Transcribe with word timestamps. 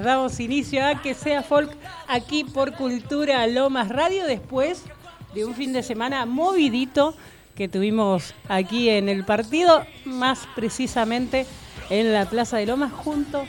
Damos 0.00 0.40
inicio 0.40 0.84
a 0.84 1.02
que 1.02 1.14
sea 1.14 1.42
folk 1.42 1.70
aquí 2.08 2.44
por 2.44 2.72
Cultura 2.74 3.46
Lomas 3.46 3.88
Radio 3.88 4.26
después 4.26 4.84
de 5.34 5.44
un 5.44 5.54
fin 5.54 5.72
de 5.72 5.82
semana 5.82 6.24
movidito 6.26 7.14
que 7.54 7.68
tuvimos 7.68 8.34
aquí 8.48 8.88
en 8.88 9.08
el 9.08 9.24
partido, 9.24 9.84
más 10.04 10.48
precisamente 10.54 11.46
en 11.90 12.12
la 12.12 12.26
Plaza 12.26 12.56
de 12.56 12.66
Lomas 12.66 12.92
junto 12.92 13.44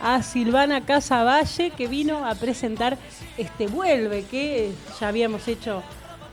a 0.00 0.22
Silvana 0.22 0.84
Casavalle 0.84 1.70
que 1.70 1.86
vino 1.86 2.26
a 2.26 2.34
presentar 2.34 2.98
este 3.38 3.68
Vuelve 3.68 4.24
que 4.24 4.72
ya 5.00 5.08
habíamos 5.08 5.46
hecho 5.48 5.82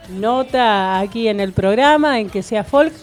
nota 0.09 1.00
aquí 1.00 1.28
en 1.28 1.39
el 1.39 1.53
programa 1.53 2.20
en 2.20 2.30
que 2.30 2.44
sea 2.44 2.64
folk 2.64 2.94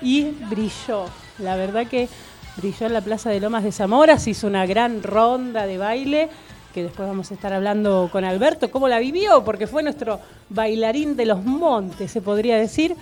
y 0.00 0.24
brilló. 0.48 1.06
La 1.38 1.56
verdad 1.56 1.86
que 1.86 2.08
brilló 2.56 2.86
en 2.86 2.92
la 2.92 3.00
Plaza 3.00 3.30
de 3.30 3.40
Lomas 3.40 3.64
de 3.64 3.72
Zamora, 3.72 4.18
se 4.18 4.30
hizo 4.30 4.46
una 4.46 4.66
gran 4.66 5.02
ronda 5.02 5.66
de 5.66 5.78
baile, 5.78 6.28
que 6.72 6.82
después 6.82 7.08
vamos 7.08 7.30
a 7.30 7.34
estar 7.34 7.52
hablando 7.52 8.08
con 8.10 8.24
Alberto, 8.24 8.70
cómo 8.70 8.88
la 8.88 8.98
vivió, 8.98 9.44
porque 9.44 9.66
fue 9.66 9.82
nuestro 9.82 10.20
bailarín 10.48 11.16
de 11.16 11.26
los 11.26 11.44
montes, 11.44 12.10
se 12.10 12.20
podría 12.20 12.56
decir, 12.56 12.96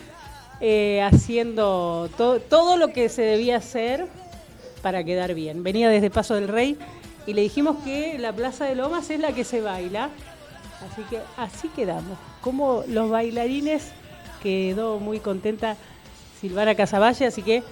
eh, 0.61 1.03
haciendo 1.03 2.09
todo 2.17 2.77
lo 2.77 2.93
que 2.93 3.09
se 3.09 3.23
debía 3.23 3.57
hacer 3.57 4.07
para 4.83 5.03
quedar 5.05 5.35
bien. 5.35 5.63
Venía 5.63 5.89
desde 5.89 6.11
Paso 6.11 6.35
del 6.35 6.49
Rey 6.49 6.77
y 7.27 7.35
le 7.35 7.43
dijimos 7.43 7.77
que 7.85 8.19
la 8.19 8.33
Plaza 8.33 8.65
de 8.67 8.75
Lomas 8.75 9.11
es 9.11 9.21
la 9.21 9.33
que 9.33 9.45
se 9.45 9.61
baila, 9.61 10.11
así 10.91 11.03
que 11.09 11.19
así 11.37 11.69
quedamos. 11.69 12.19
Como 12.41 12.85
los 12.89 13.11
bailarines 13.11 13.91
quedó 14.43 14.99
muy 14.99 15.21
contenta 15.21 15.77
Silvana 16.41 16.75
Casavalle, 16.75 17.27
así 17.27 17.43
que 17.43 17.63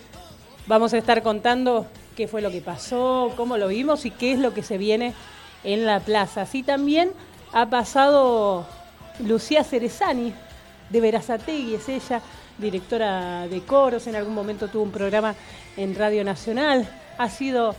vamos 0.70 0.94
a 0.94 0.98
estar 0.98 1.20
contando 1.24 1.84
qué 2.14 2.28
fue 2.28 2.40
lo 2.40 2.52
que 2.52 2.60
pasó, 2.60 3.32
cómo 3.36 3.56
lo 3.56 3.66
vimos 3.66 4.06
y 4.06 4.12
qué 4.12 4.34
es 4.34 4.38
lo 4.38 4.54
que 4.54 4.62
se 4.62 4.78
viene 4.78 5.14
en 5.64 5.84
la 5.84 5.98
plaza. 5.98 6.42
Así 6.42 6.62
también 6.62 7.10
ha 7.52 7.68
pasado 7.70 8.64
Lucía 9.18 9.64
Cerezani 9.64 10.32
de 10.88 11.00
Verazategui, 11.00 11.74
es 11.74 11.88
ella, 11.88 12.22
directora 12.56 13.48
de 13.48 13.62
coros, 13.62 14.06
en 14.06 14.14
algún 14.14 14.32
momento 14.32 14.68
tuvo 14.68 14.84
un 14.84 14.92
programa 14.92 15.34
en 15.76 15.96
Radio 15.96 16.22
Nacional, 16.22 16.88
ha 17.18 17.28
sido 17.28 17.74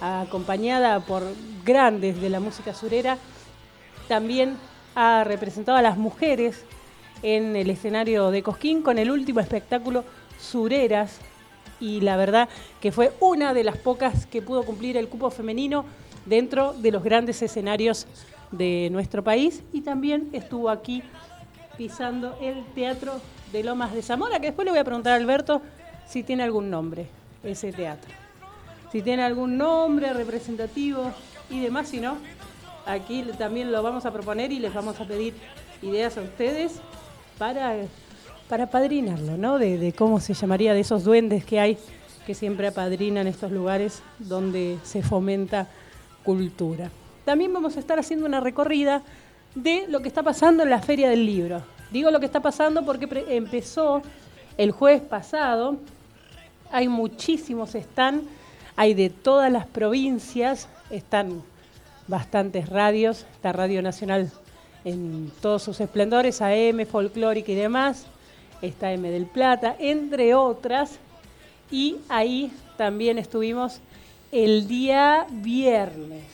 acompañada 0.00 1.00
por 1.00 1.24
grandes 1.64 2.20
de 2.20 2.30
la 2.30 2.38
música 2.38 2.74
surera, 2.74 3.18
también 4.06 4.56
ha 4.94 5.24
representado 5.24 5.78
a 5.78 5.82
las 5.82 5.96
mujeres 5.96 6.64
en 7.24 7.56
el 7.56 7.70
escenario 7.70 8.30
de 8.30 8.44
Cosquín 8.44 8.82
con 8.82 8.98
el 8.98 9.10
último 9.10 9.40
espectáculo 9.40 10.04
Sureras 10.38 11.18
y 11.80 12.00
la 12.00 12.16
verdad 12.16 12.48
que 12.80 12.92
fue 12.92 13.12
una 13.20 13.54
de 13.54 13.64
las 13.64 13.76
pocas 13.76 14.26
que 14.26 14.42
pudo 14.42 14.64
cumplir 14.64 14.96
el 14.96 15.08
cupo 15.08 15.30
femenino 15.30 15.84
dentro 16.24 16.72
de 16.74 16.90
los 16.90 17.02
grandes 17.02 17.42
escenarios 17.42 18.06
de 18.50 18.88
nuestro 18.90 19.22
país 19.22 19.62
y 19.72 19.82
también 19.82 20.28
estuvo 20.32 20.70
aquí 20.70 21.02
pisando 21.76 22.36
el 22.40 22.64
Teatro 22.74 23.20
de 23.52 23.62
Lomas 23.62 23.92
de 23.92 24.02
Zamora, 24.02 24.40
que 24.40 24.46
después 24.46 24.64
le 24.64 24.72
voy 24.72 24.80
a 24.80 24.84
preguntar 24.84 25.12
a 25.12 25.16
Alberto 25.16 25.62
si 26.06 26.22
tiene 26.22 26.42
algún 26.42 26.70
nombre 26.70 27.06
ese 27.44 27.72
teatro. 27.72 28.10
Si 28.90 29.02
tiene 29.02 29.22
algún 29.22 29.56
nombre 29.56 30.12
representativo 30.12 31.12
y 31.50 31.60
demás, 31.60 31.88
si 31.88 32.00
no, 32.00 32.16
aquí 32.86 33.24
también 33.38 33.72
lo 33.72 33.82
vamos 33.82 34.06
a 34.06 34.12
proponer 34.12 34.52
y 34.52 34.58
les 34.58 34.72
vamos 34.72 35.00
a 35.00 35.04
pedir 35.04 35.34
ideas 35.82 36.16
a 36.16 36.22
ustedes 36.22 36.80
para 37.38 37.74
para 38.48 38.64
apadrinarlo, 38.64 39.36
¿no? 39.36 39.58
De, 39.58 39.92
cómo 39.96 40.20
se 40.20 40.34
llamaría, 40.34 40.74
de 40.74 40.80
esos 40.80 41.04
duendes 41.04 41.44
que 41.44 41.60
hay 41.60 41.78
que 42.26 42.34
siempre 42.34 42.66
apadrinan 42.66 43.26
estos 43.26 43.52
lugares 43.52 44.02
donde 44.18 44.78
se 44.82 45.02
fomenta 45.02 45.68
cultura. 46.24 46.90
También 47.24 47.52
vamos 47.52 47.76
a 47.76 47.80
estar 47.80 47.98
haciendo 47.98 48.26
una 48.26 48.40
recorrida 48.40 49.02
de 49.54 49.86
lo 49.88 50.00
que 50.00 50.08
está 50.08 50.22
pasando 50.22 50.64
en 50.64 50.70
la 50.70 50.82
Feria 50.82 51.08
del 51.08 51.24
Libro. 51.24 51.62
Digo 51.92 52.10
lo 52.10 52.18
que 52.18 52.26
está 52.26 52.40
pasando 52.40 52.84
porque 52.84 53.08
empezó 53.28 54.02
el 54.58 54.72
jueves 54.72 55.02
pasado, 55.02 55.76
hay 56.72 56.88
muchísimos 56.88 57.76
están, 57.76 58.22
hay 58.74 58.94
de 58.94 59.08
todas 59.08 59.52
las 59.52 59.66
provincias, 59.66 60.68
están 60.90 61.42
bastantes 62.08 62.68
radios, 62.68 63.24
está 63.34 63.52
Radio 63.52 63.82
Nacional 63.82 64.32
en 64.84 65.30
todos 65.40 65.62
sus 65.62 65.80
esplendores, 65.80 66.42
AM, 66.42 66.86
folclórica 66.86 67.52
y 67.52 67.56
demás, 67.56 68.06
está 68.62 68.92
M 68.92 69.10
del 69.10 69.26
Plata, 69.26 69.76
entre 69.78 70.34
otras. 70.34 70.98
Y 71.70 71.96
ahí 72.08 72.52
también 72.76 73.18
estuvimos 73.18 73.80
el 74.32 74.68
día 74.68 75.26
viernes. 75.30 76.24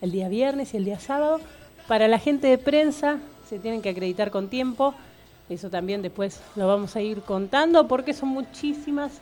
El 0.00 0.12
día 0.12 0.28
viernes 0.28 0.74
y 0.74 0.76
el 0.76 0.84
día 0.84 1.00
sábado. 1.00 1.40
Para 1.88 2.08
la 2.08 2.18
gente 2.18 2.46
de 2.46 2.58
prensa 2.58 3.18
se 3.48 3.58
tienen 3.58 3.82
que 3.82 3.90
acreditar 3.90 4.30
con 4.30 4.48
tiempo. 4.48 4.94
Eso 5.48 5.68
también 5.68 6.02
después 6.02 6.40
lo 6.56 6.66
vamos 6.66 6.96
a 6.96 7.00
ir 7.00 7.20
contando 7.22 7.88
porque 7.88 8.14
son 8.14 8.30
muchísimas 8.30 9.20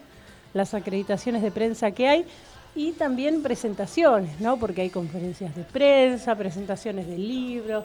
las 0.53 0.75
acreditaciones 0.75 1.43
de 1.43 1.51
prensa 1.51 1.91
que 1.91 2.09
hay 2.09 2.25
y 2.75 2.93
también 2.93 3.43
presentaciones, 3.43 4.41
¿no? 4.41 4.57
Porque 4.57 4.83
hay 4.83 4.91
conferencias 4.91 5.55
de 5.57 5.65
prensa, 5.65 6.37
presentaciones 6.37 7.07
de 7.07 7.19
libros, 7.19 7.85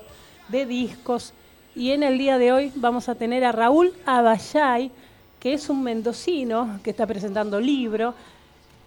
de 0.49 0.65
discos 0.65 1.33
y 1.75 1.91
en 1.91 2.03
el 2.03 2.17
día 2.17 2.37
de 2.37 2.53
hoy 2.53 2.71
vamos 2.75 3.09
a 3.09 3.15
tener 3.15 3.43
a 3.43 3.51
Raúl 3.51 3.93
Abayay, 4.05 4.91
que 5.39 5.53
es 5.53 5.69
un 5.69 5.83
mendocino 5.83 6.79
que 6.83 6.89
está 6.89 7.05
presentando 7.05 7.59
libro 7.59 8.13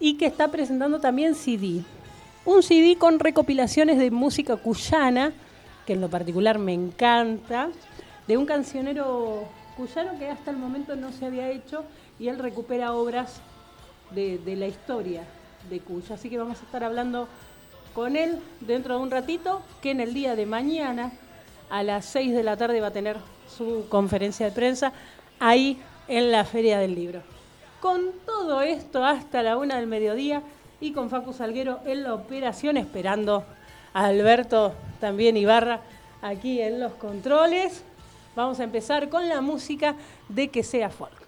y 0.01 0.15
que 0.15 0.27
está 0.27 0.49
presentando 0.49 0.99
también 0.99 1.35
CD. 1.35 1.83
Un 2.47 2.63
CD 2.63 2.97
con 2.97 3.19
recopilaciones 3.19 3.99
de 3.99 4.11
música 4.11 4.57
cuyana, 4.57 5.33
que 5.87 5.93
en 5.93 6.01
lo 6.01 6.09
particular 6.09 6.59
me 6.59 6.73
encanta, 6.73 7.69
de 8.27 8.37
un 8.39 8.47
cancionero 8.47 9.45
cuyano 9.77 10.19
que 10.19 10.31
hasta 10.31 10.51
el 10.51 10.57
momento 10.57 10.97
no 10.97 11.13
se 11.13 11.27
había 11.27 11.51
hecho 11.51 11.85
y 12.19 12.29
él 12.29 12.39
recupera 12.39 12.95
obras 12.95 13.41
de, 14.15 14.41
la 14.57 14.67
historia 14.67 15.25
de 15.69 15.81
Cuya. 15.81 16.15
Así 16.15 16.31
que 16.31 16.39
vamos 16.39 16.59
a 16.61 16.65
estar 16.65 16.83
hablando 16.83 17.29
con 17.95 18.17
él 18.17 18.39
dentro 18.61 18.97
de 18.97 19.03
un 19.03 19.11
ratito, 19.11 19.61
que 19.83 19.91
en 19.91 20.01
el 20.01 20.15
día 20.15 20.37
de 20.37 20.47
mañana 20.47 21.13
a 21.71 21.83
las 21.83 22.05
6 22.07 22.35
de 22.35 22.43
la 22.43 22.57
tarde 22.57 22.81
va 22.81 22.89
a 22.89 22.93
tener 22.93 23.17
su 23.57 23.87
conferencia 23.89 24.47
de 24.47 24.53
prensa 24.53 24.93
ahí 25.41 25.81
en 26.09 26.31
la 26.31 26.45
Feria 26.45 26.79
del 26.79 26.95
Libro. 26.95 27.23
Con 27.81 28.11
todo 28.27 28.63
esto 28.63 29.05
hasta 29.05 29.43
la 29.43 29.57
una 29.57 29.77
del 29.77 29.87
mediodía 29.87 30.43
y 30.81 30.93
con 30.93 31.11
Facu 31.11 31.33
Salguero 31.33 31.81
en 31.85 32.03
la 32.05 32.15
operación, 32.15 32.77
esperando 32.77 33.45
a 33.93 34.07
Alberto 34.07 34.73
también 35.01 35.37
Ibarra 35.37 35.81
aquí 36.23 36.61
en 36.61 36.81
los 36.81 36.93
controles. 36.95 37.83
Vamos 38.35 38.61
a 38.61 38.65
empezar 38.65 39.09
con 39.09 39.29
la 39.29 39.41
música 39.41 39.97
de 40.29 40.49
que 40.49 40.63
sea 40.63 40.91
folk. 40.91 41.28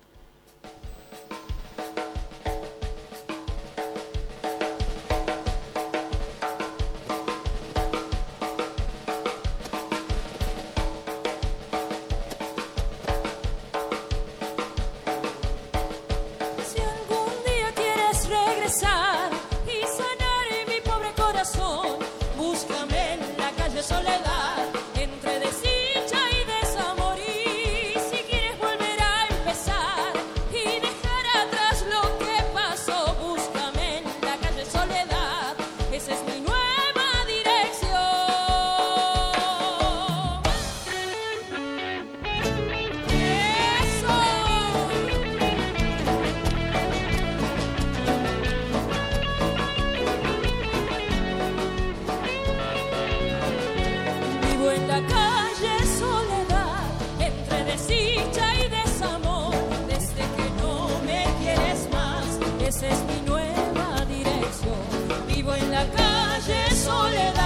Lo 66.90 67.39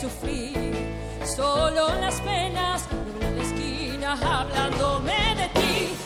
sufrir. 0.00 0.74
Solo 1.24 1.88
las 2.00 2.20
penas 2.20 2.88
de 2.88 3.26
una 3.26 3.42
esquina 3.42 4.12
hablándome 4.12 5.34
de 5.36 5.48
ti. 5.60 5.96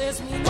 es 0.00 0.20
mi 0.20 0.49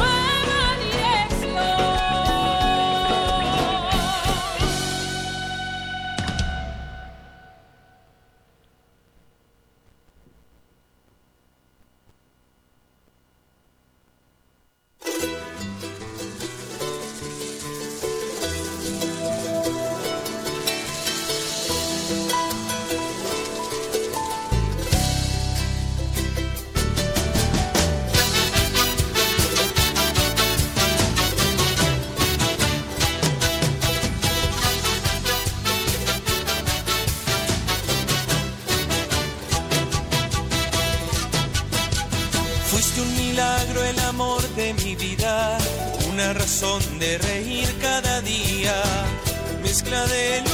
son 46.61 46.99
de 46.99 47.17
reír 47.17 47.75
cada 47.81 48.21
día, 48.21 48.75
mezcla 49.62 50.05
de 50.09 50.50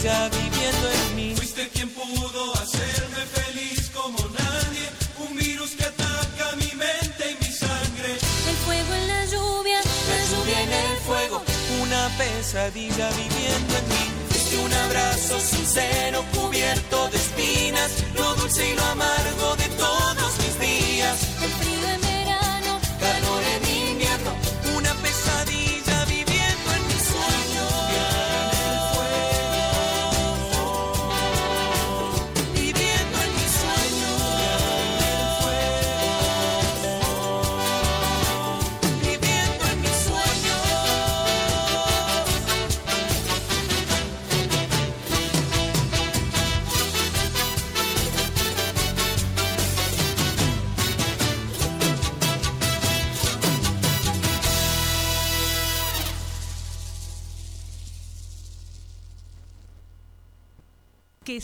esencia 0.00 0.28
viviendo 0.28 0.90
en 0.90 1.16
mí. 1.16 1.34
Fuiste 1.36 1.68
quien 1.68 1.88
pudo 1.90 2.54
hacerme 2.54 3.24
feliz 3.34 3.90
como 3.94 4.18
nadie, 4.18 4.88
un 5.18 5.36
virus 5.36 5.70
que 5.72 5.84
ataca 5.84 6.56
mi 6.56 6.72
mente 6.76 7.30
y 7.32 7.44
mi 7.44 7.52
sangre. 7.52 8.12
El 8.48 8.56
fuego 8.64 8.94
en 8.94 9.08
la 9.08 9.24
lluvia, 9.26 9.80
la, 9.80 10.16
la 10.16 10.24
lluvia 10.30 10.62
en 10.62 10.72
el 10.72 10.98
fuego, 11.06 11.42
una 11.82 12.08
pesadilla 12.16 13.10
viviendo 13.10 13.76
en 13.76 13.88
mí. 13.88 14.04
Fuiste 14.30 14.58
un 14.58 14.72
abrazo 14.72 15.40
sincero 15.40 16.24
cubierto 16.34 17.08
de 17.10 17.16
espinas, 17.16 17.90
lo 18.14 18.34
dulce 18.36 18.70
y 18.70 18.74
lo 18.74 18.84
amargo 18.84 19.56
de 19.56 19.68
todos 19.76 20.32
mis 20.38 20.58
días. 20.60 21.16
El 21.42 21.52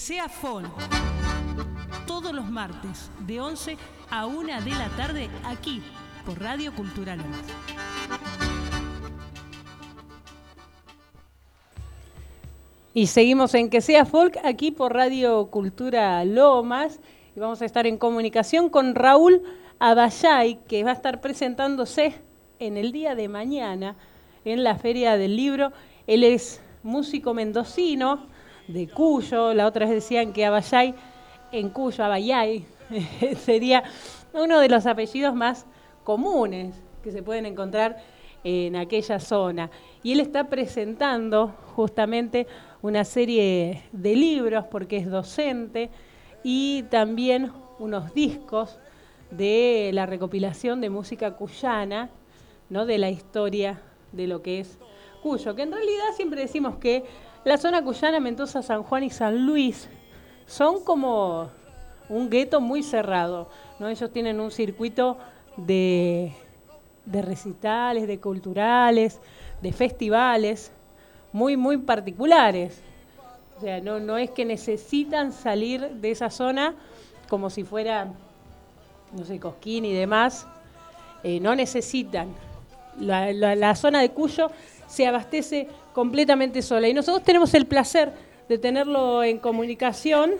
Sea 0.07 0.29
folk. 0.29 0.71
Todos 2.07 2.33
los 2.33 2.49
martes, 2.49 3.11
de 3.27 3.41
11 3.41 3.77
a 4.09 4.27
1 4.27 4.63
de 4.63 4.71
la 4.71 4.89
tarde, 4.97 5.29
aquí, 5.43 5.83
por 6.25 6.41
Radio 6.41 6.73
Cultural. 6.77 7.19
Y 12.95 13.09
seguimos 13.09 13.53
en 13.55 13.69
Que 13.69 13.81
sea 13.81 14.05
Folk 14.05 14.39
aquí 14.45 14.71
por 14.71 14.95
Radio 14.95 15.49
Cultura 15.51 16.25
Lomas. 16.25 17.01
Y 17.35 17.41
vamos 17.41 17.61
a 17.61 17.65
estar 17.65 17.89
en 17.89 17.99
comunicación 17.99 18.71
con 18.71 18.95
Raúl 18.95 19.43
Abayay, 19.81 20.61
que 20.69 20.85
va 20.85 20.93
a 20.93 20.95
estar 20.95 21.21
presentándose 21.21 22.15
en 22.61 22.77
el 22.77 22.93
día 22.93 23.17
de 23.17 23.27
mañana 23.27 23.97
en 24.45 24.63
la 24.63 24.77
Feria 24.77 25.17
del 25.17 25.35
Libro. 25.35 25.73
Él 26.07 26.23
es 26.23 26.61
músico 26.85 27.35
mendocino 27.35 28.36
de 28.69 28.89
Cuyo. 28.89 29.55
La 29.55 29.67
otra 29.67 29.87
vez 29.87 29.95
decían 29.95 30.33
que 30.33 30.45
Abayay 30.45 30.95
en 31.53 31.71
Cuyo, 31.71 32.05
Abayay, 32.05 32.67
sería 33.39 33.85
uno 34.33 34.61
de 34.61 34.69
los 34.69 34.87
apellidos 34.87 35.35
más 35.35 35.67
comunes 36.05 36.83
que 37.03 37.11
se 37.11 37.23
pueden 37.23 37.47
encontrar 37.47 37.97
en 38.45 38.77
aquella 38.77 39.19
zona. 39.19 39.71
Y 40.03 40.13
él 40.13 40.21
está 40.21 40.45
presentando 40.45 41.55
justamente 41.75 42.47
una 42.83 43.05
serie 43.05 43.83
de 43.93 44.15
libros 44.15 44.65
porque 44.71 44.99
es 44.99 45.11
docente 45.11 45.91
y 46.45 46.85
también 46.85 47.51
unos 47.79 48.15
discos 48.15 48.79
de 49.31 49.91
la 49.93 50.07
recopilación 50.07 50.81
de 50.81 50.91
música 50.91 51.33
cuyana, 51.33 52.11
¿no? 52.71 52.87
de 52.87 52.99
la 52.99 53.11
historia 53.11 53.81
de 54.13 54.27
lo 54.27 54.43
que 54.43 54.61
es 54.61 54.79
Cuyo, 55.23 55.57
que 55.57 55.63
en 55.63 55.73
realidad 55.73 56.05
siempre 56.15 56.41
decimos 56.41 56.77
que 56.77 57.05
la 57.47 57.59
zona 57.59 57.81
cuyana, 57.81 58.19
Mendoza, 58.19 58.61
San 58.61 58.83
Juan 58.83 59.05
y 59.05 59.11
San 59.11 59.47
Luis 59.47 59.89
son 60.47 60.83
como 60.83 61.49
un 62.09 62.29
gueto 62.29 62.61
muy 62.61 62.83
cerrado. 62.83 63.49
¿no? 63.79 63.89
Ellos 63.89 64.13
tienen 64.13 64.41
un 64.41 64.51
circuito 64.51 65.17
de, 65.57 66.33
de 67.05 67.23
recitales, 67.23 68.09
de 68.09 68.19
culturales, 68.19 69.21
de 69.63 69.73
festivales, 69.73 70.73
muy, 71.33 71.57
muy 71.57 71.77
particulares. 71.77 72.83
O 73.59 73.61
sea, 73.61 73.81
no, 73.81 74.01
no 74.01 74.19
es 74.19 74.33
que 74.33 74.45
necesitan 74.45 75.31
salir 75.31 75.89
de 75.89 76.11
esa 76.11 76.31
zona 76.31 76.75
como 77.29 77.49
si 77.49 77.63
fuera, 77.63 78.09
no 79.13 79.25
sé, 79.25 79.39
Cosquín 79.39 79.85
y 79.85 79.93
demás. 79.93 80.49
Eh, 81.23 81.39
no 81.39 81.55
necesitan. 81.55 82.27
La, 83.01 83.75
zona 83.75 84.01
de 84.01 84.11
Cuyo 84.11 84.51
se 84.87 85.07
abastece 85.07 85.69
completamente 85.93 86.63
sola. 86.63 86.89
Y 86.89 86.95
nosotros 86.95 87.25
tenemos 87.25 87.55
el 87.55 87.67
placer 87.67 88.13
de 88.49 88.59
tenerlo 88.59 89.23
en 89.23 89.39
comunicación. 89.39 90.33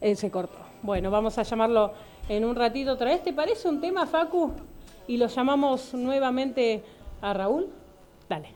Eh, 0.00 0.14
se 0.16 0.30
cortó. 0.30 0.58
Bueno, 0.82 1.10
vamos 1.10 1.38
a 1.38 1.42
llamarlo 1.42 1.92
en 2.28 2.44
un 2.44 2.56
ratito 2.56 2.92
otra 2.92 3.10
vez. 3.10 3.22
¿Te 3.22 3.32
parece 3.32 3.68
un 3.68 3.80
tema, 3.80 4.06
Facu? 4.06 4.52
Y 5.06 5.16
lo 5.16 5.26
llamamos 5.26 5.94
nuevamente 5.94 6.82
a 7.20 7.32
Raúl. 7.32 7.68
Dale. 8.28 8.48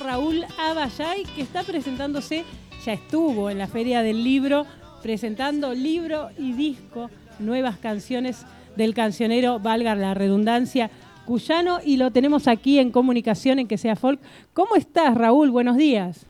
Raúl 0.00 0.44
Abayay, 0.58 1.24
que 1.34 1.42
está 1.42 1.62
presentándose, 1.62 2.44
ya 2.84 2.92
estuvo 2.92 3.50
en 3.50 3.58
la 3.58 3.66
Feria 3.66 4.02
del 4.02 4.22
Libro, 4.22 4.66
presentando 5.02 5.72
libro 5.74 6.30
y 6.38 6.52
disco, 6.52 7.10
nuevas 7.38 7.78
canciones 7.78 8.44
del 8.76 8.94
cancionero, 8.94 9.58
valga 9.58 9.94
la 9.94 10.14
redundancia, 10.14 10.90
cuyano, 11.24 11.78
y 11.84 11.96
lo 11.96 12.10
tenemos 12.10 12.48
aquí 12.48 12.78
en 12.78 12.90
comunicación 12.90 13.58
en 13.58 13.68
Que 13.68 13.78
Sea 13.78 13.96
Folk. 13.96 14.20
¿Cómo 14.54 14.76
estás, 14.76 15.14
Raúl? 15.14 15.50
Buenos 15.50 15.76
días. 15.76 16.26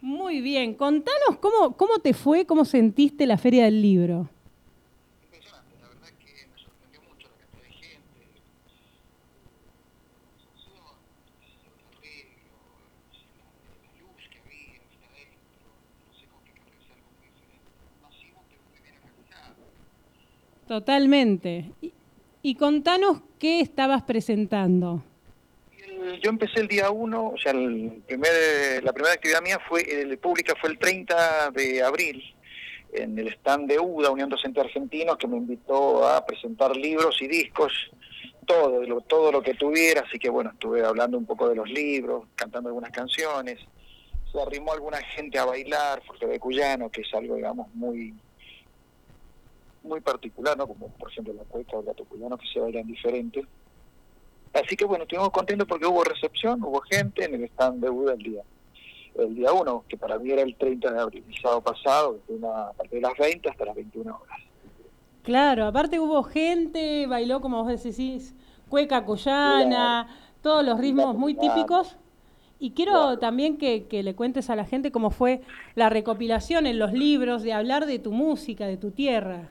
Muy 0.00 0.40
bien, 0.40 0.74
contanos 0.74 1.38
cómo, 1.40 1.76
cómo 1.76 1.98
te 1.98 2.14
fue, 2.14 2.46
cómo 2.46 2.64
sentiste 2.64 3.26
la 3.26 3.38
Feria 3.38 3.64
del 3.64 3.82
Libro. 3.82 4.28
impresionante, 5.20 5.74
la 5.82 5.88
verdad 5.88 6.08
que 6.22 6.46
me 6.46 6.58
sorprendió 6.58 7.00
mucho 7.02 7.26
la 7.28 7.36
cantidad 7.38 7.66
de 7.66 7.72
gente, 7.74 8.22
la 11.42 11.82
arreglo, 11.90 12.54
la 13.82 13.90
luz 13.98 14.22
que 14.30 14.38
había, 14.38 14.78
viste 14.86 15.06
adentro, 15.10 15.74
no 16.06 16.12
sé 16.14 16.24
con 16.30 16.38
qué 16.46 16.52
cabeza 16.54 16.94
algo 16.94 17.10
muy 17.18 17.26
diferente, 17.26 17.66
masivo 18.00 18.38
pero 18.48 18.62
muy 18.70 18.78
bien 18.78 18.94
organizado. 19.02 19.58
Totalmente. 20.76 21.72
Y, 22.42 22.54
contanos 22.56 23.22
qué 23.38 23.60
estabas 23.60 24.02
presentando. 24.02 25.02
El- 25.72 26.20
Yo 26.20 26.28
empecé 26.28 26.60
el 26.60 26.68
día 26.68 26.90
1, 26.90 27.28
o 27.28 27.38
sea, 27.38 27.52
el 27.52 28.02
primer, 28.06 28.84
la 28.84 28.92
primera 28.92 29.14
actividad 29.14 29.40
mía 29.40 29.58
fue 29.66 29.80
el, 29.80 30.18
pública 30.18 30.52
fue 30.60 30.68
el 30.68 30.78
30 30.78 31.50
de 31.52 31.82
abril 31.82 32.22
en 32.92 33.18
el 33.18 33.28
stand 33.28 33.70
de 33.70 33.80
UDA, 33.80 34.10
Unión 34.10 34.28
Docente 34.28 34.60
Argentinos, 34.60 35.16
que 35.16 35.26
me 35.26 35.38
invitó 35.38 36.06
a 36.06 36.26
presentar 36.26 36.76
libros 36.76 37.22
y 37.22 37.26
discos, 37.26 37.72
todo, 38.44 38.82
lo, 38.82 39.00
todo 39.00 39.32
lo 39.32 39.40
que 39.40 39.54
tuviera, 39.54 40.02
así 40.06 40.18
que 40.18 40.28
bueno, 40.28 40.50
estuve 40.52 40.84
hablando 40.84 41.16
un 41.16 41.24
poco 41.24 41.48
de 41.48 41.54
los 41.56 41.70
libros, 41.70 42.24
cantando 42.34 42.68
algunas 42.68 42.90
canciones, 42.90 43.58
se 44.30 44.38
arrimó 44.42 44.72
alguna 44.74 44.98
gente 44.98 45.38
a 45.38 45.46
bailar, 45.46 46.02
porque 46.06 46.26
de 46.26 46.38
cuyano, 46.38 46.90
que 46.90 47.00
es 47.00 47.14
algo, 47.14 47.36
digamos, 47.36 47.74
muy 47.74 48.12
muy 49.86 50.00
particular, 50.00 50.56
¿no? 50.56 50.66
Como 50.66 50.88
por 50.88 51.10
ejemplo 51.10 51.32
la 51.34 51.44
cueca 51.44 51.76
o 51.76 51.80
el 51.80 51.86
gato 51.86 52.04
cuyano, 52.04 52.36
que 52.36 52.46
se 52.52 52.60
bailan 52.60 52.86
diferentes. 52.86 53.44
Así 54.52 54.76
que 54.76 54.84
bueno, 54.84 55.04
estuvimos 55.04 55.30
contentos 55.30 55.66
porque 55.68 55.86
hubo 55.86 56.02
recepción, 56.04 56.62
hubo 56.62 56.80
gente 56.80 57.24
en 57.24 57.34
el 57.34 57.44
stand 57.44 57.82
de 57.82 57.90
Buda 57.90 58.14
el 58.14 58.22
día 58.22 58.42
el 59.18 59.34
día 59.34 59.52
1, 59.52 59.84
que 59.88 59.96
para 59.96 60.18
mí 60.18 60.30
era 60.30 60.42
el 60.42 60.54
30 60.56 60.92
de 60.92 61.00
abril, 61.00 61.24
el 61.26 61.40
sábado 61.40 61.62
pasado, 61.62 62.18
desde 62.20 62.34
una, 62.34 62.68
a 62.68 62.72
partir 62.72 63.00
de 63.00 63.00
las 63.00 63.16
20 63.16 63.48
hasta 63.48 63.64
las 63.64 63.74
21 63.74 64.14
horas. 64.14 64.38
Claro, 65.22 65.66
aparte 65.66 65.98
hubo 65.98 66.22
gente, 66.22 67.06
bailó 67.06 67.40
como 67.40 67.64
vos 67.64 67.82
decís, 67.82 68.34
cueca 68.68 69.04
cuyana, 69.04 70.08
todos 70.42 70.64
los 70.64 70.78
ritmos 70.78 71.16
muy 71.16 71.34
típicos. 71.34 71.96
Y 72.58 72.70
quiero 72.70 72.92
Claro. 72.92 73.18
también 73.18 73.58
que, 73.58 73.86
que 73.86 74.02
le 74.02 74.14
cuentes 74.14 74.48
a 74.48 74.56
la 74.56 74.64
gente 74.64 74.90
cómo 74.90 75.10
fue 75.10 75.42
la 75.74 75.90
recopilación 75.90 76.66
en 76.66 76.78
los 76.78 76.92
libros 76.92 77.42
de 77.42 77.52
hablar 77.52 77.86
de 77.86 77.98
tu 77.98 78.12
música, 78.12 78.66
de 78.66 78.76
tu 78.76 78.92
tierra. 78.92 79.50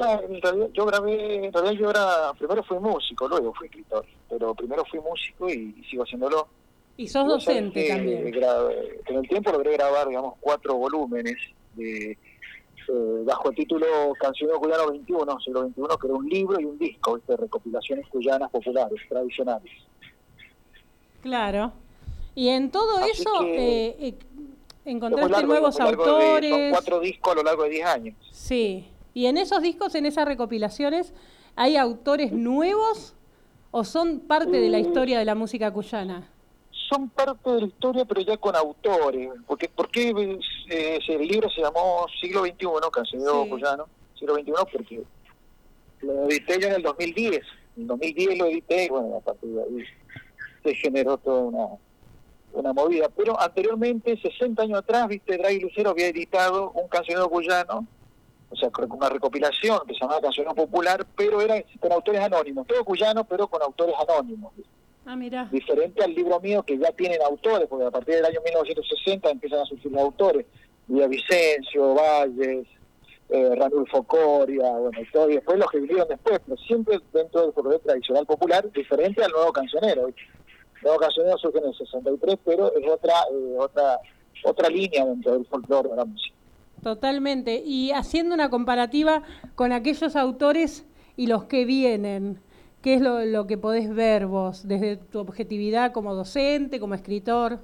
No, 0.00 0.20
en 0.22 0.40
realidad 0.42 0.68
yo 0.72 0.86
grabé, 0.86 1.44
en 1.46 1.52
realidad 1.52 1.72
yo 1.72 1.90
era, 1.90 2.32
primero 2.38 2.62
fui 2.64 2.78
músico, 2.78 3.28
luego 3.28 3.52
fui 3.54 3.66
escritor, 3.66 4.04
pero 4.28 4.54
primero 4.54 4.84
fui 4.90 5.00
músico 5.00 5.48
y, 5.48 5.84
sigo 5.90 6.02
haciéndolo. 6.04 6.48
Y 6.96 7.06
sos 7.08 7.22
Y 7.24 7.28
vos 7.28 7.44
docente 7.44 7.88
también. 7.88 8.30
grabé- 8.30 9.00
con 9.06 9.16
el 9.16 9.28
tiempo 9.28 9.52
logré 9.52 9.72
grabar, 9.72 10.08
digamos, 10.08 10.34
cuatro 10.40 10.74
volúmenes 10.76 11.36
de, 11.74 12.12
eh, 12.12 12.16
bajo 13.24 13.50
el 13.50 13.56
título 13.56 13.86
Cancionero 14.20 14.58
Cuyano 14.58 14.88
21, 14.90 15.38
siglo 15.40 15.62
XXI, 15.68 15.82
que 16.00 16.06
era 16.06 16.14
un 16.16 16.28
libro 16.28 16.60
y 16.60 16.64
un 16.64 16.78
disco, 16.78 17.14
¿viste? 17.14 17.32
de 17.32 17.36
recopilaciones 17.38 18.06
cuyanas 18.08 18.50
populares, 18.50 19.00
tradicionales. 19.08 19.72
Claro. 21.22 21.72
Y 22.34 22.48
en 22.48 22.70
todo 22.70 22.98
Así 22.98 23.22
eso 23.22 23.30
que- 23.40 23.86
eh, 23.88 23.96
eh, 24.08 24.14
encontraste 24.86 25.30
largo, 25.32 25.46
nuevos 25.48 25.74
de- 25.76 25.82
son 25.82 25.94
autores. 25.94 26.70
cuatro 26.70 27.00
discos 27.00 27.32
a 27.32 27.36
lo 27.36 27.42
largo 27.42 27.64
de 27.64 27.70
10 27.70 27.86
años. 27.86 28.16
Sí. 28.32 28.86
Y 29.14 29.26
en 29.26 29.36
esos 29.36 29.62
discos, 29.62 29.94
en 29.94 30.06
esas 30.06 30.24
recopilaciones, 30.26 31.12
¿hay 31.56 31.76
autores 31.76 32.32
nuevos 32.32 33.14
o 33.70 33.84
son 33.84 34.20
parte 34.20 34.60
de 34.60 34.68
la 34.68 34.78
Mm. 34.78 34.82
historia 34.82 35.18
de 35.18 35.24
la 35.24 35.34
música 35.34 35.72
cuyana? 35.72 36.28
son 36.88 37.08
parte 37.08 37.48
de 37.52 37.60
la 37.60 37.66
historia, 37.68 38.04
pero 38.04 38.20
ya 38.20 38.36
con 38.36 38.56
autores. 38.56 39.30
Porque, 39.46 39.68
¿Por 39.68 39.88
qué 39.92 40.08
eh, 40.70 40.98
el 41.08 41.28
libro 41.28 41.48
se 41.50 41.60
llamó 41.60 42.04
Siglo 42.20 42.40
XXI, 42.44 42.66
Cancionero 42.92 43.44
Sí. 43.44 43.50
Cuyano? 43.50 43.86
Siglo 44.18 44.34
XXI 44.34 44.52
porque 44.72 45.02
lo 46.00 46.24
edité 46.28 46.58
yo 46.60 46.66
en 46.66 46.74
el 46.74 46.82
2010. 46.82 47.42
En 47.76 47.82
el 47.82 47.86
2010 47.86 48.38
lo 48.38 48.46
edité 48.46 48.86
y 48.86 48.88
bueno, 48.88 49.18
a 49.18 49.20
partir 49.20 49.50
de 49.50 49.62
ahí 49.62 49.84
se 50.64 50.74
generó 50.74 51.16
toda 51.18 51.42
una, 51.42 51.66
una 52.54 52.72
movida. 52.72 53.08
Pero 53.16 53.40
anteriormente, 53.40 54.16
60 54.20 54.60
años 54.60 54.78
atrás, 54.80 55.06
viste, 55.06 55.36
Draghi 55.38 55.60
Lucero 55.60 55.90
había 55.90 56.08
editado 56.08 56.72
un 56.72 56.88
cancionero 56.88 57.28
cuyano, 57.30 57.86
o 58.50 58.56
sea, 58.56 58.70
con 58.70 58.90
una 58.90 59.08
recopilación 59.08 59.80
que 59.86 59.94
se 59.94 60.00
llamaba 60.00 60.20
Cancionero 60.20 60.54
Popular, 60.54 61.06
pero 61.16 61.40
era 61.40 61.62
con 61.78 61.92
autores 61.92 62.20
anónimos, 62.20 62.66
todo 62.66 62.84
cuyano, 62.84 63.24
pero 63.24 63.46
con 63.48 63.62
autores 63.62 63.94
anónimos. 64.08 64.52
Ah, 65.06 65.16
mira. 65.16 65.48
diferente 65.50 66.04
al 66.04 66.14
libro 66.14 66.38
mío 66.40 66.62
que 66.62 66.78
ya 66.78 66.92
tienen 66.92 67.22
autores, 67.22 67.66
porque 67.68 67.86
a 67.86 67.90
partir 67.90 68.16
del 68.16 68.26
año 68.26 68.40
1960 68.44 69.30
empiezan 69.30 69.60
a 69.60 69.64
surgir 69.64 69.90
los 69.90 70.02
autores, 70.02 70.46
Vicencio, 70.86 71.94
Valles, 71.94 72.66
eh, 73.28 73.54
Ranulfo 73.54 74.02
Coria, 74.02 74.70
bueno, 74.72 75.00
y 75.00 75.10
todo, 75.10 75.30
y 75.30 75.34
después 75.34 75.58
los 75.58 75.70
que 75.70 75.78
vinieron 75.78 76.08
después, 76.08 76.40
pero 76.44 76.56
siempre 76.58 76.98
dentro 77.12 77.42
del 77.42 77.52
folclore 77.52 77.78
tradicional 77.78 78.26
popular, 78.26 78.70
diferente 78.72 79.22
al 79.22 79.30
nuevo 79.30 79.52
cancionero. 79.52 80.08
El 80.08 80.14
nuevo 80.82 80.98
cancionero 80.98 81.38
surge 81.38 81.58
en 81.58 81.66
el 81.66 81.74
63, 81.74 82.38
pero 82.44 82.74
es 82.74 82.90
otra, 82.90 83.14
eh, 83.32 83.56
otra, 83.58 83.98
otra 84.44 84.68
línea 84.68 85.04
dentro 85.06 85.32
del 85.34 85.46
folclore 85.46 85.90
de 85.90 85.96
la 85.96 86.04
música. 86.04 86.34
Totalmente. 86.82 87.62
Y 87.64 87.92
haciendo 87.92 88.34
una 88.34 88.48
comparativa 88.48 89.22
con 89.54 89.72
aquellos 89.72 90.16
autores 90.16 90.86
y 91.16 91.26
los 91.26 91.44
que 91.44 91.64
vienen, 91.64 92.40
¿qué 92.82 92.94
es 92.94 93.02
lo, 93.02 93.46
que 93.46 93.58
podés 93.58 93.94
ver 93.94 94.26
vos 94.26 94.66
desde 94.66 94.96
tu 94.96 95.18
objetividad 95.18 95.92
como 95.92 96.14
docente, 96.14 96.80
como 96.80 96.94
escritor? 96.94 97.58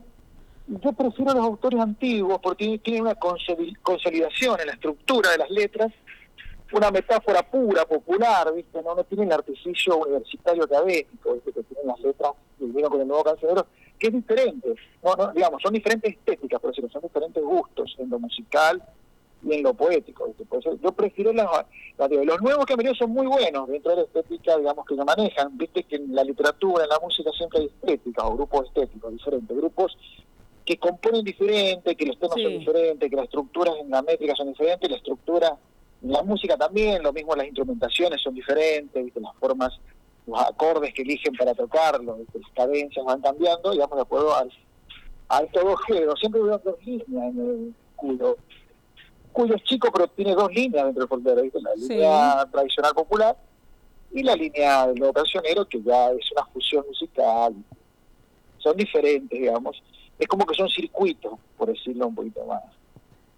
Yo 0.66 0.92
prefiero 0.92 1.32
los 1.32 1.44
autores 1.44 1.80
antiguos 1.80 2.40
porque 2.42 2.78
tienen 2.78 3.02
una 3.02 3.14
consoli- 3.14 3.76
consolidación 3.82 4.60
en 4.60 4.66
la 4.66 4.72
estructura 4.72 5.30
de 5.30 5.38
las 5.38 5.50
letras, 5.50 5.92
una 6.72 6.90
metáfora 6.90 7.48
pura, 7.48 7.86
popular, 7.86 8.52
¿viste? 8.52 8.82
No, 8.82 8.94
no 8.94 9.04
tienen 9.04 9.32
artificio 9.32 9.96
universitario 9.98 10.64
académico, 10.64 11.34
¿viste? 11.34 11.52
Que 11.52 11.62
tienen 11.62 11.86
las 11.86 12.00
letras 12.00 12.32
y 12.58 12.64
vino 12.66 12.90
con 12.90 13.00
el 13.00 13.06
nuevo 13.06 13.22
cancionero, 13.22 13.66
que 13.98 14.08
es 14.08 14.12
diferente. 14.12 14.74
No, 15.04 15.14
no, 15.14 15.32
digamos, 15.32 15.62
son 15.62 15.72
diferentes 15.72 16.12
estéticas, 16.12 16.60
por 16.60 16.70
decirlo, 16.70 16.90
son 16.90 17.02
diferentes 17.02 17.42
gustos 17.42 17.94
en 17.98 18.10
lo 18.10 18.18
musical 18.18 18.82
y 19.42 19.52
en 19.54 19.62
lo 19.62 19.74
poético. 19.74 20.28
eso 20.58 20.76
yo 20.82 20.92
prefiero 20.92 21.32
las, 21.32 21.46
los 21.98 22.40
nuevos 22.42 22.66
que 22.66 22.72
han 22.72 22.78
venido 22.78 22.94
son 22.94 23.10
muy 23.10 23.26
buenos 23.26 23.68
dentro 23.68 23.90
de 23.92 23.96
la 23.98 24.02
estética, 24.04 24.56
digamos, 24.56 24.84
que 24.86 24.96
se 24.96 25.04
manejan. 25.04 25.56
Viste 25.56 25.84
que 25.84 25.96
en 25.96 26.14
la 26.14 26.24
literatura, 26.24 26.84
en 26.84 26.90
la 26.90 26.98
música 27.00 27.30
siempre 27.36 27.60
hay 27.60 27.66
estéticas 27.66 28.24
o 28.24 28.34
grupos 28.34 28.66
estéticos 28.66 29.12
diferentes, 29.12 29.56
grupos 29.56 29.96
que 30.64 30.78
componen 30.78 31.22
diferente, 31.24 31.94
que 31.94 32.06
los 32.06 32.18
temas 32.18 32.34
Sí. 32.36 32.42
son 32.42 32.58
diferentes, 32.58 33.08
que 33.10 33.16
las 33.16 33.26
estructuras 33.26 33.74
en 33.80 33.90
la 33.90 34.02
métrica 34.02 34.34
son 34.34 34.48
diferentes, 34.48 34.90
la 34.90 34.96
estructura 34.96 35.56
en 36.02 36.12
la 36.12 36.22
música 36.22 36.56
también, 36.56 37.02
lo 37.02 37.12
mismo 37.12 37.36
las 37.36 37.46
instrumentaciones 37.46 38.20
son 38.20 38.34
diferentes, 38.34 39.04
¿viste? 39.04 39.20
las 39.20 39.34
formas, 39.36 39.78
los 40.26 40.40
acordes 40.40 40.92
que 40.92 41.02
eligen 41.02 41.34
para 41.36 41.54
tocarlo, 41.54 42.16
¿viste? 42.16 42.40
las 42.40 42.50
cadencias 42.50 43.04
van 43.04 43.20
cambiando, 43.20 43.70
digamos, 43.70 43.96
de 43.96 44.02
acuerdo 44.02 44.34
al, 44.34 44.50
a 45.28 45.40
estos 45.42 45.62
dos 45.62 45.80
géneros. 45.86 46.18
Siempre 46.18 46.42
veo 46.42 46.58
dos 46.58 46.84
líneas 46.84 47.06
en 47.32 47.38
el 47.40 47.74
cuyo, 47.94 48.36
cuyo 49.36 49.54
es 49.54 49.62
chico, 49.64 49.90
pero 49.92 50.08
tiene 50.08 50.34
dos 50.34 50.50
líneas 50.50 50.86
dentro 50.86 51.00
del 51.02 51.08
folclore, 51.08 51.42
¿viste? 51.42 51.60
la 51.60 51.70
Sí. 51.74 51.88
línea 51.88 52.48
tradicional 52.50 52.94
popular 52.94 53.36
y 54.10 54.22
la 54.22 54.34
línea 54.34 54.86
del 54.86 54.96
nuevo 54.98 55.12
cancionero, 55.12 55.68
que 55.68 55.82
ya 55.82 56.10
es 56.12 56.32
una 56.32 56.46
fusión 56.46 56.84
musical. 56.88 57.54
Son 58.58 58.74
diferentes, 58.76 59.38
digamos. 59.38 59.82
Es 60.18 60.26
como 60.26 60.46
que 60.46 60.54
son 60.54 60.68
circuitos, 60.70 61.34
por 61.58 61.68
decirlo 61.68 62.06
un 62.06 62.14
poquito 62.14 62.46
más, 62.46 62.62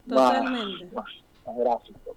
Totalmente. 0.08 0.87
más, 0.94 1.06
más 1.44 1.56
gráfico. 1.56 2.14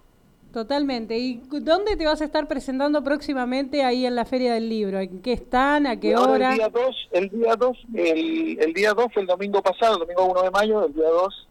Totalmente. 0.52 1.18
¿Y 1.18 1.40
dónde 1.50 1.96
te 1.96 2.06
vas 2.06 2.20
a 2.20 2.24
estar 2.24 2.46
presentando 2.46 3.02
próximamente 3.02 3.82
ahí 3.82 4.06
en 4.06 4.14
la 4.14 4.24
Feria 4.24 4.54
del 4.54 4.68
Libro? 4.68 5.00
¿En 5.00 5.22
qué 5.22 5.32
están? 5.32 5.88
¿A 5.88 5.98
qué 5.98 6.14
hora? 6.14 6.50
El 6.50 6.56
día 6.58 6.68
2, 6.68 7.08
el 7.12 7.28
día 7.30 7.56
2, 7.56 7.78
el, 7.94 8.72
día 8.74 8.92
2 8.94 9.06
fue 9.12 9.22
el 9.22 9.28
domingo 9.28 9.60
pasado, 9.60 9.94
el 9.94 10.00
domingo 10.00 10.26
1 10.26 10.42
de 10.42 10.50
mayo, 10.52 10.84
el 10.84 10.92
día 10.92 11.08
2, 11.08 11.48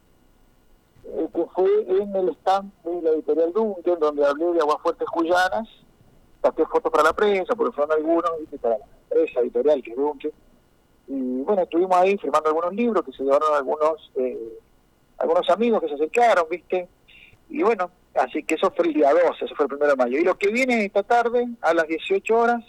eh, 1.13 1.27
que 1.33 1.45
fue 1.53 1.85
en 1.87 2.15
el 2.15 2.29
stand 2.29 2.71
de 2.83 3.01
la 3.01 3.09
editorial 3.11 3.53
Duncan, 3.53 3.99
donde 3.99 4.25
hablé 4.25 4.45
de 4.53 4.59
Aguafuertes 4.59 5.07
Cuyanas, 5.09 5.67
saqué 6.41 6.65
fotos 6.65 6.91
para 6.91 7.05
la 7.05 7.13
prensa, 7.13 7.55
porque 7.55 7.75
fueron 7.75 7.97
algunos, 7.97 8.31
para 8.61 8.77
la 8.77 8.85
empresa 9.09 9.39
editorial 9.41 9.81
que 9.81 9.91
es 9.91 9.97
Duncan. 9.97 10.31
Y 11.07 11.41
bueno, 11.41 11.63
estuvimos 11.63 11.95
ahí 11.97 12.17
firmando 12.17 12.49
algunos 12.49 12.73
libros 12.73 13.03
que 13.03 13.11
se 13.11 13.23
llevaron 13.23 13.53
algunos, 13.53 14.11
eh, 14.15 14.59
algunos 15.17 15.49
amigos 15.49 15.81
que 15.81 15.89
se 15.89 15.95
acercaron, 15.95 16.45
¿viste? 16.49 16.87
Y 17.49 17.63
bueno, 17.63 17.91
Así 18.13 18.43
que 18.43 18.55
eso 18.55 18.71
fue 18.71 18.87
el 18.87 18.93
día 18.93 19.13
12, 19.13 19.45
eso 19.45 19.55
fue 19.55 19.65
el 19.65 19.69
primero 19.69 19.91
de 19.91 19.95
mayo. 19.95 20.17
Y 20.17 20.23
lo 20.23 20.37
que 20.37 20.49
viene 20.49 20.85
esta 20.85 21.03
tarde, 21.03 21.47
a 21.61 21.73
las 21.73 21.87
18 21.87 22.37
horas, 22.37 22.63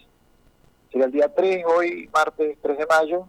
será 0.93 1.07
el 1.07 1.13
día 1.13 1.35
3, 1.35 1.65
hoy 1.67 2.09
martes 2.13 2.59
3 2.63 2.79
de 2.79 2.87
mayo, 2.87 3.27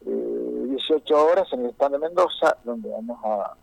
18 0.00 1.14
eh, 1.14 1.14
horas 1.14 1.52
en 1.52 1.66
el 1.66 1.70
stand 1.72 1.92
de 1.92 1.98
Mendoza, 1.98 2.56
donde 2.64 2.88
vamos 2.88 3.18
a, 3.24 3.54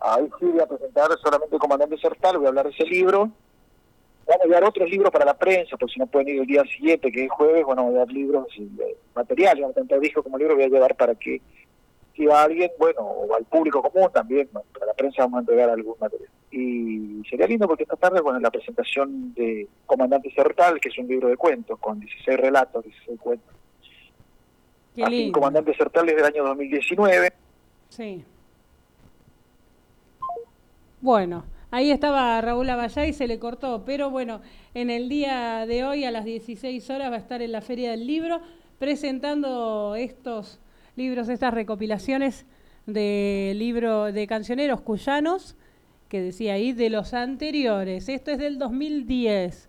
a 0.00 0.20
ir 0.20 0.62
a 0.62 0.66
presentar 0.66 1.10
solamente 1.22 1.56
el 1.56 1.60
comandante 1.60 1.98
Sertal, 1.98 2.38
voy 2.38 2.46
a 2.46 2.48
hablar 2.48 2.66
de 2.66 2.72
ese 2.72 2.84
libro. 2.84 3.30
Vamos 4.26 4.46
a 4.46 4.48
dar 4.48 4.64
otros 4.64 4.90
libros 4.90 5.10
para 5.10 5.24
la 5.24 5.36
prensa, 5.36 5.76
por 5.76 5.90
si 5.90 5.98
no 5.98 6.06
pueden 6.06 6.28
ir 6.28 6.40
el 6.40 6.46
día 6.46 6.62
7, 6.78 7.10
que 7.10 7.24
es 7.24 7.30
jueves, 7.30 7.64
bueno, 7.64 7.84
voy 7.84 7.94
a 7.94 7.98
dar 8.00 8.12
libros, 8.12 8.46
eh, 8.58 8.96
material, 9.14 9.72
tanto 9.74 9.98
disco 9.98 10.22
como 10.22 10.36
libro 10.36 10.54
voy 10.54 10.64
a 10.64 10.68
llevar 10.68 10.94
para 10.96 11.14
que 11.14 11.40
si 12.14 12.26
va 12.26 12.42
alguien, 12.42 12.70
bueno, 12.78 13.00
o 13.00 13.34
al 13.34 13.44
público 13.44 13.80
común 13.80 14.10
también, 14.12 14.48
para 14.48 14.86
la 14.86 14.94
prensa 14.94 15.22
vamos 15.22 15.38
a 15.38 15.40
entregar 15.40 15.70
algún 15.70 15.94
material. 16.00 16.28
Y 16.50 17.22
sería 17.30 17.46
lindo 17.46 17.66
porque 17.66 17.84
esta 17.84 17.96
tarde, 17.96 18.20
bueno, 18.20 18.40
la 18.40 18.50
presentación 18.50 19.32
de 19.34 19.68
Comandante 19.86 20.30
Certal, 20.34 20.80
que 20.80 20.88
es 20.88 20.98
un 20.98 21.06
libro 21.06 21.28
de 21.28 21.36
cuentos, 21.36 21.78
con 21.78 22.00
16 22.00 22.38
relatos, 22.38 22.84
16 22.84 23.20
cuentos. 23.20 23.54
Qué 24.96 25.06
lindo. 25.06 25.38
Comandante 25.38 25.74
Certal 25.74 26.08
es 26.08 26.16
del 26.16 26.24
año 26.24 26.44
2019. 26.44 27.32
Sí. 27.88 28.24
Bueno, 31.00 31.44
ahí 31.70 31.92
estaba 31.92 32.40
Raúl 32.40 32.68
Avallá 32.68 33.06
y 33.06 33.12
se 33.12 33.28
le 33.28 33.38
cortó, 33.38 33.84
pero 33.84 34.10
bueno, 34.10 34.40
en 34.74 34.90
el 34.90 35.08
día 35.08 35.64
de 35.64 35.84
hoy 35.84 36.04
a 36.04 36.10
las 36.10 36.24
16 36.24 36.90
horas 36.90 37.12
va 37.12 37.14
a 37.14 37.20
estar 37.20 37.40
en 37.40 37.52
la 37.52 37.60
Feria 37.60 37.92
del 37.92 38.04
Libro 38.04 38.40
presentando 38.80 39.94
estos 39.94 40.58
libros, 40.96 41.28
estas 41.28 41.54
recopilaciones 41.54 42.46
de 42.86 43.52
libro 43.54 44.10
de 44.10 44.26
cancioneros 44.26 44.80
cuyanos, 44.80 45.54
que 46.08 46.20
decía 46.20 46.54
ahí, 46.54 46.72
de 46.72 46.90
los 46.90 47.14
anteriores. 47.14 48.08
Esto 48.08 48.32
es 48.32 48.38
del 48.38 48.58
2010. 48.58 49.68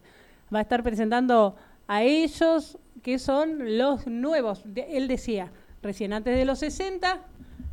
Va 0.52 0.60
a 0.60 0.62
estar 0.64 0.82
presentando 0.82 1.58
a 1.88 2.02
ellos, 2.02 2.80
que 3.04 3.20
son 3.20 3.78
los 3.78 4.08
nuevos. 4.08 4.64
Él 4.76 5.08
decía, 5.08 5.52
recién 5.84 6.12
antes 6.12 6.36
de 6.36 6.46
los 6.46 6.58
60, 6.58 7.22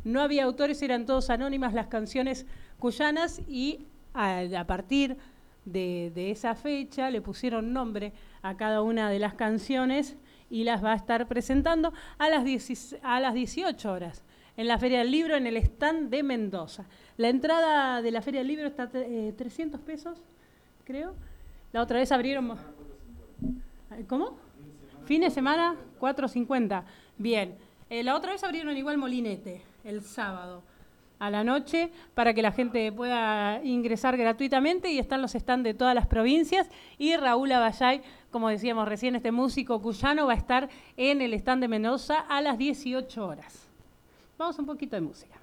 no 0.03 0.21
había 0.21 0.43
autores, 0.43 0.79
eran 0.83 1.07
todos 1.07 1.31
anónimas 1.31 1.73
las 1.73 1.87
canciones 1.87 2.45
cuyanas 2.79 3.41
y 3.47 3.85
a, 4.13 4.65
partir 4.65 5.17
de, 5.65 6.31
esa 6.31 6.55
fecha 6.55 7.09
le 7.09 7.21
pusieron 7.21 7.73
nombre 7.73 8.13
a 8.41 8.57
cada 8.57 8.81
una 8.81 9.09
de 9.09 9.19
las 9.19 9.33
canciones 9.33 10.15
y 10.49 10.63
las 10.63 10.83
va 10.83 10.93
a 10.93 10.95
estar 10.95 11.27
presentando 11.27 11.93
a 12.17 12.29
las, 12.29 12.43
a 13.03 13.19
las 13.19 13.33
18 13.33 13.91
horas 13.91 14.23
en 14.55 14.67
la 14.67 14.79
Feria 14.79 14.99
del 14.99 15.11
Libro 15.11 15.35
en 15.35 15.45
el 15.45 15.57
stand 15.57 16.09
de 16.09 16.23
Mendoza. 16.23 16.85
La 17.17 17.29
entrada 17.29 18.01
de 18.01 18.11
la 18.11 18.21
Feria 18.21 18.39
del 18.39 18.47
Libro 18.47 18.67
está 18.67 18.89
eh, 18.93 19.33
300 19.37 19.79
pesos, 19.81 20.17
creo. 20.83 21.13
La 21.73 21.81
otra 21.81 21.99
vez 21.99 22.11
abrieron... 22.11 22.57
¿Cómo? 24.07 24.37
Fin 25.05 25.21
de 25.21 25.29
semana, 25.29 25.75
4.50. 25.99 26.83
Bien. 27.17 27.55
Eh, 27.89 28.03
la 28.03 28.15
otra 28.15 28.31
vez 28.31 28.43
abrieron 28.43 28.75
igual 28.75 28.97
Molinete, 28.97 29.61
el 29.83 30.01
sábado 30.01 30.63
a 31.19 31.29
la 31.29 31.43
noche 31.43 31.91
para 32.13 32.33
que 32.33 32.41
la 32.41 32.51
gente 32.51 32.91
pueda 32.91 33.63
ingresar 33.63 34.17
gratuitamente 34.17 34.91
y 34.91 34.99
están 34.99 35.21
los 35.21 35.31
stands 35.31 35.63
de 35.63 35.73
todas 35.73 35.95
las 35.95 36.07
provincias 36.07 36.69
y 36.97 37.15
Raúl 37.15 37.51
Abayay, 37.51 38.01
como 38.31 38.49
decíamos 38.49 38.87
recién, 38.87 39.15
este 39.15 39.31
músico 39.31 39.81
cuyano 39.81 40.27
va 40.27 40.33
a 40.33 40.37
estar 40.37 40.69
en 40.95 41.21
el 41.21 41.33
stand 41.33 41.61
de 41.61 41.67
Mendoza 41.67 42.19
a 42.19 42.41
las 42.41 42.57
18 42.57 43.25
horas. 43.25 43.67
Vamos 44.37 44.59
un 44.59 44.65
poquito 44.65 44.95
de 44.95 45.01
música. 45.01 45.37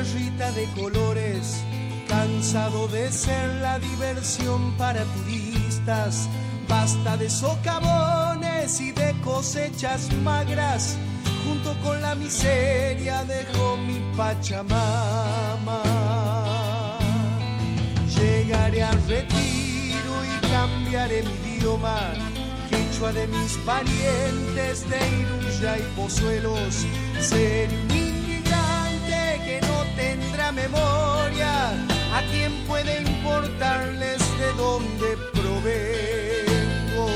De 0.00 0.66
colores, 0.74 1.62
cansado 2.08 2.88
de 2.88 3.12
ser 3.12 3.54
la 3.56 3.78
diversión 3.78 4.72
para 4.78 5.04
turistas. 5.04 6.26
Basta 6.66 7.18
de 7.18 7.28
socavones 7.28 8.80
y 8.80 8.92
de 8.92 9.14
cosechas 9.20 10.10
magras, 10.22 10.96
junto 11.44 11.78
con 11.82 12.00
la 12.00 12.14
miseria 12.14 13.24
dejó 13.24 13.76
mi 13.76 14.00
Pachamama. 14.16 15.82
Llegaré 18.08 18.82
al 18.82 19.06
retiro 19.06 20.14
y 20.24 20.46
cambiaré 20.46 21.24
mi 21.24 21.56
idioma, 21.56 22.14
quechua 22.70 23.12
de 23.12 23.26
mis 23.26 23.52
parientes 23.66 24.88
de 24.88 24.98
Iruya 25.20 25.76
y 25.76 25.82
Pozuelos, 25.94 26.86
memoria, 30.52 31.70
¿a 32.14 32.22
quién 32.30 32.52
puede 32.66 33.02
importarles 33.02 34.18
de 34.38 34.52
dónde 34.54 35.16
provengo? 35.32 37.06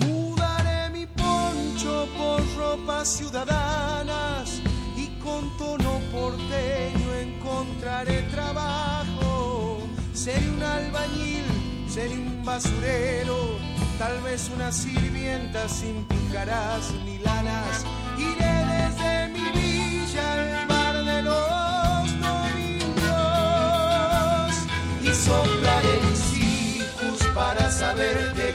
Mudaré 0.00 0.90
mi 0.90 1.06
poncho 1.06 2.08
por 2.16 2.42
ropas 2.56 3.08
ciudadanas 3.08 4.60
y 4.96 5.06
con 5.22 5.56
tono 5.56 6.00
porteño 6.12 7.14
encontraré 7.14 8.22
trabajo. 8.30 9.78
Seré 10.12 10.50
un 10.50 10.62
albañil, 10.62 11.44
seré 11.88 12.14
un 12.14 12.44
basurero, 12.44 13.58
tal 13.98 14.20
vez 14.22 14.50
una 14.54 14.72
sirvienta 14.72 15.68
sin 15.68 16.04
picaras 16.04 16.92
ni 17.04 17.18
lanas. 17.18 17.84
Iré 18.18 18.57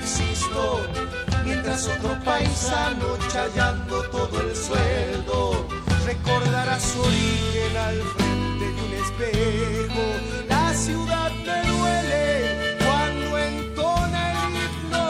existo 0.03 0.81
mientras 1.45 1.87
otro 1.87 2.19
paisano 2.23 3.17
chayando 3.31 4.03
todo 4.09 4.41
el 4.41 4.55
sueldo 4.55 5.65
recordará 6.05 6.79
su 6.79 7.01
origen 7.01 7.77
al 7.77 8.01
frente 8.15 8.65
de 8.65 8.81
un 8.87 8.93
espejo. 9.03 10.03
La 10.49 10.73
ciudad 10.73 11.31
me 11.31 11.59
duele 11.71 12.77
cuando 12.83 13.37
entona 13.37 14.31
el 14.31 14.37
himno 14.57 15.07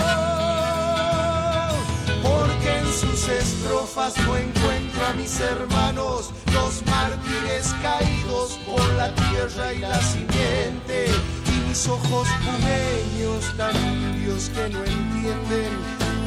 porque 2.21 2.77
en 2.77 2.87
sus 2.93 3.27
estrofas 3.27 4.13
no 4.25 4.37
encuentro 4.37 5.05
a 5.07 5.13
mis 5.13 5.39
hermanos, 5.39 6.31
los 6.53 6.85
mártires 6.85 7.73
caídos 7.81 8.59
por 8.65 8.85
la 8.93 9.13
tierra 9.15 9.73
y 9.73 9.79
la 9.79 10.01
simiente, 10.01 11.07
mis 11.73 11.87
ojos 11.87 12.27
pumeños 12.45 13.57
tan 13.57 13.75
indios 13.75 14.47
que 14.49 14.69
no 14.69 14.83
entienden 14.85 15.71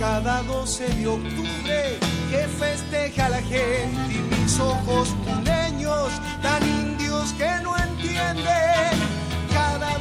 cada 0.01 0.43
12 0.43 0.89
de 0.89 1.07
octubre 1.07 1.99
que 2.33 2.49
festeja 2.59 3.29
la 3.29 3.41
gente, 3.43 4.13
y 4.13 4.43
mis 4.43 4.59
ojos 4.59 5.15
pumeños 5.25 6.11
tan 6.43 6.63
indios 6.65 7.33
que 7.35 7.49
no 7.63 7.79
entienden 7.79 8.97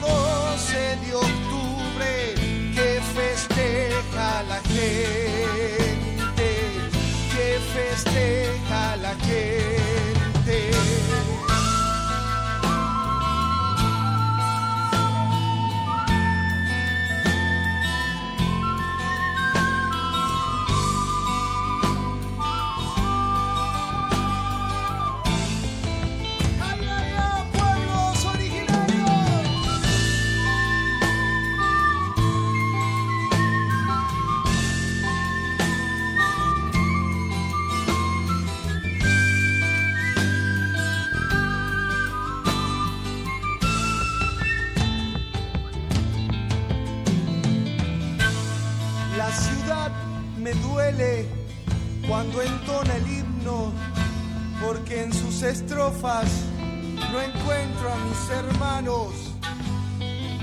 12 0.02 0.98
de 1.06 1.14
octubre 1.14 2.34
que 2.74 3.00
festeja 3.14 4.42
la 4.50 4.60
gente, 4.74 6.50
que 7.32 7.60
festeja 7.76 8.96
la 8.96 9.14
gente. 9.28 9.75
Cuando 52.08 52.44
entona 52.44 52.96
el 52.96 53.08
himno, 53.08 53.72
porque 54.64 55.02
en 55.02 55.14
sus 55.14 55.42
estrofas 55.42 56.28
no 57.12 57.22
encuentro 57.22 57.92
a 57.92 57.98
mis 57.98 58.30
hermanos, 58.30 59.10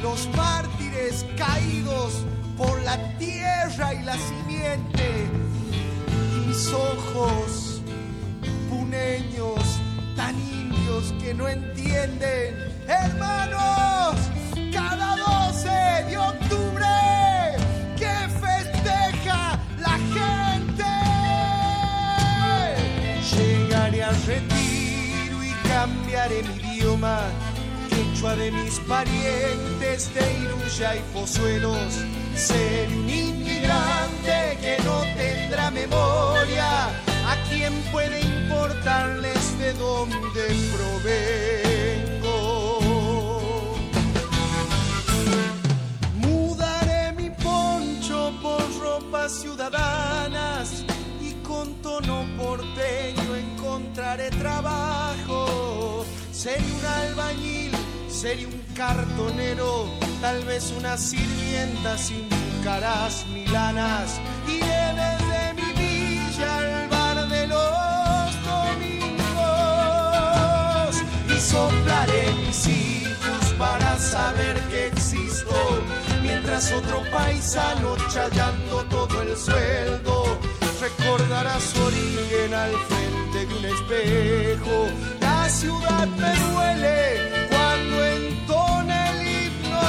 los 0.02 0.28
mártires 0.37 1.24
caídos 1.37 2.24
por 2.59 2.83
la 2.83 2.98
tierra 3.18 3.94
y 3.94 4.02
la 4.02 4.16
simiente, 4.16 5.28
y 6.11 6.48
mis 6.48 6.68
ojos 6.72 7.81
puneños 8.68 9.61
tan 10.16 10.35
indios 10.40 11.14
que 11.22 11.35
no 11.35 11.48
entienden, 11.48 12.57
hermanos, 12.88 14.16
cada 14.72 15.16
12 15.16 15.68
de 16.11 16.18
octubre 16.18 16.62
cambiaré 25.83 26.45
mi 26.45 26.55
idioma, 26.75 27.18
quechua 27.90 28.37
de 28.37 28.53
mis 28.53 28.79
parientes 28.92 30.14
de 30.14 30.25
Iruya 30.42 30.95
y 30.95 31.03
Pozuelos. 31.12 31.92
Ser 32.37 32.88
un 32.88 33.09
inmigrante 33.11 34.37
que 34.62 34.77
no 34.85 35.01
tendrá 35.21 35.73
memoria, 35.73 36.87
a 37.33 37.35
quien 37.49 37.73
puede 37.90 38.21
importarles 38.21 39.59
de 39.59 39.73
dónde 39.73 40.45
provengo. 40.77 42.38
Mudaré 46.23 47.12
mi 47.21 47.31
poncho 47.47 48.33
por 48.40 48.62
ropas 48.81 49.33
ciudadanas 49.33 50.85
y 51.21 51.33
con 51.42 51.75
tono 51.83 52.25
porteño 52.38 53.35
encontraré 53.35 54.31
trabajo. 54.31 54.91
Seré 56.42 56.59
un 56.59 56.85
albañil, 56.85 57.70
seré 58.09 58.46
un 58.46 58.61
cartonero, 58.74 59.87
tal 60.20 60.44
vez 60.44 60.72
una 60.76 60.96
sirvienta 60.98 61.96
sin 61.96 62.28
caras 62.64 63.24
milanas. 63.33 64.20
Iré 64.48 64.92
desde 65.02 65.55
mi 65.55 65.72
villa 65.78 66.57
al 66.57 66.88
bar 66.88 67.28
de 67.28 67.46
los 67.46 68.35
domingos 68.50 69.37
y 71.28 71.38
soplaré 71.38 72.33
mis 72.44 72.66
hijos 72.66 73.55
para 73.57 73.96
saber 74.00 74.59
que 74.62 74.88
existo. 74.88 75.55
Mientras 76.24 76.72
otro 76.72 77.05
paisano 77.12 77.96
chayando 78.12 78.85
todo 78.90 79.22
el 79.22 79.37
sueldo 79.37 80.40
recordará 80.81 81.61
su 81.61 81.81
origen 81.85 82.52
al 82.52 82.72
frente 82.88 83.46
de 83.46 83.55
un 83.55 83.64
espejo. 83.64 85.21
Ciudad 85.53 86.09
me 86.09 86.35
duele 86.51 87.49
cuando 87.51 88.05
entona 88.07 89.11
el 89.11 89.21
himno, 89.29 89.81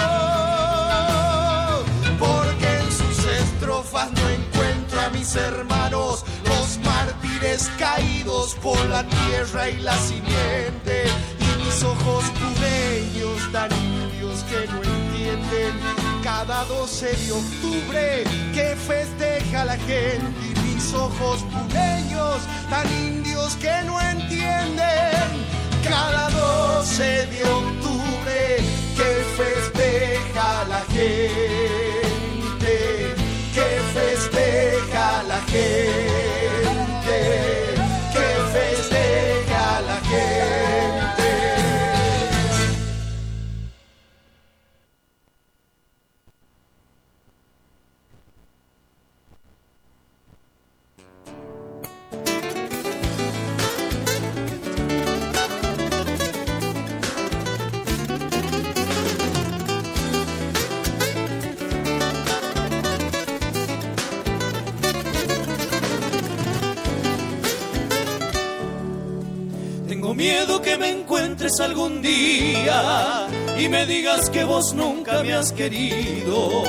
porque 2.20 2.68
en 2.80 2.92
sus 2.92 3.26
estrofas 3.26 4.12
no 4.12 4.30
encuentro 4.30 5.02
a 5.02 5.10
mis 5.10 5.36
hermanos, 5.36 6.26
los 6.46 6.78
mártires 6.86 7.72
caídos 7.80 8.56
por 8.62 8.78
la 8.90 9.04
tierra 9.08 9.70
y 9.70 9.78
la 9.78 9.98
simiente, 9.98 11.06
y 11.40 11.64
mis 11.64 11.82
ojos 11.82 12.26
puneños 12.32 13.52
tan 13.52 13.72
indios 13.72 14.44
que 14.44 14.68
no 14.68 14.84
entienden. 14.84 15.74
Cada 16.24 16.66
12 16.66 17.06
de 17.06 17.32
octubre 17.32 18.24
que 18.54 18.76
festeja 18.76 19.66
la 19.66 19.78
gente 19.78 20.63
ojos 20.92 21.44
puneños 21.44 22.40
tan 22.70 22.88
indios 22.92 23.56
que 23.56 23.72
no 23.86 24.02
entienden. 24.02 25.28
Cada 25.88 26.30
12 26.30 27.04
de 27.28 27.44
octubre 27.44 28.58
que 28.98 29.12
festeja 29.38 30.66
la 30.68 30.82
gente 30.92 31.24
que 33.54 33.68
festeja 33.94 35.24
la 35.24 35.40
gente 35.52 36.13
que 70.64 70.78
me 70.78 70.90
encuentres 70.90 71.60
algún 71.60 72.02
día 72.02 73.28
y 73.60 73.68
me 73.68 73.86
digas 73.86 74.30
que 74.30 74.44
vos 74.44 74.74
nunca 74.74 75.22
me 75.22 75.34
has 75.34 75.52
querido. 75.52 76.64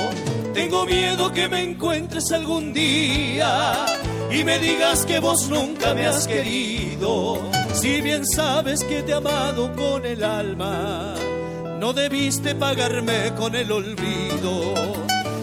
Tengo 0.53 0.85
miedo 0.85 1.31
que 1.31 1.47
me 1.47 1.61
encuentres 1.61 2.31
algún 2.31 2.73
día 2.73 3.85
y 4.29 4.43
me 4.43 4.59
digas 4.59 5.05
que 5.05 5.19
vos 5.19 5.49
nunca 5.49 5.93
me 5.93 6.05
has 6.05 6.27
querido. 6.27 7.39
Si 7.73 8.01
bien 8.01 8.25
sabes 8.25 8.83
que 8.83 9.01
te 9.03 9.11
he 9.11 9.15
amado 9.15 9.73
con 9.75 10.05
el 10.05 10.23
alma, 10.23 11.15
no 11.79 11.93
debiste 11.93 12.55
pagarme 12.55 13.33
con 13.37 13.55
el 13.55 13.71
olvido. 13.71 14.73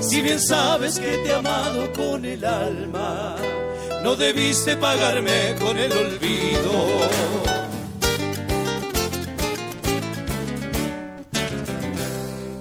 Si 0.01 0.21
bien 0.21 0.41
sabes 0.41 0.99
que 0.99 1.19
te 1.19 1.29
he 1.29 1.35
amado 1.35 1.93
con 1.93 2.25
el 2.25 2.45
alma, 2.45 3.37
no 4.03 4.15
debiste 4.15 4.77
pagarme 4.77 5.55
con 5.59 5.79
el 5.79 5.93
olvido. 5.93 7.62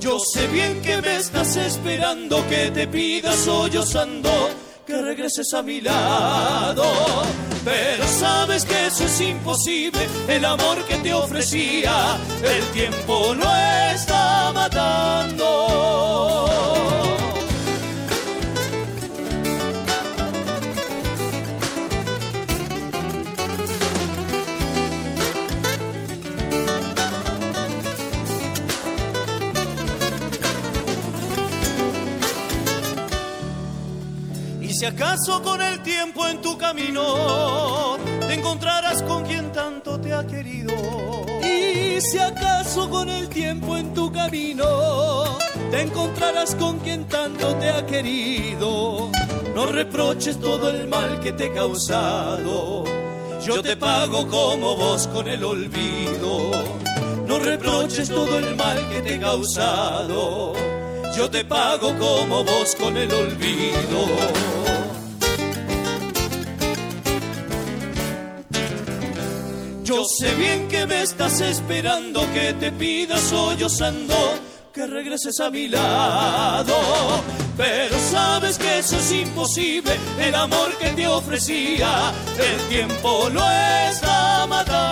Yo 0.02 0.18
sé 0.20 0.48
bien 0.48 0.82
que 0.82 1.00
me 1.00 1.18
estás 1.18 1.56
esperando, 1.56 2.44
que 2.50 2.72
te 2.72 2.88
pidas 2.88 3.36
sollozando 3.36 4.50
que 4.84 5.00
regreses 5.00 5.54
a 5.54 5.62
mi 5.62 5.80
lado. 5.80 6.84
Pero 7.64 8.08
sabes 8.08 8.66
que 8.66 8.88
eso 8.88 9.06
es 9.06 9.22
imposible, 9.22 10.08
el 10.28 10.44
amor 10.44 10.84
que 10.88 10.96
te 10.96 11.14
ofrecía, 11.14 12.18
el 12.44 12.64
tiempo 12.74 13.36
lo 13.36 13.56
está 13.94 14.52
matando. 14.52 15.92
Si 34.82 34.88
acaso 34.88 35.44
con 35.44 35.62
el 35.62 35.84
tiempo 35.84 36.28
en 36.28 36.42
tu 36.42 36.58
camino 36.58 38.00
te 38.28 38.34
encontrarás 38.34 39.04
con 39.04 39.24
quien 39.24 39.52
tanto 39.52 40.00
te 40.00 40.12
ha 40.12 40.26
querido. 40.26 40.74
Y 41.44 42.02
si 42.02 42.18
acaso 42.18 42.90
con 42.90 43.08
el 43.08 43.30
tiempo 43.30 43.78
en 43.78 43.94
tu 43.94 44.12
camino 44.12 45.38
te 45.70 45.82
encontrarás 45.82 46.56
con 46.56 46.80
quien 46.80 47.08
tanto 47.08 47.54
te 47.58 47.70
ha 47.70 47.86
querido, 47.86 49.12
no 49.54 49.68
reproches 49.68 50.40
todo 50.40 50.72
el 50.72 50.88
mal 50.88 51.20
que 51.20 51.32
te 51.32 51.46
he 51.46 51.54
causado. 51.54 52.84
Yo 53.46 53.62
te 53.62 53.78
pago 53.78 54.28
como 54.28 54.76
vos 54.78 55.06
con 55.06 55.28
el 55.28 55.44
olvido. 55.44 56.50
No 57.28 57.38
reproches 57.38 58.10
todo 58.10 58.40
el 58.40 58.56
mal 58.56 58.90
que 58.90 59.02
te 59.02 59.14
he 59.14 59.20
causado. 59.20 60.54
Yo 61.16 61.30
te 61.30 61.46
pago 61.46 61.96
como 62.00 62.44
vos 62.44 62.76
con 62.80 62.98
el 62.98 63.14
olvido. 63.14 64.71
Yo 69.94 70.06
sé 70.06 70.34
bien 70.36 70.70
que 70.70 70.88
me 70.88 71.02
estás 71.02 71.42
esperando, 71.42 72.22
que 72.34 72.54
te 72.54 72.72
pida 72.72 73.18
sollozando 73.18 74.16
que 74.74 74.88
regreses 74.88 75.38
a 75.42 75.50
mi 75.50 75.68
lado. 75.68 76.74
Pero 77.58 78.00
sabes 78.10 78.58
que 78.58 78.80
eso 78.80 78.96
es 78.96 79.12
imposible, 79.12 79.92
el 80.18 80.34
amor 80.34 80.78
que 80.78 80.92
te 80.92 81.06
ofrecía, 81.10 82.14
el 82.40 82.70
tiempo 82.70 83.28
lo 83.34 83.44
está 83.92 84.48
matando. 84.48 84.91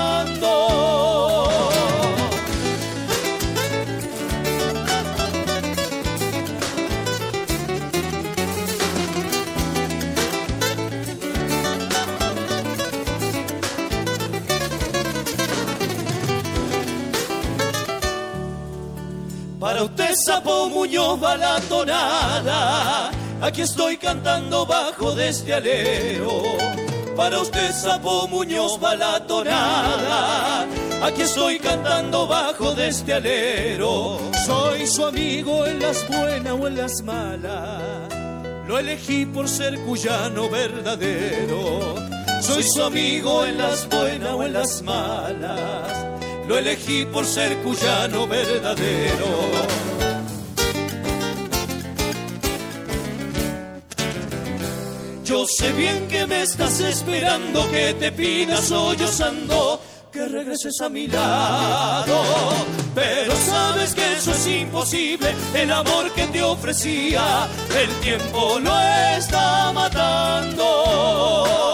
Para 19.80 19.92
usted, 19.92 20.13
Sapo 20.13 20.70
Muñoz, 20.70 21.24
va 21.24 21.38
la 21.38 21.58
tonada. 21.62 23.12
Aquí 23.42 23.62
estoy 23.62 23.96
cantando 23.96 24.65
bajo 24.65 25.13
de 25.13 25.30
este 25.30 25.54
alero. 25.54 26.44
Para 27.15 27.39
usted, 27.39 27.72
Sapo 27.72 28.28
Muñoz, 28.28 28.78
va 28.84 28.98
la 28.98 29.26
tonada. 29.26 30.68
Aquí 31.02 31.22
estoy 31.22 31.60
cantando 31.60 32.28
bajo 32.28 32.76
de 32.76 32.89
este 32.89 33.13
alero. 33.13 34.20
Soy 34.46 34.86
su 34.86 35.06
amigo 35.06 35.65
en 35.65 35.80
las 35.80 36.06
buenas 36.10 36.54
o 36.60 36.68
en 36.68 36.76
las 36.76 37.02
malas. 37.02 37.82
Lo 38.68 38.80
elegí 38.80 39.26
por 39.28 39.48
ser 39.48 39.80
cuyano 39.86 40.50
verdadero. 40.50 41.96
Soy 42.42 42.63
su 42.63 42.84
amigo 42.84 43.46
en 43.46 43.58
las 43.58 43.88
buenas 43.88 44.34
o 44.34 44.44
en 44.44 44.52
las 44.52 44.82
malas 44.82 46.09
lo 46.50 46.58
elegí 46.58 47.06
por 47.06 47.26
ser 47.26 47.58
cuyano 47.58 48.28
verdadero. 48.28 49.52
Yo 55.24 55.46
sé 55.46 55.72
bien 55.74 56.08
que 56.08 56.26
me 56.26 56.42
estás 56.42 56.80
esperando, 56.80 57.70
que 57.70 57.94
te 57.94 58.12
pidas 58.12 58.66
sollozando 58.66 59.80
que 60.12 60.28
regreses 60.28 60.82
a 60.82 60.90
mi 60.90 61.06
lado. 61.06 62.24
Pero 62.96 63.36
sabes 63.36 63.94
que 63.94 64.14
eso 64.14 64.32
es 64.32 64.48
imposible, 64.48 65.36
el 65.54 65.72
amor 65.72 66.12
que 66.16 66.26
te 66.26 66.42
ofrecía, 66.42 67.48
el 67.80 67.90
tiempo 68.02 68.58
lo 68.60 68.76
está 69.20 69.72
matando. 69.72 71.68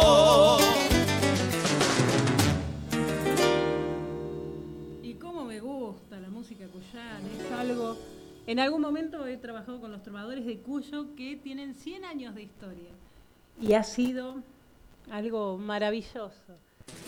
En 8.47 8.59
algún 8.59 8.81
momento 8.81 9.25
he 9.25 9.37
trabajado 9.37 9.81
con 9.81 9.91
los 9.91 10.03
trovadores 10.03 10.45
de 10.45 10.59
Cuyo 10.59 11.15
que 11.15 11.35
tienen 11.35 11.73
100 11.73 12.05
años 12.05 12.35
de 12.35 12.43
historia 12.43 12.91
y 13.59 13.73
ha 13.73 13.83
sido 13.83 14.43
algo 15.09 15.57
maravilloso. 15.57 16.53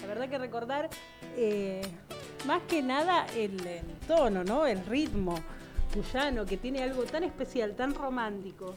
La 0.01 0.07
verdad 0.07 0.29
que 0.29 0.39
recordar 0.39 0.89
eh, 1.35 1.81
más 2.47 2.63
que 2.63 2.81
nada 2.81 3.27
el, 3.35 3.59
tono, 4.07 4.43
¿no? 4.43 4.65
el 4.65 4.83
ritmo 4.85 5.35
cuyano 5.93 6.43
que 6.45 6.57
tiene 6.57 6.81
algo 6.81 7.03
tan 7.03 7.23
especial, 7.23 7.75
tan 7.75 7.93
romántico, 7.93 8.73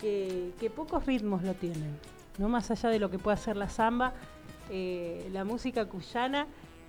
que, 0.00 0.72
pocos 0.74 1.06
ritmos 1.06 1.44
lo 1.44 1.54
tienen. 1.54 1.96
¿no? 2.38 2.48
Más 2.48 2.72
allá 2.72 2.88
de 2.88 2.98
lo 2.98 3.10
que 3.10 3.20
puede 3.20 3.34
hacer 3.34 3.56
la 3.56 3.68
samba, 3.68 4.12
eh, 4.70 5.28
la 5.32 5.44
música 5.44 5.84
cuyana 5.86 6.48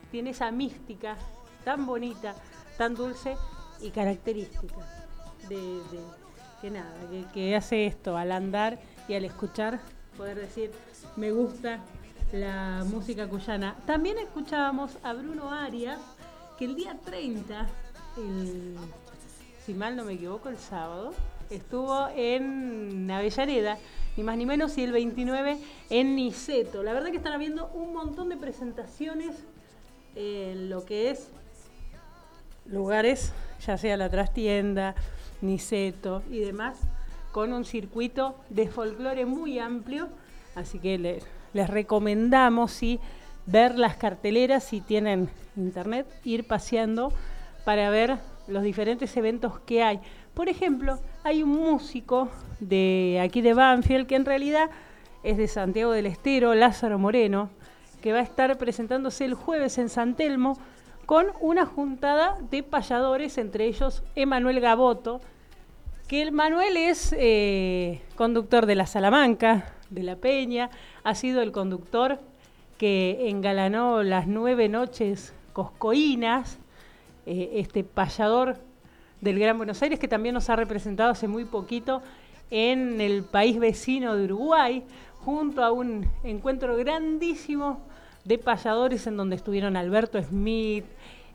tiene 0.10 0.32
esa 0.32 0.50
mística 0.50 1.18
tan 1.64 1.86
bonita, 1.86 2.34
tan 2.78 2.96
dulce 2.96 3.36
y 3.80 3.92
característica 3.92 4.93
de, 5.50 5.82
que 6.62 6.70
nada, 6.70 6.94
que, 7.34 7.56
hace 7.56 7.86
esto 7.86 8.18
al 8.18 8.32
andar 8.32 8.80
y 9.08 9.14
al 9.14 9.26
escuchar, 9.26 9.80
poder 10.18 10.40
decir, 10.40 10.72
me 11.16 11.32
gusta 11.32 11.80
la 12.32 12.84
música 12.86 13.28
cuyana. 13.28 13.76
También 13.86 14.18
escuchábamos 14.18 14.98
a 15.04 15.14
Bruno 15.14 15.52
Arias, 15.52 16.00
que 16.58 16.66
el 16.66 16.76
día 16.76 16.98
30, 17.04 17.68
si 19.66 19.74
mal 19.74 19.96
no 19.96 20.06
me 20.06 20.14
equivoco, 20.14 20.50
el 20.50 20.58
sábado, 20.58 21.14
estuvo 21.50 22.08
en 22.16 23.10
Avellaneda, 23.12 23.78
ni 24.18 24.24
más 24.24 24.38
ni 24.38 24.46
menos, 24.46 24.78
y 24.78 24.84
el 24.84 24.92
29 24.92 25.58
en 25.90 26.16
Niceto. 26.16 26.84
La 26.84 26.94
verdad 26.94 27.12
que 27.12 27.18
están 27.18 27.34
habiendo 27.34 27.68
un 27.74 27.94
montón 27.94 28.30
de 28.30 28.38
presentaciones 28.38 29.36
en 30.16 30.70
lo 30.70 30.86
que 30.86 31.10
es 31.10 31.30
lugares, 32.66 33.34
ya 33.66 33.78
sea 33.78 33.98
la 33.98 34.10
trastienda, 34.10 34.96
Niceto 35.44 36.24
y 36.32 36.40
demás, 36.40 36.80
con 37.32 37.54
un 37.54 37.66
circuito 37.66 38.36
de 38.50 38.68
folclore 38.68 39.26
muy 39.26 39.60
amplio. 39.60 40.10
Así 40.56 40.80
que 40.80 41.22
les 41.54 41.70
recomendamos 41.70 42.72
sí, 42.72 43.00
ver 43.46 43.78
las 43.78 43.98
carteleras 43.98 44.64
si 44.64 44.82
tienen 44.82 45.30
internet, 45.56 46.08
ir 46.24 46.48
paseando 46.48 47.14
para 47.66 47.90
ver 47.90 48.18
los 48.48 48.64
diferentes 48.64 49.16
eventos 49.18 49.60
que 49.60 49.84
hay. 49.84 50.00
Por 50.34 50.50
ejemplo, 50.50 51.00
hay 51.24 51.44
un 51.44 51.52
músico 51.52 52.30
de 52.60 53.20
aquí 53.24 53.42
de 53.42 53.54
Banfield 53.54 54.08
que 54.08 54.16
en 54.16 54.26
realidad 54.26 54.70
es 55.24 55.38
de 55.38 55.48
Santiago 55.48 55.92
del 55.92 56.06
Estero, 56.06 56.54
Lázaro 56.56 57.00
Moreno, 57.00 57.50
que 58.02 58.12
va 58.12 58.20
a 58.20 58.24
estar 58.24 58.58
presentándose 58.58 59.26
el 59.26 59.34
jueves 59.34 59.78
en 59.78 59.90
San 59.90 60.16
Telmo 60.16 60.58
con 61.06 61.28
una 61.40 61.66
juntada 61.66 62.38
de 62.50 62.64
payadores, 62.64 63.38
entre 63.38 63.66
ellos 63.66 64.04
Emanuel 64.16 64.60
Gaboto, 64.60 65.22
que 66.14 66.22
el 66.22 66.32
Manuel 66.32 66.78
es 66.78 67.12
eh, 67.18 68.00
conductor 68.16 68.68
de 68.68 68.76
la 68.76 68.86
Salamanca, 68.86 69.74
de 69.90 70.04
la 70.04 70.16
Peña, 70.16 70.70
ha 71.04 71.16
sido 71.16 71.42
el 71.42 71.52
conductor 71.52 72.20
que 72.78 73.30
engalanó 73.30 74.04
las 74.04 74.28
nueve 74.28 74.70
noches 74.70 75.34
coscoínas, 75.54 76.60
eh, 77.26 77.54
este 77.56 77.84
payador 77.84 78.58
del 79.22 79.40
Gran 79.40 79.58
Buenos 79.58 79.82
Aires, 79.82 79.98
que 79.98 80.08
también 80.08 80.36
nos 80.36 80.52
ha 80.52 80.56
representado 80.56 81.10
hace 81.10 81.28
muy 81.28 81.46
poquito 81.46 82.04
en 82.52 83.02
el 83.02 83.24
país 83.24 83.58
vecino 83.58 84.16
de 84.16 84.26
Uruguay, 84.26 84.84
junto 85.26 85.64
a 85.64 85.72
un 85.72 86.06
encuentro 86.24 86.78
grandísimo 86.78 87.80
de 88.24 88.38
payadores 88.38 89.08
en 89.08 89.18
donde 89.18 89.36
estuvieron 89.36 89.76
Alberto 89.76 90.22
Smith, 90.22 90.86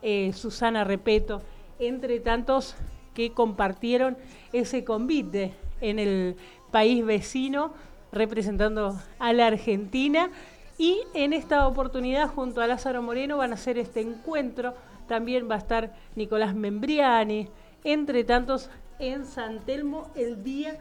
eh, 0.03 0.33
Susana 0.35 0.85
Repeto, 0.85 1.43
entre 1.81 2.21
tantos 2.21 2.77
que 3.15 3.33
compartieron 3.33 4.17
ese 4.53 4.85
convite 4.85 5.55
en 5.81 5.99
el 5.99 6.37
país 6.71 7.05
vecino 7.05 7.73
representando 8.13 8.99
a 9.19 9.33
la 9.33 9.47
Argentina 9.47 10.31
y 10.79 11.01
en 11.13 11.33
esta 11.33 11.67
oportunidad 11.67 12.29
junto 12.29 12.61
a 12.61 12.67
Lázaro 12.67 13.03
Moreno 13.03 13.37
van 13.37 13.51
a 13.51 13.55
hacer 13.55 13.79
este 13.79 14.01
encuentro. 14.01 14.75
También 15.09 15.51
va 15.51 15.57
a 15.57 15.59
estar 15.59 15.95
Nicolás 16.15 16.55
Membriani, 16.55 17.49
entre 17.83 18.23
tantos 18.25 18.71
en 18.99 19.25
San 19.25 19.61
Telmo 19.61 20.11
el 20.15 20.45
día 20.45 20.79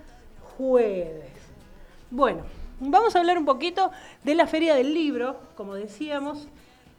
jueves. 0.57 1.32
Bueno, 2.11 2.43
vamos 2.80 3.15
a 3.15 3.19
hablar 3.19 3.38
un 3.38 3.45
poquito 3.45 3.91
de 4.23 4.36
la 4.36 4.45
Feria 4.45 4.75
del 4.75 4.93
Libro. 4.93 5.39
Como 5.55 5.73
decíamos, 5.73 6.47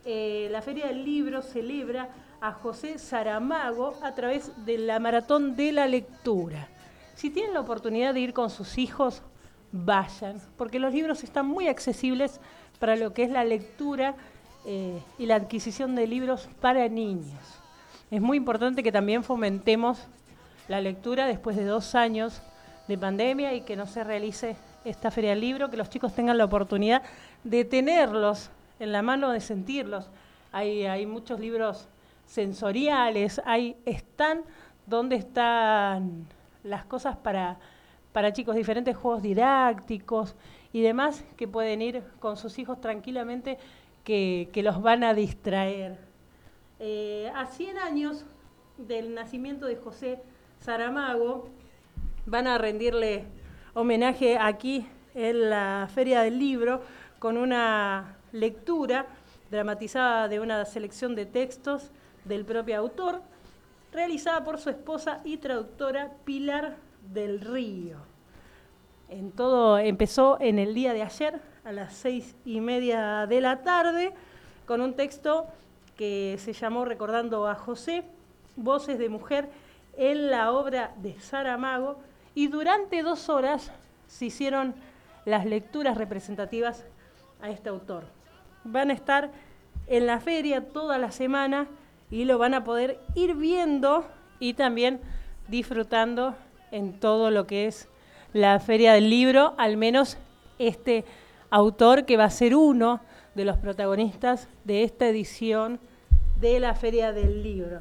eh, 0.05 0.49
la 0.51 0.63
Feria 0.63 0.87
del 0.87 1.05
Libro 1.05 1.43
celebra 1.43 2.09
a 2.41 2.53
José 2.53 2.99
Saramago 2.99 3.95
a 4.03 4.15
través 4.15 4.53
de 4.65 4.79
la 4.79 4.99
Maratón 4.99 5.57
de 5.57 5.73
la 5.73 5.87
Lectura. 5.87 6.69
Si 7.15 7.31
tienen 7.31 7.55
la 7.55 7.61
oportunidad 7.61 8.15
de 8.15 8.21
ir 8.21 8.33
con 8.33 8.51
sus 8.51 8.79
hijos, 8.79 9.23
vayan, 9.73 10.41
porque 10.57 10.79
los 10.79 10.93
libros 10.93 11.25
están 11.25 11.47
muy 11.47 11.69
accesibles 11.69 12.41
para 12.79 12.97
lo 12.97 13.13
que 13.13 13.25
es 13.25 13.31
la 13.31 13.45
lectura 13.45 14.15
eh, 14.65 15.03
y 15.19 15.27
la 15.27 15.35
adquisición 15.37 15.95
de 15.95 16.07
libros 16.07 16.49
para 16.61 16.89
niños. 16.89 17.43
Es 18.11 18.21
muy 18.21 18.37
importante 18.37 18.83
que 18.83 18.93
también 18.93 19.25
fomentemos 19.25 20.07
la 20.69 20.81
lectura 20.81 21.27
después 21.27 21.57
de 21.57 21.65
dos 21.65 21.95
años 21.95 22.41
de 22.87 22.97
pandemia 22.97 23.53
y 23.55 23.63
que 23.63 23.77
no 23.77 23.87
se 23.87 24.05
realice 24.05 24.57
esta 24.85 25.11
feria 25.11 25.31
del 25.31 25.41
libro, 25.41 25.71
que 25.71 25.77
los 25.77 25.91
chicos 25.91 26.15
tengan 26.15 26.39
la 26.39 26.45
oportunidad 26.45 27.03
de 27.45 27.65
tenerlos 27.65 28.51
en 28.79 28.93
la 28.93 29.03
mano, 29.03 29.31
de 29.31 29.41
sentirlos. 29.41 30.09
Hay, 30.53 30.87
hay 30.87 31.05
muchos 31.05 31.41
libros 31.41 31.89
sensoriales, 32.29 33.41
hay 33.45 33.77
están 33.87 34.43
donde 34.87 35.17
están 35.17 36.27
las 36.63 36.85
cosas 36.85 37.17
para, 37.17 37.59
para 38.13 38.33
chicos, 38.33 38.55
diferentes 38.55 38.97
juegos 38.97 39.23
didácticos 39.23 40.37
y 40.73 40.83
demás 40.83 41.25
que 41.37 41.49
pueden 41.49 41.83
ir 41.83 42.03
con 42.21 42.37
sus 42.37 42.59
hijos 42.59 42.81
tranquilamente 42.81 43.59
que, 44.05 44.51
que 44.53 44.63
los 44.63 44.81
van 44.83 45.05
a 45.05 45.15
distraer. 45.15 45.99
Eh, 46.79 47.33
a 47.35 47.47
100 47.47 47.79
años 47.79 48.25
del 48.77 49.15
nacimiento 49.15 49.67
de 49.67 49.77
José 49.77 50.23
Saramago, 50.61 51.49
van 52.27 52.47
a 52.47 52.59
rendirle 52.59 53.25
homenaje 53.75 54.39
aquí 54.39 54.87
en 55.15 55.49
la 55.51 55.89
Feria 55.93 56.21
del 56.21 56.39
Libro 56.39 56.83
con 57.19 57.39
una 57.39 58.19
lectura 58.33 59.07
dramatizada 59.51 60.29
de 60.29 60.41
una 60.41 60.65
selección 60.67 61.15
de 61.15 61.25
textos 61.25 61.91
del 62.29 62.45
propio 62.45 62.79
autor, 62.79 63.23
realizada 63.93 64.45
por 64.45 64.59
su 64.59 64.71
esposa 64.71 65.21
y 65.25 65.39
traductora 65.39 66.13
Pilar 66.25 66.77
del 67.13 67.41
Río. 67.41 67.97
En 69.09 69.33
todo 69.33 69.79
empezó 69.79 70.39
en 70.41 70.59
el 70.59 70.75
día 70.75 70.93
de 70.93 71.03
ayer 71.03 71.41
a 71.65 71.73
las 71.73 71.95
seis 71.95 72.37
y 72.45 72.61
media 72.61 73.27
de 73.27 73.41
la 73.41 73.63
tarde 73.63 74.13
con 74.67 74.83
un 74.83 74.95
texto 74.95 75.47
que 75.97 76.37
se 76.39 76.53
llamó 76.53 76.85
Recordando 76.85 77.49
a 77.49 77.55
José, 77.55 78.05
Voces 78.57 78.99
de 78.99 79.09
Mujer 79.09 79.49
en 79.97 80.31
la 80.31 80.53
obra 80.53 80.95
de 80.99 81.19
Saramago 81.19 81.99
y 82.35 82.49
durante 82.49 83.03
dos 83.03 83.29
horas 83.29 83.73
se 84.07 84.27
hicieron 84.27 84.75
las 85.25 85.47
lecturas 85.47 85.97
representativas 85.97 86.85
a 87.41 87.51
este 87.51 87.69
autor. 87.69 88.05
Van 88.65 88.91
a 88.91 88.95
estar 88.95 89.31
en 89.87 90.07
la 90.07 90.21
feria 90.21 90.69
toda 90.69 90.99
la 90.99 91.11
semana 91.11 91.67
y 92.11 92.25
lo 92.25 92.39
van 92.39 92.55
a 92.55 92.65
poder 92.65 92.99
ir 93.15 93.35
viendo 93.35 94.07
y 94.41 94.55
también 94.55 95.01
disfrutando 95.49 96.35
en 96.71 96.99
todo 96.99 97.31
lo 97.31 97.47
que 97.47 97.67
es 97.67 97.89
la 98.33 98.61
feria 98.61 98.93
del 98.93 99.11
libro, 99.11 99.55
al 99.59 99.77
menos 99.77 100.19
este 100.59 101.05
autor 101.51 102.05
que 102.05 102.17
va 102.17 102.25
a 102.25 102.31
ser 102.31 102.55
uno 102.55 103.01
de 103.35 103.45
los 103.45 103.57
protagonistas 103.57 104.49
de 104.65 104.85
esta 104.85 105.09
edición 105.09 105.81
de 106.41 106.61
la 106.61 106.75
feria 106.75 107.13
del 107.13 107.43
libro. 107.43 107.81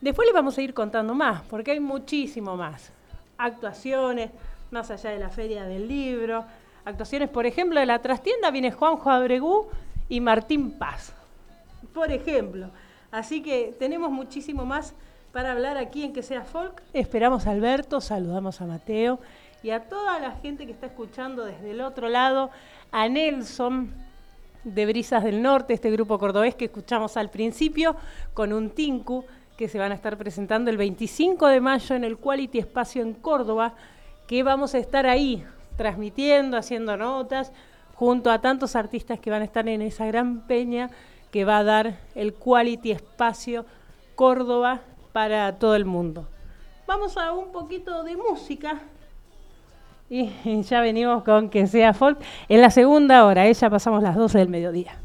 Después 0.00 0.26
les 0.26 0.34
vamos 0.34 0.58
a 0.58 0.62
ir 0.62 0.74
contando 0.74 1.14
más, 1.14 1.42
porque 1.42 1.70
hay 1.70 1.80
muchísimo 1.80 2.56
más. 2.56 2.92
Actuaciones, 3.38 4.30
más 4.70 4.90
allá 4.90 5.10
de 5.10 5.18
la 5.18 5.30
feria 5.30 5.64
del 5.64 5.86
libro, 5.86 6.44
actuaciones, 6.84 7.28
por 7.28 7.46
ejemplo, 7.46 7.78
de 7.78 7.86
la 7.86 8.00
trastienda 8.00 8.50
viene 8.50 8.72
Juanjo 8.72 9.10
Abregú 9.10 9.68
y 10.08 10.20
Martín 10.20 10.72
Paz, 10.72 11.12
por 11.94 12.10
ejemplo. 12.10 12.70
Así 13.12 13.42
que 13.42 13.74
tenemos 13.78 14.10
muchísimo 14.10 14.64
más 14.64 14.94
para 15.32 15.52
hablar 15.52 15.76
aquí 15.76 16.02
en 16.02 16.14
Que 16.14 16.22
sea 16.22 16.44
Folk. 16.44 16.82
Esperamos 16.94 17.46
a 17.46 17.50
Alberto, 17.50 18.00
saludamos 18.00 18.60
a 18.62 18.66
Mateo 18.66 19.20
y 19.62 19.68
a 19.70 19.84
toda 19.84 20.18
la 20.18 20.32
gente 20.32 20.64
que 20.64 20.72
está 20.72 20.86
escuchando 20.86 21.44
desde 21.44 21.72
el 21.72 21.82
otro 21.82 22.08
lado, 22.08 22.50
a 22.90 23.08
Nelson 23.08 23.92
de 24.64 24.86
Brisas 24.86 25.24
del 25.24 25.42
Norte, 25.42 25.74
este 25.74 25.90
grupo 25.90 26.18
cordobés 26.18 26.54
que 26.54 26.64
escuchamos 26.64 27.18
al 27.18 27.30
principio, 27.30 27.96
con 28.32 28.52
un 28.54 28.70
Tinku 28.70 29.24
que 29.58 29.68
se 29.68 29.78
van 29.78 29.92
a 29.92 29.94
estar 29.94 30.16
presentando 30.16 30.70
el 30.70 30.78
25 30.78 31.48
de 31.48 31.60
mayo 31.60 31.94
en 31.94 32.04
el 32.04 32.16
Quality 32.16 32.60
Espacio 32.60 33.02
en 33.02 33.12
Córdoba, 33.12 33.74
que 34.26 34.42
vamos 34.42 34.74
a 34.74 34.78
estar 34.78 35.06
ahí 35.06 35.44
transmitiendo, 35.76 36.56
haciendo 36.56 36.96
notas, 36.96 37.52
junto 37.94 38.30
a 38.30 38.40
tantos 38.40 38.74
artistas 38.74 39.20
que 39.20 39.30
van 39.30 39.42
a 39.42 39.44
estar 39.44 39.68
en 39.68 39.82
esa 39.82 40.06
gran 40.06 40.46
peña 40.46 40.90
que 41.32 41.44
va 41.44 41.58
a 41.58 41.64
dar 41.64 41.98
el 42.14 42.34
Quality 42.34 42.92
Espacio 42.92 43.66
Córdoba 44.14 44.82
para 45.12 45.58
todo 45.58 45.74
el 45.74 45.84
mundo. 45.84 46.28
Vamos 46.86 47.16
a 47.16 47.32
un 47.32 47.50
poquito 47.50 48.04
de 48.04 48.16
música. 48.16 48.82
Y 50.08 50.30
ya 50.62 50.80
venimos 50.80 51.24
con 51.24 51.48
que 51.48 51.66
sea 51.66 51.94
folk. 51.94 52.20
En 52.48 52.60
la 52.60 52.70
segunda 52.70 53.24
hora, 53.24 53.50
ya 53.50 53.70
pasamos 53.70 54.02
las 54.02 54.14
12 54.14 54.38
del 54.38 54.48
mediodía. 54.48 55.01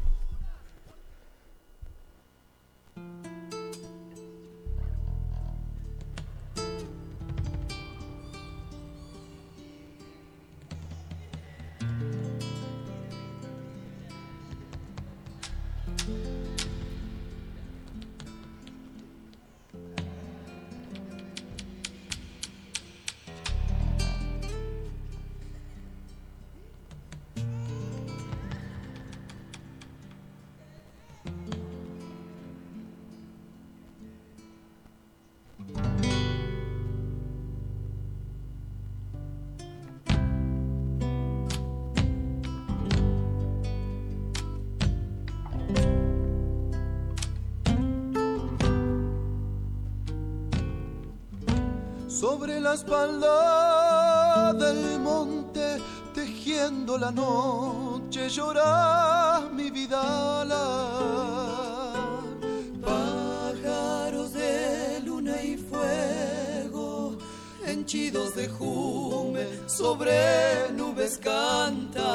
De 68.38 68.48
jume, 68.48 69.44
sobre 69.66 70.70
nubes 70.76 71.18
cantan. 71.18 72.06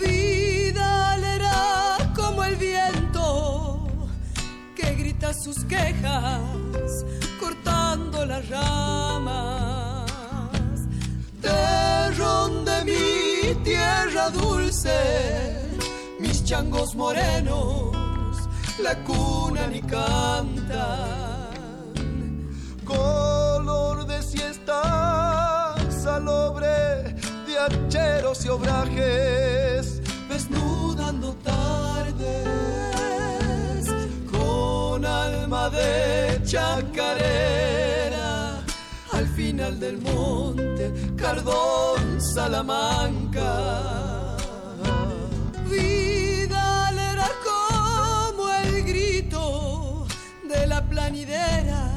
Vida 0.00 1.16
leerá 1.16 2.12
como 2.14 2.44
el 2.44 2.56
viento 2.56 3.86
que 4.76 4.94
grita 4.96 5.32
sus 5.32 5.64
quejas 5.64 7.06
cortando 7.40 8.26
las 8.26 8.46
ramas. 8.50 10.10
Terrón 11.40 12.66
de 12.66 12.78
mi 12.90 13.54
tierra 13.64 14.28
dulce, 14.28 14.98
mis 16.20 16.44
changos 16.44 16.94
morenos 16.94 18.36
la 18.82 18.94
cunan 19.04 19.74
y 19.74 19.80
cantan. 19.80 21.31
Salobre 26.22 27.14
de 27.46 27.58
hacheros 27.58 28.44
y 28.44 28.48
obrajes, 28.48 30.00
desnudando 30.28 31.34
tardes 31.42 32.46
con 34.30 35.04
alma 35.04 35.68
de 35.70 36.40
chacarera 36.44 36.92
al 39.12 39.26
final 39.28 39.80
del 39.80 39.98
monte, 39.98 40.92
Cardón, 41.16 42.20
Salamanca. 42.20 44.36
Vida 45.68 46.90
era 46.90 47.28
como 47.48 48.48
el 48.48 48.84
grito 48.84 50.06
de 50.48 50.68
la 50.68 50.88
planidera, 50.88 51.90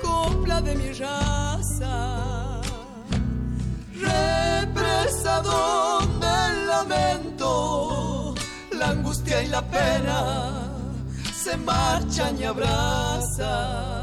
copla 0.00 0.60
de 0.60 0.76
mi 0.76 0.92
raza. 0.92 1.29
Pena 9.62 10.70
se 11.34 11.56
marchan 11.56 12.38
y 12.38 12.44
abrazan. 12.44 13.99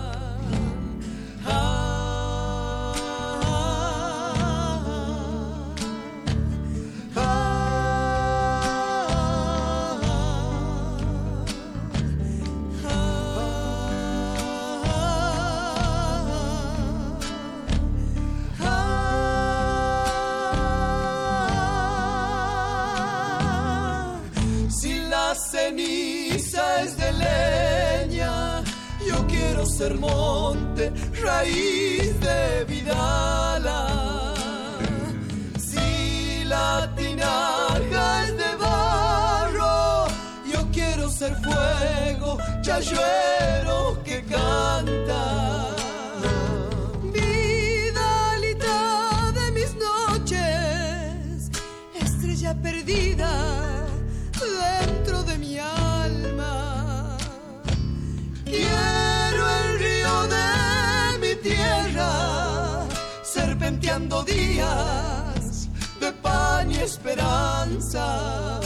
Ser 29.78 29.94
monte, 30.00 30.92
raíz 31.22 32.20
de 32.20 32.66
Vidala. 32.68 34.34
Si 35.60 36.44
la 36.46 36.92
tinaja 36.96 38.24
es 38.24 38.38
de 38.42 38.56
barro, 38.60 40.08
yo 40.52 40.68
quiero 40.72 41.12
ser 41.12 41.36
fuego, 41.36 42.40
chayuero 42.64 43.27
serpenteando 63.68 64.24
días 64.24 65.70
de 66.00 66.12
pan 66.22 66.72
y 66.72 66.76
esperanza. 66.76 68.62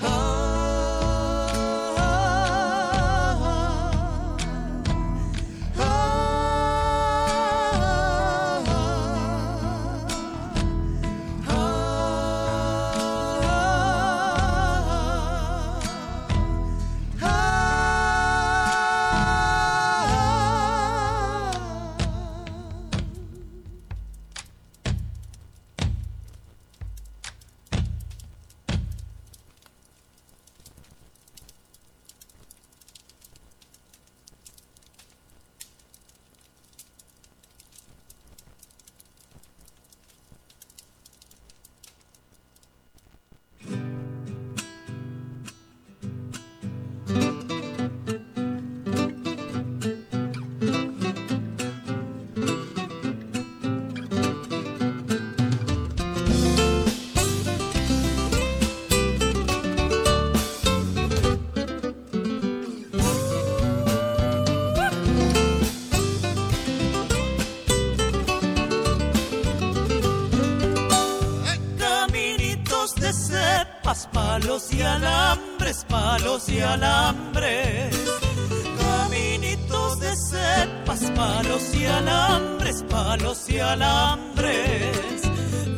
Caminitos 0.00 0.59
palos 74.12 74.72
y 74.72 74.82
alambres, 74.82 75.84
palos 75.88 76.48
y 76.48 76.60
alambres. 76.60 77.96
Caminitos 78.78 79.98
de 79.98 80.14
cepas, 80.16 81.10
palos 81.16 81.74
y 81.74 81.86
alambres, 81.86 82.84
palos 82.88 83.48
y 83.48 83.58
alambres. 83.58 85.22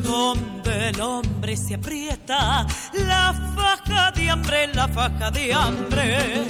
Donde 0.03 0.89
el 0.89 1.01
hombre 1.01 1.57
se 1.57 1.75
aprieta, 1.75 2.67
la 2.93 3.33
faja 3.55 4.11
de 4.11 4.29
hambre, 4.29 4.67
la 4.73 4.87
faja 4.87 5.31
de 5.31 5.53
hambre. 5.53 6.45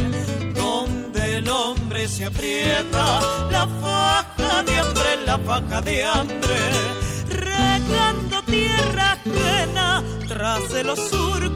Donde 0.53 1.37
el 1.37 1.49
hombre 1.49 2.07
se 2.09 2.25
aprieta, 2.25 3.21
la 3.51 3.67
faja 3.81 4.63
de 4.63 4.79
hambre, 4.79 5.17
la 5.25 5.37
faja 5.37 5.81
de 5.81 6.03
hambre 6.03 7.03
regando 7.29 8.41
tierra 8.43 9.13
ajena 9.13 10.03
tras 10.27 10.71
de 10.71 10.83
los 10.83 10.99
surcos 11.09 11.52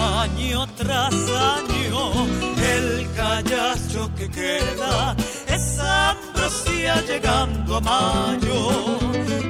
año 0.00 0.66
tras 0.76 1.14
año 1.14 2.26
el 2.74 3.08
callacho 3.14 4.10
que 4.16 4.28
queda 4.28 5.16
es 5.46 5.78
ambrosía 5.78 7.00
llegando 7.06 7.76
a 7.76 7.80
mayo. 7.80 8.98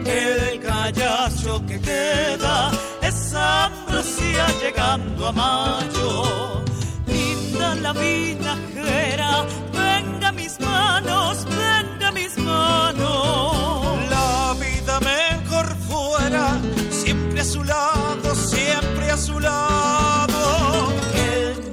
El 0.05 0.61
callacho 0.61 1.64
que 1.66 1.80
queda 1.80 2.70
es 3.03 3.34
ambrosía 3.34 4.47
llegando 4.62 5.28
a 5.28 5.32
mayo. 5.32 6.64
Linda 7.07 7.74
la 7.76 7.92
vinajera 7.92 9.44
venga 9.72 10.32
mis 10.32 10.61
manos 10.61 11.44
venga 11.44 12.12
mis 12.12 12.36
manos. 12.38 13.99
La 14.11 14.55
vida 14.64 15.01
mejor 15.01 15.66
fuera 15.88 16.59
siempre 16.90 17.40
a 17.40 17.44
su 17.44 17.64
lado 17.64 18.34
siempre 18.34 19.11
a 19.11 19.16
su 19.16 19.40
lado 19.40 20.25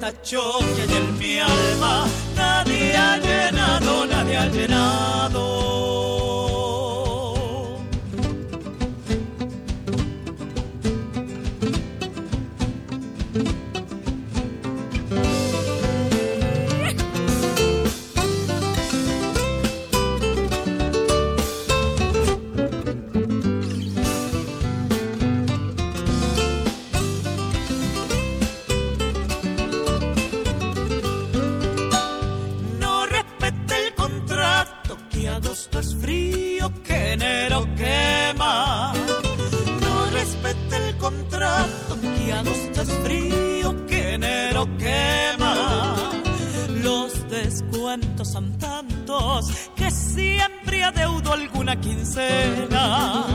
el 0.06 0.14
tacho 0.14 0.42
que 0.76 0.82
hay 0.82 0.98
en 0.98 1.18
mi 1.18 1.40
alma 1.40 2.06
nadie 2.36 2.96
ha 2.96 3.18
llenado 3.18 4.06
nadie 4.06 4.38
ha 4.38 4.48
llenado 4.48 5.44
descuentos 48.24 48.28
son 48.32 48.58
tantos 48.58 49.70
que 49.76 49.92
siempre 49.92 50.84
adeudo 50.84 51.34
alguna 51.34 51.80
quincena. 51.80 53.26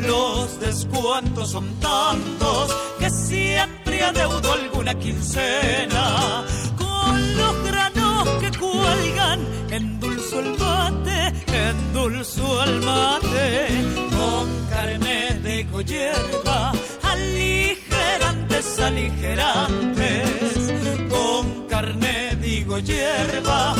Los 0.00 0.58
descuentos 0.60 1.50
son 1.50 1.74
tantos 1.80 2.74
que 2.98 3.10
siempre 3.10 4.02
adeudo 4.02 4.52
alguna 4.52 4.94
quincena. 4.94 6.44
Con 6.76 7.36
los 7.36 7.64
granos 7.64 8.28
que 8.40 8.50
cuelgan, 8.58 9.46
endulzo 9.70 10.40
el 10.40 10.58
mate, 10.58 11.32
endulzo 11.68 12.64
el 12.64 12.80
mate. 12.80 13.68
Con 14.10 14.66
carne 14.70 15.38
de 15.42 15.66
hierba, 15.84 16.72
aligerantes, 17.02 18.78
aligerantes. 18.80 20.72
Con 21.08 21.68
carne 21.68 22.36
digo 22.42 22.78
hierba, 22.78 23.74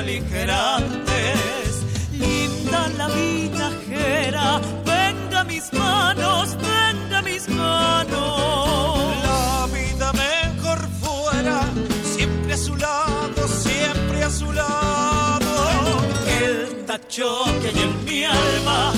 aligerantes. 0.00 1.84
Linda 2.12 2.88
la 2.98 3.08
vinajera, 3.08 4.60
venga 4.84 5.44
mis 5.44 5.72
manos, 5.72 6.56
venga 6.56 7.22
mis 7.22 7.48
manos. 7.48 9.14
La 9.22 9.66
vida 9.72 10.12
mejor 10.12 10.78
fuera, 11.02 11.60
siempre 12.14 12.54
a 12.54 12.56
su 12.56 12.76
lado, 12.76 13.48
siempre 13.48 14.24
a 14.24 14.30
su 14.30 14.52
lado. 14.52 15.52
El 16.40 16.84
tacho 16.86 17.44
que 17.60 17.68
hay 17.68 17.80
en 17.86 18.04
mi 18.04 18.24
alma, 18.24 18.92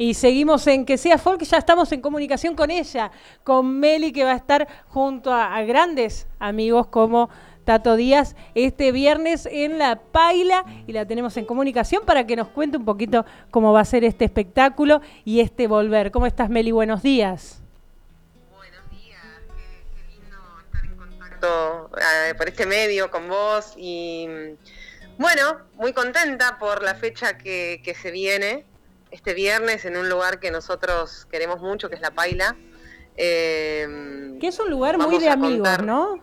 Y 0.00 0.14
seguimos 0.14 0.66
en 0.66 0.86
Que 0.86 0.96
sea 0.96 1.18
Folk, 1.18 1.42
ya 1.42 1.58
estamos 1.58 1.92
en 1.92 2.00
comunicación 2.00 2.56
con 2.56 2.70
ella, 2.70 3.10
con 3.44 3.80
Meli, 3.80 4.12
que 4.12 4.24
va 4.24 4.32
a 4.32 4.36
estar 4.36 4.66
junto 4.88 5.30
a, 5.30 5.60
grandes 5.64 6.26
amigos 6.38 6.86
como 6.86 7.28
Tato 7.66 7.96
Díaz, 7.96 8.34
este 8.54 8.92
viernes 8.92 9.44
en 9.44 9.78
La 9.78 10.00
Paila 10.00 10.64
y 10.86 10.94
la 10.94 11.04
tenemos 11.04 11.36
en 11.36 11.44
comunicación 11.44 12.06
para 12.06 12.26
que 12.26 12.34
nos 12.34 12.48
cuente 12.48 12.78
un 12.78 12.86
poquito 12.86 13.26
cómo 13.50 13.74
va 13.74 13.80
a 13.80 13.84
ser 13.84 14.02
este 14.04 14.24
espectáculo 14.24 15.02
y 15.26 15.40
este 15.40 15.66
volver. 15.66 16.10
¿Cómo 16.10 16.24
estás, 16.24 16.48
Meli? 16.48 16.70
Buenos 16.70 17.02
días. 17.02 17.60
Buenos 18.56 18.90
días, 18.90 19.20
qué, 19.54 20.14
lindo 20.14 20.38
estar 20.64 20.82
en 20.82 20.96
contacto 20.96 21.90
eh, 21.98 22.34
por 22.38 22.48
este 22.48 22.64
medio 22.64 23.10
con 23.10 23.28
vos 23.28 23.74
y 23.76 24.26
bueno, 25.18 25.58
muy 25.74 25.92
contenta 25.92 26.56
por 26.58 26.82
la 26.82 26.94
fecha 26.94 27.36
que 27.36 27.94
se 28.00 28.10
viene 28.10 28.69
este 29.10 29.34
viernes 29.34 29.84
en 29.84 29.96
un 29.96 30.08
lugar 30.08 30.40
que 30.40 30.50
nosotros 30.50 31.26
queremos 31.30 31.60
mucho, 31.60 31.88
que 31.88 31.96
es 31.96 32.00
La 32.00 32.10
Paila. 32.12 32.56
Eh, 33.16 34.36
que 34.40 34.46
es 34.46 34.58
un 34.58 34.70
lugar 34.70 34.98
muy 34.98 35.18
de 35.18 35.28
amigos, 35.28 35.82
¿no? 35.82 36.22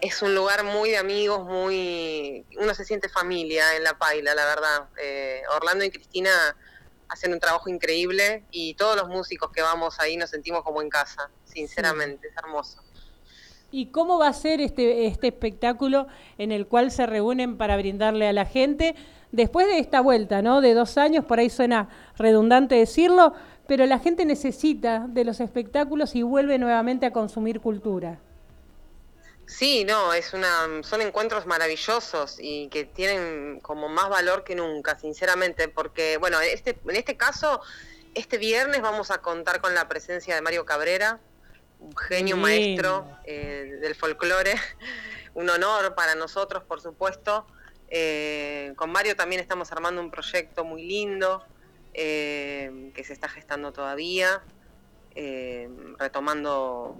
Es 0.00 0.20
un 0.20 0.34
lugar 0.34 0.64
muy 0.64 0.90
de 0.90 0.98
amigos, 0.98 1.44
muy 1.44 2.44
uno 2.58 2.74
se 2.74 2.84
siente 2.84 3.08
familia 3.08 3.76
en 3.76 3.84
La 3.84 3.96
Paila, 3.96 4.34
la 4.34 4.44
verdad. 4.44 4.88
Eh, 5.02 5.42
Orlando 5.54 5.84
y 5.84 5.90
Cristina 5.90 6.30
hacen 7.08 7.32
un 7.32 7.40
trabajo 7.40 7.68
increíble 7.68 8.44
y 8.50 8.74
todos 8.74 8.96
los 8.96 9.08
músicos 9.08 9.50
que 9.52 9.62
vamos 9.62 9.98
ahí 10.00 10.16
nos 10.16 10.30
sentimos 10.30 10.62
como 10.64 10.82
en 10.82 10.90
casa, 10.90 11.30
sinceramente, 11.44 12.28
es 12.28 12.36
hermoso. 12.36 12.82
¿Y 13.70 13.90
cómo 13.90 14.18
va 14.18 14.28
a 14.28 14.32
ser 14.32 14.60
este, 14.60 15.06
este 15.06 15.28
espectáculo 15.28 16.06
en 16.38 16.52
el 16.52 16.66
cual 16.66 16.90
se 16.90 17.06
reúnen 17.06 17.58
para 17.58 17.76
brindarle 17.76 18.28
a 18.28 18.32
la 18.32 18.44
gente? 18.44 18.94
Después 19.36 19.66
de 19.66 19.78
esta 19.78 20.00
vuelta, 20.00 20.42
¿no? 20.42 20.60
De 20.60 20.74
dos 20.74 20.98
años, 20.98 21.24
por 21.24 21.38
ahí 21.38 21.50
suena 21.50 21.88
redundante 22.16 22.74
decirlo, 22.74 23.34
pero 23.68 23.86
la 23.86 23.98
gente 23.98 24.24
necesita 24.24 25.06
de 25.08 25.24
los 25.24 25.40
espectáculos 25.40 26.14
y 26.14 26.22
vuelve 26.22 26.58
nuevamente 26.58 27.06
a 27.06 27.12
consumir 27.12 27.60
cultura. 27.60 28.18
Sí, 29.46 29.84
no, 29.84 30.12
es 30.12 30.32
una, 30.32 30.82
son 30.82 31.02
encuentros 31.02 31.46
maravillosos 31.46 32.38
y 32.40 32.68
que 32.68 32.84
tienen 32.84 33.60
como 33.60 33.88
más 33.88 34.08
valor 34.08 34.42
que 34.42 34.56
nunca, 34.56 34.98
sinceramente, 34.98 35.68
porque, 35.68 36.16
bueno, 36.16 36.40
en 36.40 36.52
este, 36.52 36.76
en 36.84 36.96
este 36.96 37.16
caso, 37.16 37.60
este 38.14 38.38
viernes 38.38 38.80
vamos 38.80 39.10
a 39.12 39.18
contar 39.18 39.60
con 39.60 39.74
la 39.74 39.86
presencia 39.86 40.34
de 40.34 40.40
Mario 40.40 40.64
Cabrera, 40.64 41.20
un 41.78 41.96
genio 41.96 42.36
maestro 42.36 43.06
eh, 43.24 43.78
del 43.80 43.94
folclore, 43.94 44.54
un 45.34 45.48
honor 45.48 45.94
para 45.94 46.14
nosotros, 46.14 46.64
por 46.64 46.80
supuesto. 46.80 47.46
Eh, 47.88 48.72
con 48.76 48.90
Mario 48.90 49.16
también 49.16 49.40
estamos 49.40 49.70
armando 49.72 50.00
un 50.00 50.10
proyecto 50.10 50.64
muy 50.64 50.84
lindo 50.84 51.44
eh, 51.94 52.90
que 52.94 53.04
se 53.04 53.12
está 53.12 53.28
gestando 53.28 53.72
todavía, 53.72 54.42
eh, 55.14 55.68
retomando 55.98 56.96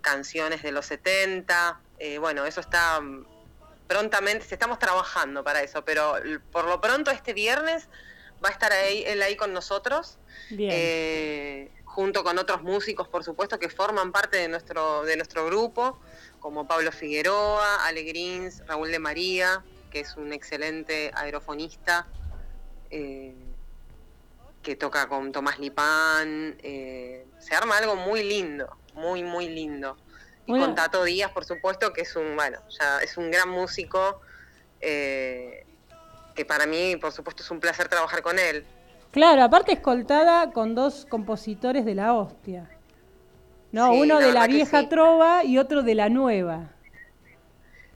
canciones 0.00 0.62
de 0.62 0.72
los 0.72 0.86
70. 0.86 1.80
bueno, 2.20 2.46
eso 2.46 2.60
está 2.60 3.00
prontamente, 3.86 4.46
estamos 4.50 4.78
trabajando 4.78 5.42
para 5.44 5.62
eso, 5.62 5.84
pero 5.84 6.14
por 6.52 6.64
lo 6.64 6.80
pronto 6.80 7.10
este 7.10 7.34
viernes 7.34 7.88
va 8.42 8.48
a 8.48 8.52
estar 8.52 8.72
ahí, 8.72 9.02
él 9.06 9.20
ahí 9.20 9.36
con 9.36 9.52
nosotros. 9.52 10.18
junto 11.84 12.22
con 12.22 12.38
otros 12.38 12.62
músicos, 12.62 13.08
por 13.08 13.24
supuesto, 13.24 13.58
que 13.58 13.68
forman 13.68 14.12
parte 14.12 14.36
de 14.36 14.46
nuestro, 14.46 15.02
de 15.02 15.16
nuestro 15.16 15.44
grupo, 15.44 15.98
como 16.38 16.68
Pablo 16.68 16.92
Figueroa, 16.92 17.84
Alegrins, 17.84 18.64
Raúl 18.68 18.92
de 18.92 19.00
María, 19.00 19.64
que 19.90 20.00
es 20.00 20.16
un 20.16 20.32
excelente 20.32 21.10
aerofonista, 21.14 22.06
eh, 22.90 23.34
que 24.62 24.76
toca 24.76 25.08
con 25.08 25.32
Tomás 25.32 25.58
Lipán. 25.58 26.56
Eh, 26.62 27.26
se 27.38 27.54
arma 27.54 27.78
algo 27.78 27.96
muy 27.96 28.22
lindo, 28.22 28.76
muy, 28.94 29.22
muy 29.22 29.48
lindo. 29.48 29.96
Y 30.46 30.58
con 30.58 30.74
Tato 30.74 31.04
Díaz, 31.04 31.30
por 31.30 31.44
supuesto, 31.44 31.92
que 31.92 32.00
es 32.00 32.16
un, 32.16 32.34
bueno, 32.34 32.58
ya 32.70 33.00
es 33.02 33.16
un 33.16 33.30
gran 33.30 33.48
músico, 33.48 34.20
eh, 34.80 35.64
que 36.34 36.44
para 36.44 36.66
mí, 36.66 36.96
por 36.96 37.12
supuesto, 37.12 37.44
es 37.44 37.50
un 37.52 37.60
placer 37.60 37.88
trabajar 37.88 38.20
con 38.22 38.36
él. 38.38 38.66
Claro, 39.12 39.44
aparte 39.44 39.72
escoltada 39.72 40.50
con 40.52 40.74
dos 40.74 41.06
compositores 41.08 41.84
de 41.84 41.94
la 41.94 42.14
hostia. 42.14 42.68
No, 43.70 43.92
uno 43.92 44.18
de 44.18 44.32
la 44.32 44.48
vieja 44.48 44.88
trova 44.88 45.44
y 45.44 45.58
otro 45.58 45.82
de 45.82 45.94
la 45.94 46.08
nueva. 46.08 46.70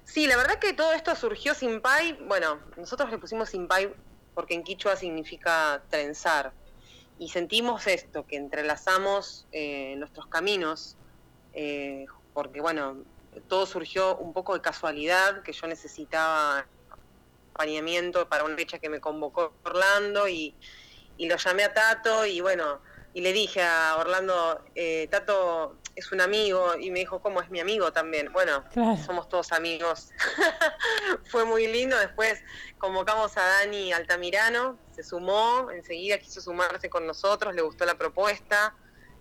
Sí, 0.05 0.27
la 0.27 0.37
verdad 0.37 0.59
que 0.59 0.73
todo 0.73 0.93
esto 0.93 1.15
surgió 1.17 1.55
sin 1.55 1.81
pay. 1.81 2.13
Bueno, 2.27 2.61
nosotros 2.77 3.11
le 3.11 3.19
pusimos 3.19 3.49
sin 3.49 3.67
pay 3.67 3.93
porque 4.35 4.55
en 4.55 4.63
quichua 4.63 4.97
significa 4.97 5.83
trenzar. 5.89 6.53
Y 7.19 7.29
sentimos 7.29 7.87
esto, 7.87 8.27
que 8.27 8.37
entrelazamos 8.37 9.47
eh, 9.53 9.95
nuestros 9.97 10.27
caminos, 10.27 10.97
eh, 11.53 12.07
porque 12.33 12.61
bueno, 12.61 13.05
todo 13.49 13.67
surgió 13.67 14.17
un 14.17 14.33
poco 14.33 14.55
de 14.55 14.61
casualidad, 14.61 15.43
que 15.43 15.53
yo 15.53 15.67
necesitaba 15.69 16.67
acompañamiento 17.55 18.29
para 18.29 18.45
una 18.45 18.57
fecha 18.57 18.81
que 18.81 18.89
me 18.89 19.01
convocó 19.01 19.55
Orlando 19.65 20.29
y, 20.29 20.55
y 21.17 21.29
lo 21.29 21.37
llamé 21.37 21.63
a 21.63 21.73
Tato 21.73 22.27
y 22.27 22.41
bueno, 22.41 22.81
y 23.15 23.21
le 23.21 23.33
dije 23.33 23.63
a 23.63 23.97
Orlando, 23.97 24.65
eh, 24.75 25.07
Tato 25.09 25.77
es 25.97 26.11
un 26.13 26.21
amigo, 26.21 26.75
y 26.79 26.91
me 26.91 26.99
dijo, 27.01 27.21
¿cómo 27.21 27.41
es 27.41 27.51
mi 27.51 27.61
amigo 27.61 27.93
también? 27.93 28.33
Bueno, 28.33 28.65
somos 29.05 29.29
todos 29.29 29.53
amigos. 29.53 30.11
Fue 31.31 31.45
muy 31.45 31.67
lindo, 31.67 31.97
después 31.99 32.43
convocamos 32.79 33.37
a 33.37 33.47
Dani 33.47 33.93
Altamirano, 33.93 34.79
se 34.95 35.03
sumó, 35.03 35.71
enseguida 35.71 36.19
quiso 36.19 36.41
sumarse 36.41 36.91
con 36.91 37.07
nosotros, 37.07 37.55
le 37.55 37.63
gustó 37.63 37.85
la 37.85 37.97
propuesta. 37.97 38.75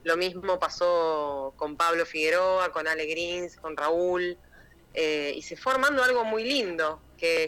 Lo 0.04 0.18
mismo 0.18 0.60
pasó 0.60 1.54
con 1.56 1.78
Pablo 1.78 2.06
Figueroa, 2.06 2.72
con 2.72 2.88
Ale 2.88 3.06
Grins, 3.06 3.56
con 3.56 3.78
Raúl, 3.78 4.38
eh, 4.94 5.34
y 5.36 5.42
se 5.44 5.56
fue 5.56 5.74
armando 5.74 6.04
algo 6.04 6.26
muy 6.26 6.44
lindo, 6.44 7.02
que 7.18 7.48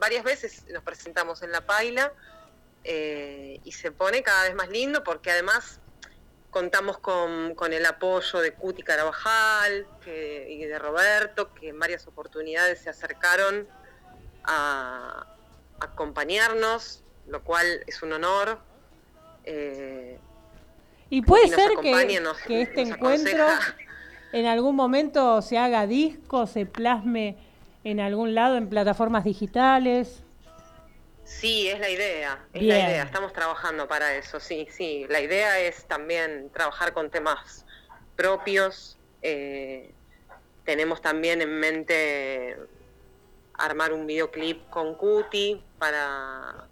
varias 0.00 0.24
veces 0.24 0.64
nos 0.72 0.82
presentamos 0.82 1.42
en 1.42 1.52
La 1.52 1.66
Paila, 1.66 2.12
eh, 2.84 3.60
y 3.64 3.72
se 3.72 3.90
pone 3.92 4.22
cada 4.22 4.44
vez 4.44 4.54
más 4.54 4.68
lindo 4.68 5.02
porque 5.02 5.30
además 5.30 5.80
contamos 6.54 6.98
con, 6.98 7.72
el 7.72 7.84
apoyo 7.84 8.38
de 8.38 8.52
Cuti 8.52 8.84
Carabajal 8.84 9.88
y 10.06 10.64
de 10.64 10.78
Roberto, 10.78 11.52
que 11.52 11.70
en 11.70 11.80
varias 11.80 12.06
oportunidades 12.06 12.78
se 12.78 12.90
acercaron 12.90 13.66
a, 14.44 15.26
acompañarnos, 15.80 17.02
lo 17.26 17.42
cual 17.42 17.66
es 17.88 18.00
un 18.04 18.12
honor. 18.12 18.60
Eh, 19.44 20.16
y 21.10 21.22
puede 21.22 21.48
ser 21.48 21.72
que, 21.82 22.20
que, 22.46 22.62
este 22.62 22.82
encuentro 22.82 23.46
en 24.32 24.46
algún 24.46 24.76
momento 24.76 25.42
se 25.42 25.58
haga 25.58 25.88
disco, 25.88 26.46
se 26.46 26.66
plasme 26.66 27.36
en 27.82 27.98
algún 27.98 28.36
lado 28.36 28.56
en 28.56 28.68
plataformas 28.68 29.24
digitales. 29.24 30.22
Sí, 31.24 31.68
es 31.68 31.80
la 31.80 31.88
idea, 31.88 32.44
es 32.52 32.62
la 32.62 32.78
idea, 32.78 33.02
estamos 33.02 33.32
trabajando 33.32 33.88
para 33.88 34.14
eso, 34.14 34.38
sí, 34.40 34.68
sí, 34.70 35.06
la 35.08 35.20
idea 35.20 35.58
es 35.58 35.86
también 35.86 36.50
trabajar 36.50 36.92
con 36.92 37.10
temas 37.10 37.64
propios, 38.14 38.98
eh, 39.22 39.90
tenemos 40.64 41.00
también 41.00 41.40
en 41.40 41.58
mente 41.58 42.56
armar 43.54 43.92
un 43.92 44.06
videoclip 44.06 44.68
con 44.68 44.94
Cuti 44.96 45.62
para, 45.78 46.66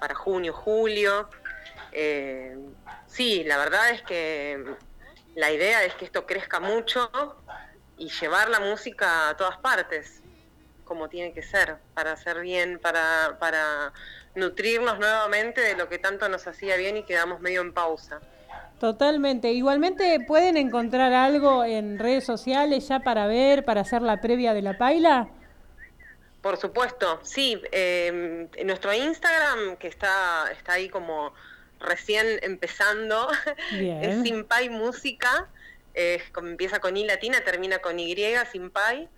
para 0.00 0.14
junio, 0.14 0.52
julio. 0.52 1.28
Eh, 1.92 2.56
sí, 3.06 3.44
la 3.44 3.56
verdad 3.58 3.90
es 3.90 4.02
que 4.02 4.62
la 5.34 5.50
idea 5.50 5.84
es 5.84 5.94
que 5.94 6.04
esto 6.04 6.26
crezca 6.26 6.60
mucho 6.60 7.10
y 7.96 8.08
llevar 8.10 8.48
la 8.50 8.60
música 8.60 9.30
a 9.30 9.36
todas 9.36 9.58
partes 9.58 10.17
como 10.88 11.08
tiene 11.08 11.32
que 11.32 11.42
ser, 11.42 11.76
para 11.94 12.12
hacer 12.12 12.40
bien, 12.40 12.80
para, 12.80 13.36
para 13.38 13.92
nutrirnos 14.34 14.98
nuevamente 14.98 15.60
de 15.60 15.76
lo 15.76 15.88
que 15.88 15.98
tanto 15.98 16.28
nos 16.28 16.46
hacía 16.46 16.76
bien 16.76 16.96
y 16.96 17.02
quedamos 17.04 17.40
medio 17.40 17.60
en 17.60 17.72
pausa. 17.72 18.20
Totalmente. 18.80 19.52
Igualmente 19.52 20.18
pueden 20.26 20.56
encontrar 20.56 21.12
algo 21.12 21.64
en 21.64 21.98
redes 21.98 22.24
sociales 22.24 22.88
ya 22.88 23.00
para 23.00 23.26
ver, 23.26 23.64
para 23.64 23.82
hacer 23.82 24.02
la 24.02 24.20
previa 24.20 24.54
de 24.54 24.62
la 24.62 24.78
paila. 24.78 25.28
Por 26.40 26.56
supuesto, 26.56 27.20
sí. 27.24 27.60
Eh, 27.72 28.48
en 28.54 28.66
nuestro 28.66 28.94
Instagram, 28.94 29.76
que 29.76 29.88
está, 29.88 30.50
está 30.52 30.74
ahí 30.74 30.88
como 30.88 31.34
recién 31.80 32.26
empezando, 32.42 33.28
es 33.72 34.22
Simpay 34.22 34.68
Música. 34.68 35.48
empieza 35.94 36.78
con 36.78 36.96
I 36.96 37.04
latina, 37.04 37.40
termina 37.44 37.80
con 37.80 37.98
Y, 37.98 38.14
Simpay. 38.50 39.08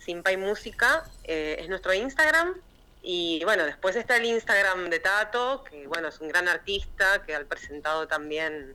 Simpay 0.00 0.36
Música, 0.36 1.04
eh, 1.24 1.56
es 1.60 1.68
nuestro 1.68 1.94
Instagram. 1.94 2.54
Y 3.02 3.42
bueno, 3.44 3.64
después 3.64 3.96
está 3.96 4.16
el 4.16 4.24
Instagram 4.24 4.90
de 4.90 4.98
Tato, 4.98 5.64
que 5.64 5.86
bueno, 5.86 6.08
es 6.08 6.20
un 6.20 6.28
gran 6.28 6.48
artista, 6.48 7.22
que 7.24 7.34
ha 7.34 7.44
presentado 7.44 8.08
también 8.08 8.74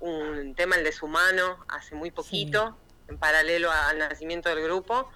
un 0.00 0.54
tema, 0.54 0.76
el 0.76 0.84
de 0.84 0.92
su 0.92 1.08
mano, 1.08 1.64
hace 1.68 1.94
muy 1.94 2.10
poquito, 2.10 2.76
en 3.08 3.16
paralelo 3.16 3.70
al 3.70 3.98
nacimiento 3.98 4.48
del 4.48 4.62
grupo. 4.62 5.08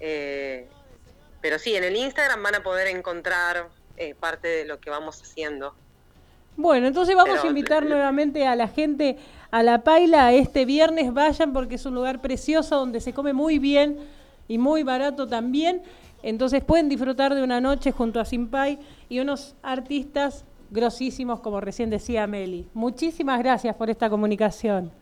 Eh, 0.00 0.68
pero 1.40 1.58
sí, 1.58 1.76
en 1.76 1.84
el 1.84 1.94
Instagram 1.94 2.42
van 2.42 2.56
a 2.56 2.62
poder 2.62 2.88
encontrar 2.88 3.68
eh, 3.96 4.14
parte 4.14 4.48
de 4.48 4.64
lo 4.64 4.80
que 4.80 4.90
vamos 4.90 5.22
haciendo. 5.22 5.74
Bueno, 6.56 6.86
entonces 6.86 7.14
vamos 7.14 7.44
a 7.44 7.46
invitar 7.46 7.84
nuevamente 7.84 8.46
a 8.46 8.56
la 8.56 8.66
gente 8.66 9.18
a 9.50 9.62
La 9.62 9.84
Paila 9.84 10.32
este 10.32 10.64
viernes. 10.64 11.12
Vayan 11.12 11.52
porque 11.52 11.74
es 11.74 11.84
un 11.86 11.94
lugar 11.94 12.20
precioso 12.20 12.76
donde 12.76 13.00
se 13.00 13.12
come 13.12 13.32
muy 13.32 13.58
bien 13.58 13.98
y 14.48 14.58
muy 14.58 14.82
barato 14.82 15.26
también. 15.26 15.82
Entonces 16.22 16.62
pueden 16.64 16.88
disfrutar 16.88 17.34
de 17.34 17.42
una 17.42 17.60
noche 17.60 17.92
junto 17.92 18.20
a 18.20 18.24
Simpay 18.24 18.78
y 19.08 19.20
unos 19.20 19.54
artistas 19.62 20.44
grosísimos, 20.70 21.40
como 21.40 21.60
recién 21.60 21.90
decía 21.90 22.26
Meli. 22.26 22.68
Muchísimas 22.74 23.38
gracias 23.38 23.76
por 23.76 23.90
esta 23.90 24.10
comunicación. 24.10 24.92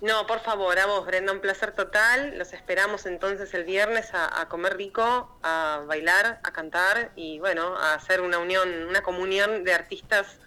No, 0.00 0.28
por 0.28 0.38
favor, 0.38 0.78
a 0.78 0.86
vos, 0.86 1.04
Brenda, 1.06 1.32
un 1.32 1.40
placer 1.40 1.72
total. 1.72 2.38
Los 2.38 2.52
esperamos 2.52 3.04
entonces 3.06 3.52
el 3.52 3.64
viernes 3.64 4.14
a, 4.14 4.40
a, 4.40 4.48
comer 4.48 4.76
rico, 4.76 5.28
a 5.42 5.82
bailar, 5.88 6.38
a 6.44 6.52
cantar 6.52 7.10
y 7.16 7.40
bueno, 7.40 7.76
a 7.76 7.94
hacer 7.94 8.20
una 8.20 8.38
unión, 8.38 8.68
una 8.88 9.02
comunión 9.02 9.64
de 9.64 9.74
artistas 9.74 10.38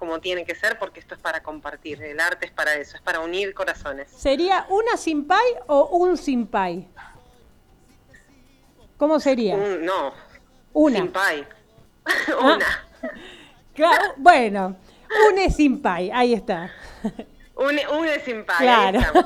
como 0.00 0.18
tiene 0.20 0.46
que 0.46 0.54
ser, 0.54 0.78
porque 0.78 0.98
esto 0.98 1.14
es 1.14 1.20
para 1.20 1.42
compartir. 1.42 2.02
El 2.02 2.20
arte 2.20 2.46
es 2.46 2.52
para 2.52 2.74
eso, 2.74 2.96
es 2.96 3.02
para 3.02 3.20
unir 3.20 3.52
corazones. 3.52 4.08
¿Sería 4.10 4.64
una 4.70 4.96
simpay 4.96 5.56
o 5.66 5.88
un 5.98 6.16
simpay? 6.16 6.88
¿Cómo 9.00 9.18
sería? 9.18 9.56
Un- 9.56 9.82
no, 9.86 10.12
Una. 10.74 10.98
simpay. 10.98 11.46
Ah. 12.04 12.12
una. 12.42 12.66
Claro, 13.72 14.12
bueno, 14.18 14.76
un 15.32 15.50
ahí 16.12 16.34
está. 16.34 16.70
Un, 17.56 17.78
un 17.98 18.06
simpay. 18.22 18.68
ahí 18.68 18.92
Claro. 18.92 19.00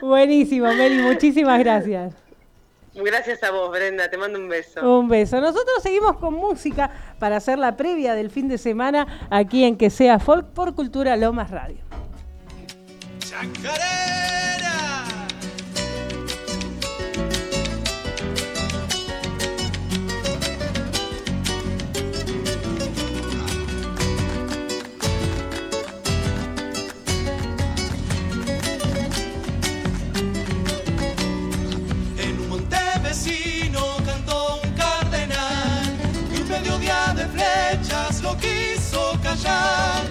Buenísimo, 0.00 0.68
Meli, 0.68 1.02
muchísimas 1.02 1.58
gracias. 1.58 2.14
Gracias 2.94 3.42
a 3.42 3.50
vos, 3.50 3.68
Brenda, 3.72 4.08
te 4.08 4.16
mando 4.16 4.38
un 4.38 4.48
beso. 4.48 5.00
Un 5.00 5.08
beso. 5.08 5.40
Nosotros 5.40 5.82
seguimos 5.82 6.18
con 6.18 6.34
música 6.34 6.88
para 7.18 7.38
hacer 7.38 7.58
la 7.58 7.76
previa 7.76 8.14
del 8.14 8.30
fin 8.30 8.46
de 8.46 8.58
semana 8.58 9.26
aquí 9.28 9.64
en 9.64 9.76
Que 9.76 9.90
Sea 9.90 10.20
Folk 10.20 10.50
por 10.52 10.76
Cultura 10.76 11.16
Lomas 11.16 11.50
Radio. 11.50 11.78
Chacarera. 13.18 14.41
Quiso 39.42 40.01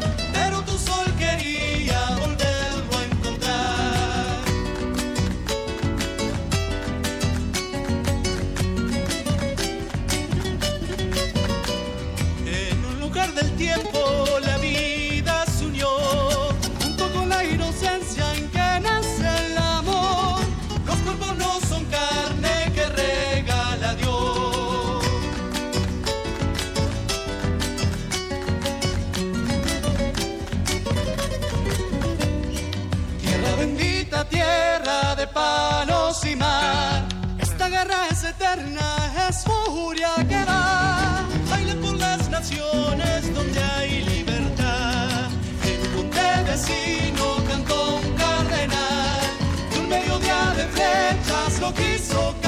flechas 51.73 52.13
lo 52.13 52.31
quiso 52.33 52.40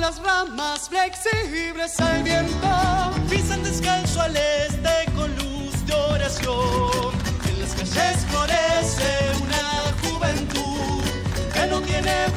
las 0.00 0.18
ramas 0.22 0.88
flexibles 0.88 2.00
al 2.00 2.22
viento. 2.22 2.68
Pisan 3.28 3.62
descalzo 3.62 4.22
al 4.22 4.36
este 4.36 5.12
con 5.14 5.30
luz 5.36 5.86
de 5.86 5.94
oración. 5.94 7.12
En 7.48 7.60
las 7.60 7.74
calles 7.74 8.24
florece 8.30 9.10
una 9.42 9.62
juventud 10.02 11.02
que 11.52 11.66
no 11.66 11.80
tiene 11.82 12.29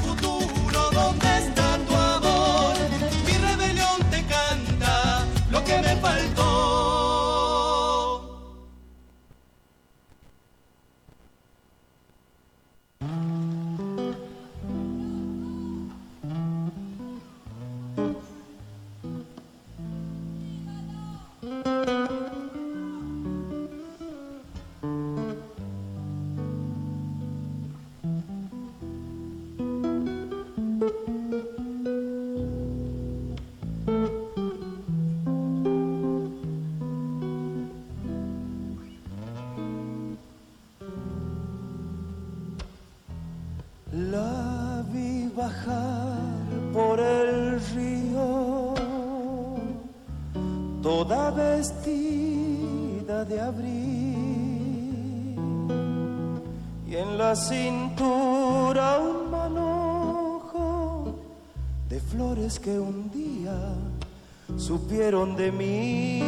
supieron 64.84 65.36
de 65.38 65.52
mí. 65.52 66.20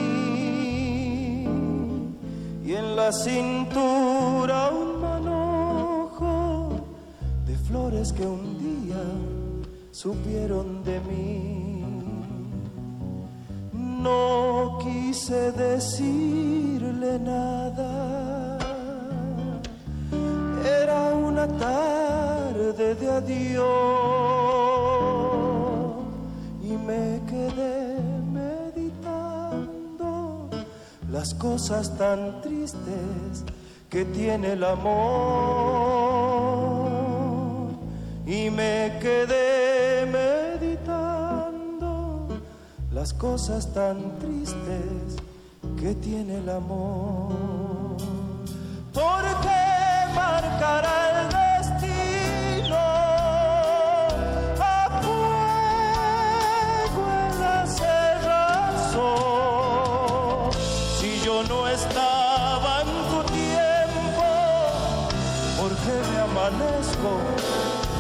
Y 2.66 2.74
en 2.74 2.96
la 2.96 3.12
cintura 3.12 4.70
un 4.70 5.02
manojo 5.02 6.86
de 7.46 7.58
flores 7.68 8.14
que 8.14 8.26
un 8.26 8.58
día 8.58 9.04
supieron 9.92 10.84
de 10.84 11.00
mí. 11.02 11.84
No 13.74 14.80
quise 14.84 15.52
decirle 15.52 17.20
nada. 17.20 18.58
Era 20.82 21.14
una 21.14 21.46
tarde 21.48 22.96
de 22.96 23.12
adiós 23.12 24.05
las 31.16 31.34
cosas 31.34 31.98
tan 31.98 32.42
tristes 32.42 33.46
que 33.90 34.04
tiene 34.04 34.52
el 34.52 34.64
amor 34.66 34.90
y 38.28 38.50
me 38.50 39.00
quedé 39.00 40.06
meditando 40.12 40.68
las 42.92 43.14
cosas 43.14 43.74
tan 43.74 44.20
tristes 44.20 45.16
que 45.80 45.96
tiene 45.96 46.40
el 46.40 46.50
amor. 46.50 47.96
¿Por 48.94 49.24
qué 49.42 49.64
marcará 50.14 51.22
el 51.22 51.35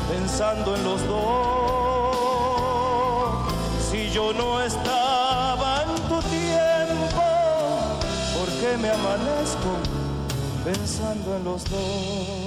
pensando 0.09 0.75
en 0.75 0.83
los 0.83 1.07
dos? 1.07 1.25
Si 3.89 4.09
yo 4.11 4.33
no 4.33 4.61
estaba 4.61 5.83
en 5.83 5.95
tu 6.09 6.19
tiempo, 6.29 7.23
¿por 8.37 8.49
qué 8.59 8.77
me 8.77 8.89
amanezco 8.89 9.71
pensando 10.63 11.35
en 11.37 11.43
los 11.43 11.63
dos? 11.65 12.44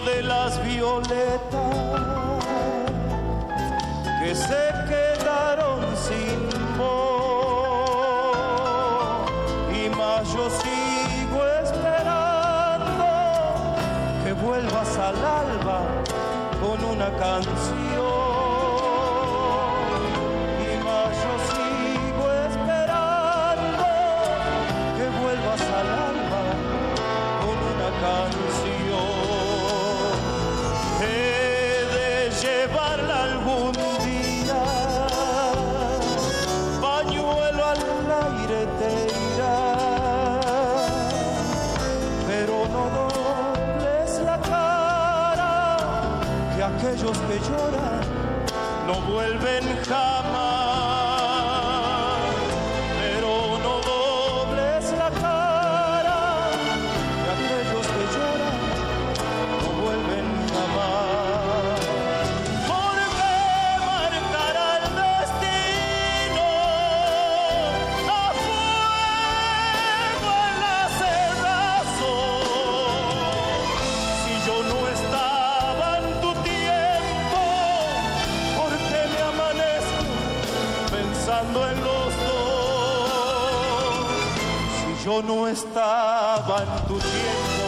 De 0.00 0.22
las 0.22 0.64
violetas 0.64 1.14
que 4.20 4.34
se 4.34 4.72
quedaron 4.88 5.80
sin 5.96 6.48
voz 6.76 7.94
y 9.72 9.88
más 9.90 10.26
yo 10.32 10.50
sigo 10.50 11.46
esperando 11.62 13.04
que 14.24 14.32
vuelvas 14.32 14.98
al 14.98 15.16
alba 15.16 15.80
con 16.60 16.84
una 16.84 17.10
canción 17.16 17.53
aquellos 46.64 47.18
que 47.28 47.38
lloran 47.40 48.00
no 48.86 49.00
vuelven 49.12 49.64
jamás. 49.86 50.53
No 85.22 85.46
estaba 85.48 86.62
en 86.62 86.86
tu 86.88 86.98
tiempo, 86.98 87.66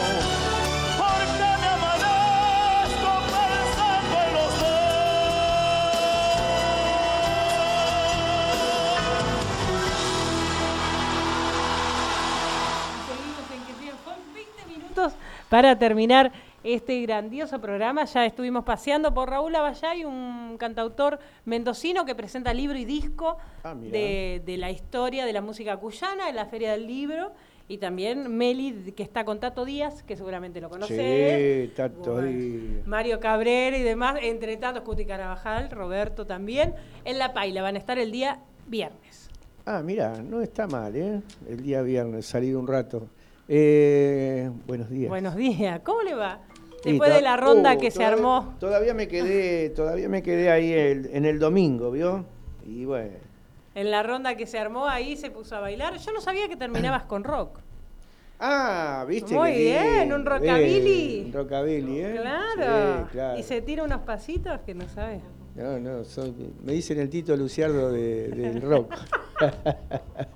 ¿por 0.97 1.19
qué 1.37 1.51
me 1.61 1.67
amanezco 1.67 3.11
pensando 3.25 4.15
en 4.25 4.33
los 4.33 4.53
Seguimos 13.07 13.45
en 13.51 13.61
que 13.65 13.73
Sea 13.85 13.95
Folk, 14.03 14.23
20 14.33 14.65
minutos 14.67 15.13
para 15.49 15.77
terminar 15.77 16.31
este 16.63 17.01
grandioso 17.01 17.61
programa. 17.61 18.03
Ya 18.05 18.25
estuvimos 18.25 18.65
paseando 18.65 19.13
por 19.13 19.29
Raúl 19.29 19.55
Abayay, 19.55 20.03
un 20.03 20.36
cantautor 20.57 21.19
mendocino 21.45 22.05
que 22.05 22.15
presenta 22.15 22.53
libro 22.53 22.77
y 22.77 22.85
disco 22.85 23.37
Ah, 23.63 23.73
de, 23.75 24.41
de 24.45 24.57
la 24.57 24.71
historia 24.71 25.25
de 25.25 25.33
la 25.33 25.41
música 25.41 25.77
cuyana 25.77 26.29
en 26.29 26.35
la 26.35 26.45
Feria 26.45 26.71
del 26.71 26.87
Libro. 26.87 27.31
Y 27.69 27.79
también 27.79 28.33
Meli, 28.37 28.93
que 28.95 29.03
está 29.03 29.25
con 29.25 29.41
Tato 29.41 29.65
Díaz, 29.65 30.01
que 30.03 30.15
seguramente 30.15 30.61
lo 30.61 30.69
conoces. 30.69 31.67
Sí, 31.67 31.73
Tato 31.75 32.13
Bueno, 32.13 32.27
Díaz. 32.29 32.87
Mario 32.87 33.19
Cabrera 33.19 33.77
y 33.77 33.81
demás, 33.83 34.17
entre 34.21 34.55
tantos, 34.55 34.83
Cuti 34.83 35.05
Carabajal, 35.05 35.69
Roberto 35.69 36.25
también. 36.25 36.73
En 37.03 37.17
La 37.17 37.33
Paila 37.33 37.61
van 37.61 37.75
a 37.75 37.79
estar 37.79 37.99
el 37.99 38.09
día 38.11 38.39
viernes. 38.67 39.29
Ah, 39.65 39.81
mira, 39.83 40.21
no 40.23 40.41
está 40.41 40.65
mal, 40.65 40.95
¿eh? 40.95 41.21
El 41.49 41.61
día 41.61 41.81
viernes, 41.81 42.25
salir 42.25 42.55
un 42.55 42.67
rato. 42.67 43.09
Eh, 43.49 44.49
buenos 44.65 44.89
días. 44.89 45.09
Buenos 45.09 45.35
días, 45.35 45.81
¿cómo 45.83 46.03
le 46.03 46.13
va? 46.15 46.39
Después 46.83 47.13
de 47.13 47.21
la 47.21 47.37
ronda 47.37 47.73
uh, 47.75 47.79
que 47.79 47.91
se 47.91 48.03
armó. 48.05 48.55
Todavía 48.59 48.93
me 48.93 49.07
quedé, 49.07 49.69
todavía 49.71 50.07
me 50.09 50.21
quedé 50.23 50.51
ahí 50.51 50.71
el- 50.71 51.09
en 51.11 51.25
el 51.25 51.39
domingo, 51.39 51.91
¿vio? 51.91 52.25
Y 52.65 52.85
bueno. 52.85 53.11
En 53.75 53.91
la 53.91 54.03
ronda 54.03 54.35
que 54.35 54.45
se 54.47 54.57
armó 54.57 54.87
ahí 54.87 55.17
se 55.17 55.29
puso 55.29 55.55
a 55.55 55.59
bailar. 55.59 55.97
Yo 55.97 56.11
no 56.11 56.21
sabía 56.21 56.47
que 56.47 56.55
terminabas 56.55 57.03
con 57.03 57.23
rock. 57.23 57.59
Ah, 58.39 59.03
¿viste? 59.07 59.33
Muy 59.33 59.51
bien, 59.53 60.13
un 60.13 60.25
rockabilly. 60.25 61.23
Un 61.25 61.33
rockabilly, 61.33 61.99
¿eh? 62.01 62.17
Claro. 62.21 63.03
Sí, 63.05 63.09
claro. 63.11 63.39
Y 63.39 63.43
se 63.43 63.61
tira 63.61 63.83
unos 63.83 64.01
pasitos 64.01 64.59
que 64.65 64.75
no 64.75 64.87
sabe. 64.89 65.21
No, 65.55 65.79
no, 65.79 66.03
me 66.63 66.73
dicen 66.73 66.99
el 66.99 67.09
Tito 67.09 67.35
Luciardo 67.35 67.91
de- 67.91 68.27
del 68.29 68.61
rock. 68.61 68.93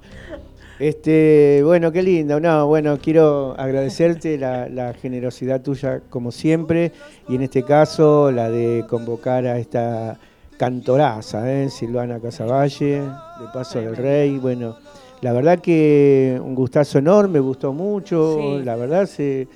este, 0.82 1.62
bueno, 1.64 1.92
qué 1.92 2.02
lindo. 2.02 2.40
No, 2.40 2.66
bueno, 2.66 2.98
quiero 2.98 3.54
agradecerte 3.56 4.38
la, 4.38 4.68
la 4.68 4.94
generosidad 4.94 5.62
tuya 5.62 6.02
como 6.10 6.32
siempre 6.32 6.92
y 7.30 7.36
en 7.36 7.44
este 7.44 7.62
caso 7.62 8.32
la 8.32 8.50
de 8.50 8.84
convocar 8.90 9.46
a 9.46 9.60
esta 9.60 10.18
cantoraza, 10.58 11.52
¿eh? 11.52 11.70
Silvana 11.70 12.20
Casavalle, 12.20 13.00
de 13.00 13.48
Paso 13.54 13.80
del 13.80 13.96
Rey. 13.96 14.40
Bueno, 14.40 14.76
la 15.22 15.34
verdad 15.34 15.60
que 15.60 16.42
un 16.44 16.56
gustazo 16.56 16.98
enorme, 16.98 17.40
gustó 17.40 17.74
mucho. 17.74 18.38
Sí. 18.40 18.66
La 18.66 18.76
verdad 18.76 19.06
se 19.06 19.48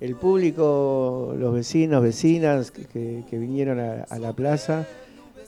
el 0.00 0.16
público, 0.16 1.34
los 1.38 1.54
vecinos, 1.54 2.02
vecinas 2.02 2.70
que, 2.70 3.24
vinieron 3.32 3.80
a, 3.80 4.02
a 4.02 4.18
la 4.18 4.34
plaza, 4.34 4.86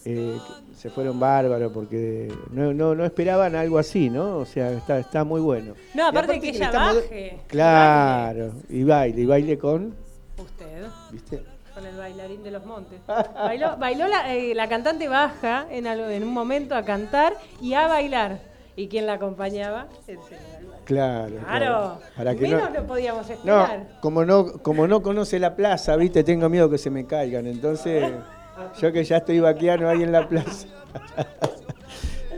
eh, 0.07 0.39
se 0.77 0.91
fueron 0.91 1.19
bárbaros 1.19 1.73
porque 1.73 2.31
no, 2.51 2.73
no, 2.75 2.95
no 2.95 3.05
esperaban 3.05 3.57
algo 3.57 3.79
así, 3.79 4.11
¿no? 4.11 4.37
O 4.39 4.45
sea, 4.45 4.71
está, 4.73 4.99
está 4.99 5.25
muy 5.25 5.41
bueno. 5.41 5.75
No, 5.95 6.05
Y 6.05 6.07
aparte 6.09 6.39
que 6.39 6.51
ella 6.51 6.71
baje. 6.71 7.39
Claro, 7.49 8.53
y 8.69 8.85
baile, 8.85 9.23
y 9.23 9.27
baile 9.27 9.59
con, 9.59 9.95
Usted, 10.39 10.85
¿viste? 11.11 11.43
con 11.75 11.85
el 11.87 11.97
bailarín 11.97 12.43
de 12.43 12.51
los 12.51 12.65
montes. 12.67 12.99
Bailó, 13.35 13.77
bailó 13.79 14.07
la, 14.07 14.35
eh, 14.35 14.55
la 14.55 14.69
cantante 14.69 15.09
baja 15.09 15.67
en, 15.71 15.87
algo- 15.87 16.09
en 16.09 16.23
un 16.23 16.33
momento 16.33 16.75
a 16.75 16.83
cantar 16.85 17.35
y 17.61 17.73
a 17.75 17.87
bailar. 17.89 18.39
¿Y 18.77 18.89
quién 18.89 19.07
la 19.07 19.15
acompañaba? 19.15 19.87
El 20.07 20.19
señor. 20.25 20.77
Claro. 20.85 21.37
Claro. 21.47 21.99
Para 22.17 22.35
que 22.35 22.43
Menos 22.43 22.71
no, 22.71 22.81
lo 22.81 22.87
podíamos 22.87 23.27
no, 23.27 23.33
esperar. 23.63 23.87
como 24.03 24.25
no, 24.27 24.53
como 24.63 24.87
no 24.87 25.01
conoce 25.03 25.39
la 25.39 25.57
plaza, 25.57 25.97
viste, 25.97 26.23
tengo 26.23 26.49
miedo 26.51 26.69
que 26.69 26.77
se 26.79 26.91
me 26.91 27.07
caigan, 27.07 27.47
entonces 27.47 28.13
Yo 28.81 28.93
que 28.93 29.05
ya 29.05 29.19
estoy 29.19 29.41
vaqueano 29.41 29.89
ahí 29.89 30.03
en 30.03 30.13
la 30.13 30.29
plaza. 30.29 30.69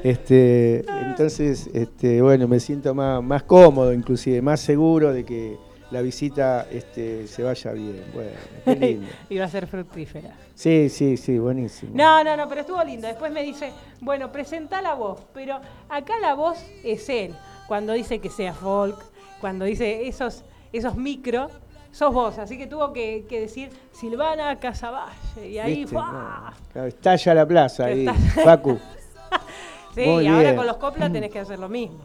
Este, 0.02 0.84
entonces, 1.02 1.68
este, 1.74 2.22
bueno, 2.22 2.46
me 2.46 2.60
siento 2.60 2.94
más, 2.94 3.22
más 3.22 3.42
cómodo, 3.42 3.92
inclusive, 3.92 4.40
más 4.40 4.60
seguro 4.60 5.12
de 5.12 5.24
que 5.24 5.56
la 5.90 6.02
visita 6.02 6.66
este, 6.70 7.26
se 7.26 7.42
vaya 7.42 7.72
bien. 7.72 8.04
Bueno, 8.14 8.30
qué 8.64 8.76
lindo. 8.86 9.08
y 9.28 9.38
va 9.38 9.46
a 9.46 9.48
ser 9.48 9.66
fructífera. 9.66 10.36
Sí, 10.54 10.88
sí, 10.88 11.16
sí, 11.16 11.38
buenísimo. 11.38 11.92
No, 11.94 12.22
no, 12.22 12.36
no, 12.36 12.48
pero 12.48 12.60
estuvo 12.60 12.82
lindo. 12.84 13.08
Después 13.08 13.32
me 13.32 13.42
dice, 13.42 13.72
bueno, 14.00 14.30
presenta 14.30 14.82
la 14.82 14.94
voz, 14.94 15.20
pero 15.32 15.60
acá 15.88 16.14
la 16.20 16.34
voz 16.34 16.58
es 16.84 17.08
él. 17.08 17.34
Cuando 17.66 17.92
dice 17.92 18.18
que 18.20 18.30
sea 18.30 18.54
folk, 18.54 18.96
cuando 19.40 19.64
dice 19.64 20.06
esos, 20.06 20.44
esos 20.72 20.96
micro, 20.96 21.48
sos 21.92 22.12
vos. 22.12 22.38
Así 22.38 22.56
que 22.58 22.66
tuvo 22.66 22.92
que, 22.92 23.24
que 23.28 23.40
decir 23.40 23.70
Silvana 23.92 24.58
Casaballe. 24.58 25.48
Y 25.48 25.58
ahí 25.58 25.86
fue. 25.86 26.00
No, 26.74 26.84
estalla 26.84 27.34
la 27.34 27.46
plaza 27.46 27.86
ahí, 27.86 28.06
Estalla- 28.06 28.44
Facu. 28.44 28.78
Sí, 29.94 30.04
Muy 30.06 30.24
y 30.24 30.26
ahora 30.28 30.54
con 30.54 30.66
los 30.66 30.76
coplas 30.76 31.12
tenés 31.12 31.30
que 31.32 31.40
hacer 31.40 31.58
lo 31.58 31.68
mismo. 31.68 31.98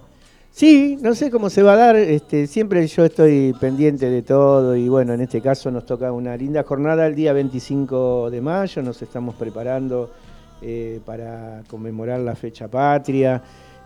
Sí, 0.50 0.98
no 1.02 1.14
sé 1.14 1.30
cómo 1.30 1.50
se 1.50 1.62
va 1.62 1.74
a 1.74 1.76
dar, 1.76 1.96
este, 1.96 2.48
siempre 2.48 2.86
yo 2.88 3.06
estoy 3.06 3.54
pendiente 3.60 4.10
de 4.10 4.22
todo 4.24 4.76
y 4.76 4.88
bueno, 4.90 5.14
en 5.14 5.22
este 5.22 5.42
caso 5.42 5.70
nos 5.70 5.86
toca 5.86 6.12
una 6.12 6.36
linda 6.38 6.64
jornada 6.64 7.06
el 7.06 7.14
día 7.16 7.34
25 7.34 8.30
de 8.32 8.42
mayo, 8.42 8.82
nos 8.82 9.02
estamos 9.02 9.36
preparando 9.36 10.12
eh, 10.62 11.02
para 11.06 11.62
conmemorar 11.68 12.20
la 12.20 12.36
fecha 12.36 12.68
patria, 12.68 13.42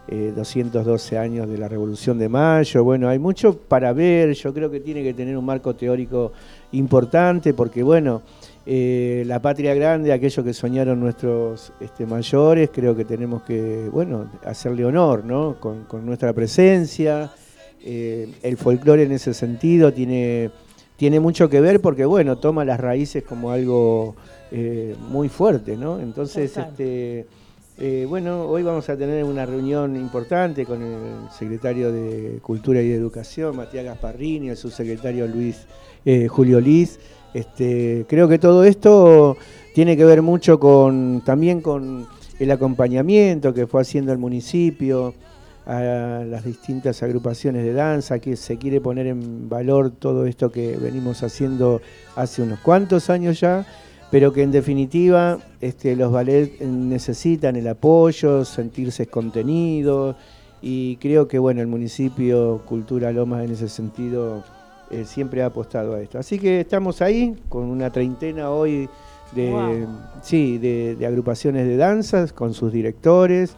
eh, 0.08 0.34
212 0.36 1.18
años 1.18 1.50
de 1.50 1.58
la 1.58 1.68
Revolución 1.68 2.18
de 2.18 2.30
Mayo, 2.30 2.84
bueno, 2.84 3.10
hay 3.10 3.20
mucho 3.20 3.58
para 3.58 3.94
ver, 3.94 4.34
yo 4.34 4.54
creo 4.54 4.72
que 4.72 4.80
tiene 4.80 5.04
que 5.04 5.14
tener 5.14 5.38
un 5.38 5.46
marco 5.46 5.76
teórico 5.76 6.32
importante 6.72 7.54
porque 7.54 7.84
bueno, 7.84 8.22
eh, 8.70 9.24
la 9.26 9.42
patria 9.42 9.74
grande, 9.74 10.12
aquello 10.12 10.44
que 10.44 10.54
soñaron 10.54 11.00
nuestros 11.00 11.72
este, 11.80 12.06
mayores, 12.06 12.70
creo 12.74 12.94
que 12.96 13.06
tenemos 13.06 13.44
que, 13.44 13.88
bueno, 13.90 14.30
hacerle 14.46 14.84
honor, 14.84 15.24
¿no? 15.24 15.58
Con, 15.58 15.86
con 15.86 16.06
nuestra 16.06 16.34
presencia. 16.34 17.32
Eh, 17.82 18.30
el 18.44 18.58
folclore 18.58 19.04
en 19.04 19.14
ese 19.14 19.34
sentido 19.34 19.94
tiene, 19.94 20.52
tiene 20.98 21.22
mucho 21.22 21.50
que 21.50 21.62
ver 21.62 21.80
porque, 21.80 22.04
bueno, 22.04 22.40
toma 22.40 22.66
las 22.66 22.82
raíces 22.82 23.24
como 23.24 23.52
algo 23.52 24.18
eh, 24.52 24.98
muy 25.10 25.30
fuerte, 25.30 25.78
¿no? 25.78 25.98
Entonces, 26.02 26.58
este, 26.58 27.26
eh, 27.80 28.08
bueno, 28.10 28.46
hoy 28.46 28.64
vamos 28.64 28.90
a 28.90 28.98
tener 28.98 29.24
una 29.24 29.46
reunión 29.46 29.96
importante 29.96 30.66
con 30.66 30.82
el 30.82 31.30
secretario 31.32 31.92
de 31.92 32.40
Cultura 32.42 32.82
y 32.82 32.92
Educación, 32.92 33.56
Matías 33.56 33.86
Gasparrini, 33.86 34.50
el 34.50 34.58
subsecretario 34.58 35.28
Luis 35.28 35.68
eh, 36.04 36.28
Julio 36.28 36.60
Liz. 36.60 37.00
Este, 37.36 38.06
creo 38.10 38.28
que 38.28 38.40
todo 38.40 38.64
esto 38.64 39.38
tiene 39.76 39.96
que 39.96 40.06
ver 40.06 40.24
mucho 40.24 40.60
con 40.60 41.22
también 41.24 41.62
con 41.62 42.08
el 42.40 42.50
acompañamiento 42.50 43.54
que 43.54 43.68
fue 43.68 43.82
haciendo 43.82 44.12
el 44.12 44.18
municipio 44.18 45.14
a 45.68 46.24
las 46.26 46.46
distintas 46.46 47.04
agrupaciones 47.04 47.64
de 47.64 47.74
danza, 47.74 48.18
que 48.18 48.38
se 48.38 48.58
quiere 48.58 48.82
poner 48.82 49.06
en 49.06 49.50
valor 49.50 49.92
todo 49.92 50.26
esto 50.26 50.50
que 50.50 50.78
venimos 50.78 51.22
haciendo 51.22 51.82
hace 52.16 52.42
unos 52.42 52.60
cuantos 52.60 53.12
años 53.12 53.40
ya, 53.40 53.68
pero 54.12 54.32
que 54.32 54.44
en 54.44 54.52
definitiva 54.52 55.38
este, 55.62 55.96
los 55.96 56.12
ballets 56.12 56.62
necesitan 56.62 57.56
el 57.56 57.68
apoyo, 57.68 58.46
sentirse 58.46 59.08
contenidos 59.08 60.16
y 60.62 60.96
creo 60.98 61.28
que 61.28 61.40
bueno 61.40 61.62
el 61.62 61.68
municipio 61.68 62.62
Cultura 62.66 63.12
Lomas 63.12 63.44
en 63.46 63.52
ese 63.52 63.70
sentido 63.70 64.44
eh, 64.90 65.04
siempre 65.06 65.44
ha 65.44 65.48
apostado 65.48 65.96
a 65.96 66.02
esto. 66.02 66.18
Así 66.18 66.40
que 66.40 66.62
estamos 66.62 67.02
ahí 67.02 67.36
con 67.50 67.66
una 67.66 67.92
treintena 67.92 68.50
hoy 68.50 68.90
de, 69.36 69.50
Wow. 69.50 69.88
sí, 70.22 70.58
de, 70.58 70.96
de 70.96 71.06
agrupaciones 71.06 71.68
de 71.68 71.76
danzas, 71.76 72.32
con 72.32 72.54
sus 72.54 72.72
directores, 72.72 73.56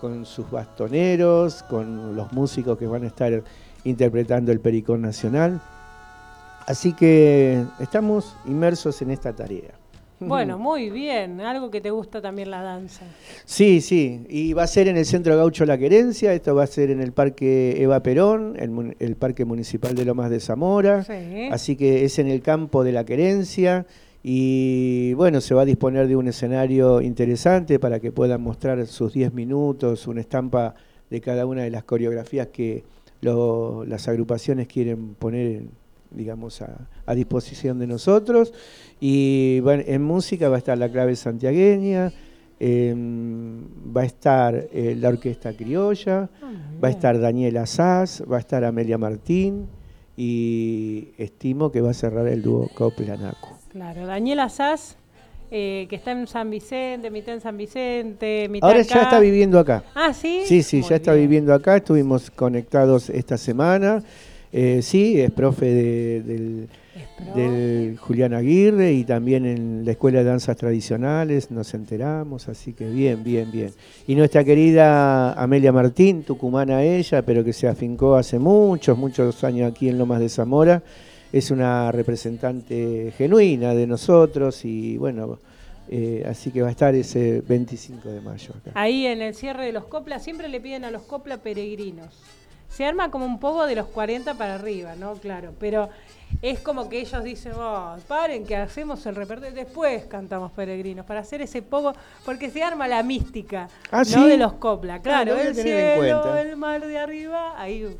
con 0.00 0.26
sus 0.26 0.50
bastoneros, 0.50 1.62
con 1.62 2.16
los 2.16 2.32
músicos 2.32 2.76
que 2.76 2.88
van 2.88 3.04
a 3.04 3.06
estar 3.06 3.44
interpretando 3.84 4.50
el 4.50 4.58
Pericón 4.58 5.00
Nacional. 5.00 5.60
Así 6.66 6.92
que 6.92 7.64
estamos 7.78 8.36
inmersos 8.46 9.00
en 9.02 9.12
esta 9.12 9.32
tarea. 9.32 9.81
Bueno, 10.28 10.58
muy 10.58 10.90
bien. 10.90 11.40
Algo 11.40 11.70
que 11.70 11.80
te 11.80 11.90
gusta 11.90 12.20
también 12.20 12.50
la 12.50 12.62
danza. 12.62 13.04
Sí, 13.44 13.80
sí, 13.80 14.24
y 14.28 14.52
va 14.52 14.62
a 14.64 14.66
ser 14.66 14.88
en 14.88 14.96
el 14.96 15.04
Centro 15.06 15.36
Gaucho 15.36 15.64
La 15.66 15.78
Querencia, 15.78 16.32
esto 16.34 16.54
va 16.54 16.64
a 16.64 16.66
ser 16.66 16.90
en 16.90 17.00
el 17.00 17.12
Parque 17.12 17.82
Eva 17.82 18.02
Perón, 18.02 18.54
el, 18.58 18.96
el 18.98 19.16
Parque 19.16 19.44
Municipal 19.44 19.94
de 19.94 20.04
Lomas 20.04 20.30
de 20.30 20.40
Zamora, 20.40 21.04
Sí. 21.04 21.48
así 21.50 21.76
que 21.76 22.04
es 22.04 22.18
en 22.18 22.28
el 22.28 22.40
campo 22.42 22.84
de 22.84 22.92
La 22.92 23.04
Querencia 23.04 23.86
y 24.22 25.12
bueno, 25.14 25.40
se 25.40 25.54
va 25.54 25.62
a 25.62 25.64
disponer 25.64 26.06
de 26.08 26.16
un 26.16 26.28
escenario 26.28 27.00
interesante 27.00 27.78
para 27.78 27.98
que 28.00 28.12
puedan 28.12 28.40
mostrar 28.40 28.86
sus 28.86 29.12
10 29.12 29.32
minutos, 29.34 30.06
una 30.06 30.20
estampa 30.20 30.74
de 31.10 31.20
cada 31.20 31.44
una 31.44 31.62
de 31.62 31.70
las 31.70 31.84
coreografías 31.84 32.46
que 32.48 32.84
lo- 33.20 33.84
las 33.84 34.08
agrupaciones 34.08 34.68
quieren 34.68 35.14
poner, 35.14 35.62
digamos, 36.14 36.62
a, 36.62 36.88
a 37.06 37.14
disposición 37.14 37.78
de 37.78 37.86
nosotros. 37.86 38.52
Y 39.00 39.60
bueno, 39.60 39.82
en 39.86 40.02
música 40.02 40.48
va 40.48 40.56
a 40.56 40.58
estar 40.58 40.78
la 40.78 40.90
clave 40.90 41.16
santiagueña, 41.16 42.12
em, 42.60 43.64
va 43.94 44.02
a 44.02 44.04
estar 44.04 44.54
eh, 44.72 44.96
la 44.98 45.08
orquesta 45.08 45.52
criolla, 45.56 46.28
va 46.82 46.88
a 46.88 46.90
estar 46.90 47.18
Daniela 47.18 47.66
Sass, 47.66 48.22
va 48.30 48.36
a 48.36 48.40
estar 48.40 48.64
Amelia 48.64 48.98
Martín 48.98 49.66
y 50.16 51.08
estimo 51.18 51.72
que 51.72 51.80
va 51.80 51.90
a 51.90 51.94
cerrar 51.94 52.28
el 52.28 52.42
dúo 52.42 52.68
Coplanaco. 52.74 53.58
Claro, 53.70 54.06
Daniela 54.06 54.48
Sass, 54.48 54.96
eh, 55.50 55.86
que 55.88 55.96
está 55.96 56.12
en 56.12 56.26
San 56.26 56.50
Vicente, 56.50 57.10
mitad 57.10 57.34
en 57.34 57.40
San 57.40 57.56
Vicente, 57.56 58.48
mitad 58.48 58.68
Ahora 58.68 58.82
acá. 58.82 58.94
ya 58.94 59.02
está 59.02 59.18
viviendo 59.20 59.58
acá. 59.58 59.82
Ah, 59.94 60.12
sí. 60.12 60.42
Sí, 60.46 60.62
sí, 60.62 60.80
Muy 60.80 60.88
ya 60.88 60.96
está 60.96 61.14
viviendo 61.14 61.52
acá, 61.52 61.76
estuvimos 61.76 62.30
conectados 62.30 63.10
esta 63.10 63.36
semana. 63.36 64.02
Eh, 64.52 64.80
sí, 64.82 65.18
es 65.20 65.30
profe 65.30 65.66
de- 65.66 66.22
del, 66.22 66.68
del 67.34 67.96
Julián 67.98 68.34
Aguirre 68.34 68.92
y 68.92 69.04
también 69.04 69.46
en 69.46 69.84
la 69.84 69.92
Escuela 69.92 70.18
de 70.18 70.24
Danzas 70.24 70.56
Tradicionales, 70.56 71.50
nos 71.50 71.72
enteramos, 71.74 72.48
así 72.48 72.72
que 72.74 72.88
bien, 72.90 73.24
bien, 73.24 73.50
bien. 73.50 73.70
Y 74.06 74.14
nuestra 74.14 74.44
querida 74.44 75.32
Amelia 75.34 75.72
Martín, 75.72 76.22
tucumana 76.22 76.82
ella, 76.82 77.22
pero 77.22 77.42
que 77.44 77.52
se 77.54 77.66
afincó 77.68 78.14
hace 78.16 78.38
muchos, 78.38 78.98
muchos 78.98 79.42
años 79.44 79.70
aquí 79.70 79.88
en 79.88 79.96
Lomas 79.98 80.20
de 80.20 80.28
Zamora, 80.28 80.82
es 81.32 81.50
una 81.50 81.90
representante 81.92 83.12
genuina 83.16 83.74
de 83.74 83.86
nosotros 83.86 84.64
y 84.66 84.98
bueno, 84.98 85.38
eh, 85.88 86.24
así 86.28 86.50
que 86.50 86.60
va 86.60 86.68
a 86.68 86.72
estar 86.72 86.94
ese 86.94 87.40
25 87.48 88.08
de 88.10 88.20
mayo 88.20 88.50
acá. 88.60 88.72
Ahí 88.74 89.06
en 89.06 89.22
el 89.22 89.34
cierre 89.34 89.64
de 89.64 89.72
los 89.72 89.84
coplas, 89.86 90.22
siempre 90.22 90.48
le 90.48 90.60
piden 90.60 90.84
a 90.84 90.90
los 90.90 91.02
copla 91.02 91.38
peregrinos. 91.38 92.14
Se 92.72 92.86
arma 92.86 93.10
como 93.10 93.26
un 93.26 93.38
poco 93.38 93.66
de 93.66 93.74
los 93.74 93.86
40 93.86 94.34
para 94.34 94.54
arriba, 94.54 94.94
¿no? 94.96 95.14
Claro, 95.14 95.52
pero 95.60 95.90
es 96.40 96.60
como 96.60 96.88
que 96.88 97.00
ellos 97.00 97.22
dicen, 97.22 97.52
oh, 97.56 97.96
paren 98.08 98.46
que 98.46 98.56
hacemos 98.56 99.04
el 99.04 99.14
repertorio, 99.14 99.54
después 99.54 100.06
cantamos 100.06 100.52
peregrinos, 100.52 101.04
para 101.04 101.20
hacer 101.20 101.42
ese 101.42 101.60
poco, 101.60 101.92
porque 102.24 102.50
se 102.50 102.62
arma 102.62 102.88
la 102.88 103.02
mística, 103.02 103.68
Ah, 103.90 103.98
¿no? 103.98 104.04
¿sí? 104.04 104.26
De 104.26 104.38
los 104.38 104.54
copla, 104.54 104.94
Ah, 104.94 105.02
claro, 105.02 105.34
lo 105.34 105.38
a 105.38 105.42
el 105.42 105.54
cielo, 105.54 106.36
el 106.38 106.56
mar 106.56 106.86
de 106.86 106.98
arriba, 106.98 107.60
ahí 107.60 107.94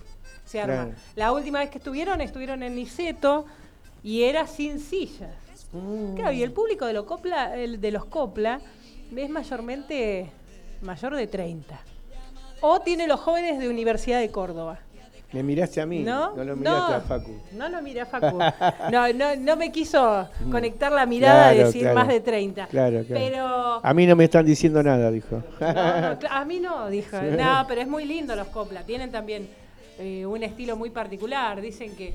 se 0.46 0.60
arma. 0.60 0.74
Claro. 0.86 0.90
La 1.16 1.32
última 1.32 1.58
vez 1.58 1.68
que 1.68 1.78
estuvieron, 1.78 2.20
estuvieron 2.22 2.62
en 2.62 2.74
Niceto 2.74 3.44
y 4.02 4.22
era 4.22 4.46
sin 4.46 4.80
sillas. 4.80 5.30
Mm. 5.72 6.14
Claro, 6.14 6.32
y 6.32 6.42
el 6.42 6.52
público 6.52 6.86
de, 6.86 6.94
los 6.94 7.04
copla, 7.04 7.56
el 7.56 7.80
de 7.80 7.90
los 7.90 8.06
copla 8.06 8.60
es 9.14 9.28
mayormente 9.30 10.30
mayor 10.80 11.14
de 11.14 11.26
30. 11.26 11.78
O 12.62 12.80
tiene 12.80 13.06
los 13.06 13.20
jóvenes 13.20 13.58
de 13.58 13.68
Universidad 13.68 14.20
de 14.20 14.30
Córdoba. 14.30 14.78
Me 15.32 15.42
miraste 15.42 15.80
a 15.80 15.86
mí, 15.86 16.00
¿No? 16.00 16.34
no, 16.36 16.44
lo 16.44 16.56
miraste 16.56 16.90
No. 16.92 16.96
a 16.96 17.00
Facu. 17.00 17.40
No 17.52 17.68
lo 17.70 17.80
miré 17.80 18.02
a 18.02 18.06
Facu. 18.06 18.38
No, 18.92 19.12
no, 19.14 19.34
no 19.36 19.56
me 19.56 19.72
quiso 19.72 20.28
conectar 20.50 20.92
la 20.92 21.06
mirada 21.06 21.48
de 21.48 21.54
Claro, 21.54 21.66
decir 21.68 21.80
claro. 21.82 21.98
más 21.98 22.08
de 22.08 22.20
30. 22.20 22.66
Claro, 22.66 23.02
claro. 23.06 23.24
Pero 23.24 23.80
A 23.82 23.94
mí 23.94 24.06
no 24.06 24.14
me 24.14 24.24
están 24.24 24.44
diciendo 24.44 24.82
nada, 24.82 25.10
dijo. 25.10 25.42
no, 25.58 25.66
no, 25.68 26.18
cla- 26.20 26.28
a 26.30 26.44
mí 26.44 26.60
no, 26.60 26.88
dijo. 26.90 27.16
No, 27.20 27.64
pero 27.66 27.80
es 27.80 27.88
muy 27.88 28.04
lindo 28.04 28.36
los 28.36 28.48
copla. 28.48 28.84
Tienen 28.84 29.10
también 29.10 29.48
eh, 29.98 30.26
un 30.26 30.42
estilo 30.42 30.76
muy 30.76 30.90
particular. 30.90 31.62
Dicen 31.62 31.96
que 31.96 32.12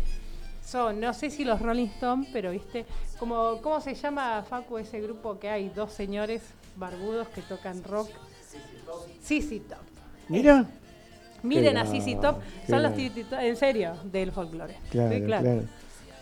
son, 0.63 0.99
no 0.99 1.11
sé 1.13 1.31
si 1.31 1.43
los 1.43 1.59
Rolling 1.59 1.87
Stones, 1.87 2.29
pero 2.31 2.51
viste, 2.51 2.85
como, 3.17 3.59
¿cómo 3.63 3.81
se 3.81 3.95
llama, 3.95 4.43
Facu, 4.47 4.77
ese 4.77 5.01
grupo 5.01 5.39
que 5.39 5.49
hay? 5.49 5.69
Dos 5.69 5.91
señores 5.91 6.43
barbudos 6.75 7.27
que 7.29 7.41
tocan 7.41 7.83
rock. 7.83 8.09
Sissy 9.23 9.59
Top. 9.61 9.79
Mira. 10.29 10.65
Miren 11.43 11.73
Qué 11.73 11.79
a 11.79 11.85
Sissy 11.85 12.15
grande, 12.15 12.27
Top. 12.27 12.37
Son 12.67 12.83
los 12.83 12.91
en 13.41 13.55
serio, 13.55 13.93
del 14.11 14.31
folclore. 14.31 14.75
Claro. 14.91 15.61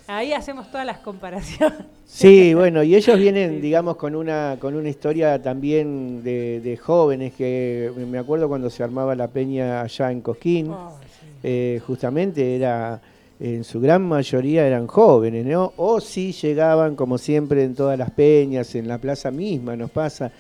Ahí 0.08 0.34
hacemos 0.34 0.70
todas 0.70 0.86
las 0.86 1.00
comparaciones. 1.00 1.80
Sí, 2.06 2.54
bueno, 2.54 2.84
y 2.84 2.96
ellos 2.96 3.18
vienen, 3.18 3.60
digamos, 3.60 3.96
con 3.96 4.16
una 4.16 4.58
con 4.60 4.76
una 4.76 4.88
historia 4.90 5.42
también 5.42 6.24
de, 6.24 6.62
de 6.62 6.78
jóvenes 6.78 7.34
que 7.34 7.92
me 8.08 8.20
acuerdo 8.20 8.48
cuando 8.48 8.70
se 8.70 8.84
armaba 8.84 9.16
la 9.16 9.28
peña 9.30 9.82
allá 9.82 10.12
en 10.12 10.22
Cosquín, 10.22 10.70
Oh, 10.70 10.92
sí. 11.02 11.28
eh, 11.44 11.82
justamente 11.88 12.56
era 12.56 13.02
en 13.40 13.64
su 13.64 13.82
gran 13.82 14.04
mayoría 14.04 14.68
eran 14.68 14.86
jóvenes, 14.86 15.44
¿no? 15.46 15.74
O 15.78 16.00
sí 16.00 16.32
llegaban, 16.34 16.96
como 16.96 17.18
siempre, 17.18 17.64
en 17.64 17.74
todas 17.74 17.98
las 17.98 18.12
peñas, 18.12 18.76
en 18.76 18.88
la 18.88 19.00
plaza 19.00 19.32
misma, 19.32 19.76
nos 19.76 19.90
pasa 19.90 20.32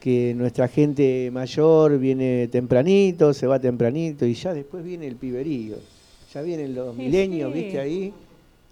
que 0.00 0.34
nuestra 0.34 0.68
gente 0.68 1.30
mayor 1.32 1.98
viene 1.98 2.48
tempranito, 2.48 3.34
se 3.34 3.46
va 3.46 3.58
tempranito 3.58 4.24
y 4.26 4.34
ya 4.34 4.54
después 4.54 4.84
viene 4.84 5.06
el 5.06 5.16
piberío. 5.16 5.76
Ya 6.32 6.42
vienen 6.42 6.74
los 6.74 6.94
Sí, 6.94 7.02
milenios, 7.02 7.52
sí. 7.52 7.60
¿viste? 7.62 7.80
Ahí 7.80 8.12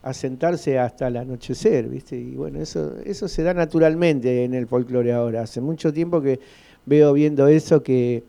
a 0.03 0.12
sentarse 0.14 0.79
hasta 0.79 1.09
el 1.09 1.16
anochecer, 1.16 1.89
¿viste? 1.89 2.16
Y 2.16 2.37
bueno, 2.37 2.61
eso, 2.61 2.95
eso 3.05 3.27
se 3.27 3.43
da 3.43 3.53
naturalmente 3.55 4.45
en 4.45 4.55
el 4.55 4.66
folclore 4.68 5.12
ahora. 5.12 5.43
Hace 5.43 5.61
mucho 5.61 5.93
tiempo 5.93 6.22
que 6.22 6.39
veo 6.85 7.12
viendo 7.12 7.49
eso 7.49 7.83
que, 7.83 8.22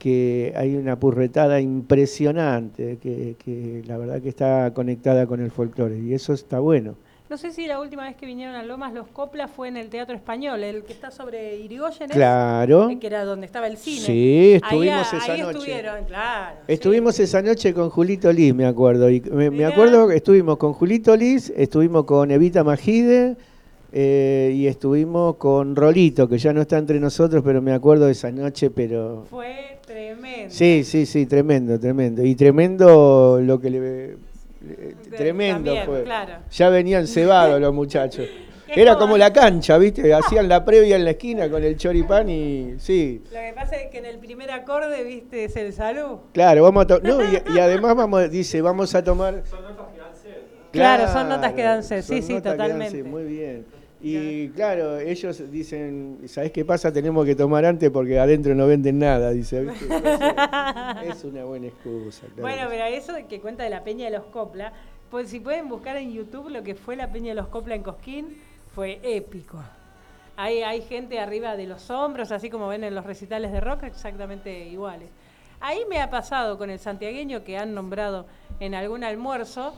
que 0.00 0.52
hay 0.56 0.74
una 0.74 0.98
purretada 0.98 1.60
impresionante, 1.60 2.98
que, 3.00 3.36
que 3.44 3.82
la 3.86 3.96
verdad 3.96 4.20
que 4.20 4.28
está 4.28 4.72
conectada 4.74 5.26
con 5.26 5.40
el 5.40 5.52
folclore 5.52 6.00
y 6.00 6.14
eso 6.14 6.32
está 6.32 6.58
bueno. 6.58 6.96
No 7.30 7.38
sé 7.38 7.52
si 7.52 7.68
la 7.68 7.78
última 7.78 8.06
vez 8.06 8.16
que 8.16 8.26
vinieron 8.26 8.56
a 8.56 8.64
Lomas 8.64 8.92
los 8.92 9.06
Coplas 9.06 9.48
fue 9.52 9.68
en 9.68 9.76
el 9.76 9.88
Teatro 9.88 10.16
Español, 10.16 10.64
el 10.64 10.82
que 10.82 10.92
está 10.92 11.12
sobre 11.12 11.58
Irigoyen. 11.58 12.08
Claro. 12.10 12.90
Eh, 12.90 12.98
que 12.98 13.06
era 13.06 13.24
donde 13.24 13.46
estaba 13.46 13.68
el 13.68 13.76
cine. 13.76 14.00
Sí, 14.00 14.12
Ahí, 14.12 14.54
estuvimos 14.54 15.12
a- 15.12 15.16
esa 15.16 15.32
ahí 15.32 15.40
noche. 15.42 15.58
estuvieron, 15.58 16.04
claro. 16.06 16.56
Estuvimos 16.66 17.20
esa 17.20 17.40
noche 17.40 17.72
con 17.72 17.88
Julito 17.88 18.32
Liz, 18.32 18.52
me 18.52 18.66
acuerdo. 18.66 19.08
Y 19.08 19.20
me, 19.20 19.64
acuerdo 19.64 20.08
que 20.08 20.16
estuvimos 20.16 20.56
con 20.56 20.72
Julito 20.72 21.14
Liz, 21.14 21.52
estuvimos 21.56 22.02
con 22.02 22.32
Evita 22.32 22.64
Magide 22.64 23.36
eh, 23.92 24.52
y 24.52 24.66
estuvimos 24.66 25.36
con 25.36 25.76
Rolito, 25.76 26.28
que 26.28 26.36
ya 26.36 26.52
no 26.52 26.60
está 26.62 26.78
entre 26.78 26.98
nosotros, 26.98 27.44
pero 27.44 27.62
me 27.62 27.72
acuerdo 27.72 28.06
de 28.06 28.12
esa 28.12 28.32
noche, 28.32 28.70
pero... 28.70 29.24
Fue 29.30 29.78
tremendo. 29.86 30.52
Sí, 30.52 30.82
sí, 30.82 31.06
sí, 31.06 31.26
tremendo, 31.26 31.78
tremendo. 31.78 32.24
Y 32.24 32.34
tremendo 32.34 33.38
lo 33.40 33.60
que 33.60 33.70
le... 33.70 34.29
le- 34.60 34.94
tremendo 35.16 35.64
También, 35.74 35.86
fue. 35.86 36.02
claro. 36.04 36.34
Ya 36.50 36.68
venían 36.70 37.06
cebados 37.06 37.60
los 37.60 37.72
muchachos. 37.74 38.26
Era 38.68 38.96
como- 38.96 39.16
la 39.18 39.32
cancha, 39.32 39.76
¿viste? 39.78 40.14
Hacían 40.14 40.48
la 40.48 40.64
previa 40.64 40.94
en 40.94 41.04
la 41.04 41.10
esquina 41.10 41.50
con 41.50 41.64
el 41.64 41.76
choripán 41.76 42.28
y... 42.28 42.74
Sí, 42.78 43.20
Lo 43.24 43.40
que 43.40 43.52
pasa 43.52 43.74
es 43.76 43.90
que 43.90 43.98
en 43.98 44.06
el 44.06 44.18
primer 44.18 44.48
acorde, 44.52 45.02
viste, 45.02 45.44
es 45.44 45.56
el 45.56 45.72
salud. 45.72 46.18
Claro, 46.32 46.62
vamos 46.62 46.84
a 46.84 46.86
to- 46.86 47.00
no, 47.00 47.20
y, 47.24 47.42
y 47.52 47.58
además 47.58 47.96
vamos, 47.96 48.30
dice, 48.30 48.62
vamos 48.62 48.94
a 48.94 49.02
tomar. 49.02 49.42
Claro, 50.72 51.08
son 51.12 51.28
notas 51.28 51.52
que 51.52 51.62
dan 51.62 51.82
sed, 51.82 52.02
son 52.02 52.16
sí, 52.16 52.22
sí, 52.22 52.34
notas 52.34 52.52
que 52.52 52.58
dan 52.58 52.68
totalmente. 52.68 52.98
sed, 53.02 53.04
muy 53.06 53.24
bien. 53.24 53.66
Y 54.02 54.48
claro, 54.50 54.98
ellos 54.98 55.50
dicen, 55.50 56.20
¿sabés 56.26 56.52
qué 56.52 56.64
pasa? 56.64 56.92
Tenemos 56.92 57.26
que 57.26 57.34
tomar 57.34 57.66
antes 57.66 57.90
porque 57.90 58.18
adentro 58.18 58.54
no 58.54 58.66
venden 58.66 58.98
nada, 58.98 59.30
dice. 59.30 59.66
es 61.04 61.24
una 61.24 61.44
buena 61.44 61.66
excusa. 61.66 62.26
claro. 62.26 62.42
Bueno, 62.42 62.62
pero 62.70 62.84
eso 62.84 63.12
que 63.28 63.40
cuenta 63.40 63.62
de 63.62 63.70
la 63.70 63.84
Peña 63.84 64.06
de 64.06 64.12
los 64.12 64.24
Copla, 64.26 64.72
pues 65.10 65.28
si 65.28 65.40
pueden 65.40 65.68
buscar 65.68 65.96
en 65.96 66.12
YouTube 66.12 66.48
lo 66.48 66.62
que 66.62 66.74
fue 66.74 66.96
la 66.96 67.12
Peña 67.12 67.30
de 67.30 67.34
los 67.34 67.48
Copla 67.48 67.74
en 67.74 67.82
Cosquín, 67.82 68.38
fue 68.74 69.00
épico. 69.02 69.58
Hay, 70.36 70.62
hay 70.62 70.80
gente 70.80 71.20
arriba 71.20 71.56
de 71.56 71.66
los 71.66 71.90
hombros, 71.90 72.32
así 72.32 72.48
como 72.48 72.68
ven 72.68 72.84
en 72.84 72.94
los 72.94 73.04
recitales 73.04 73.52
de 73.52 73.60
rock, 73.60 73.82
exactamente 73.82 74.66
iguales. 74.68 75.10
Ahí 75.60 75.80
me 75.90 76.00
ha 76.00 76.08
pasado 76.08 76.56
con 76.56 76.70
el 76.70 76.78
santiagueño 76.78 77.44
que 77.44 77.58
han 77.58 77.74
nombrado 77.74 78.24
en 78.60 78.74
algún 78.74 79.04
almuerzo, 79.04 79.74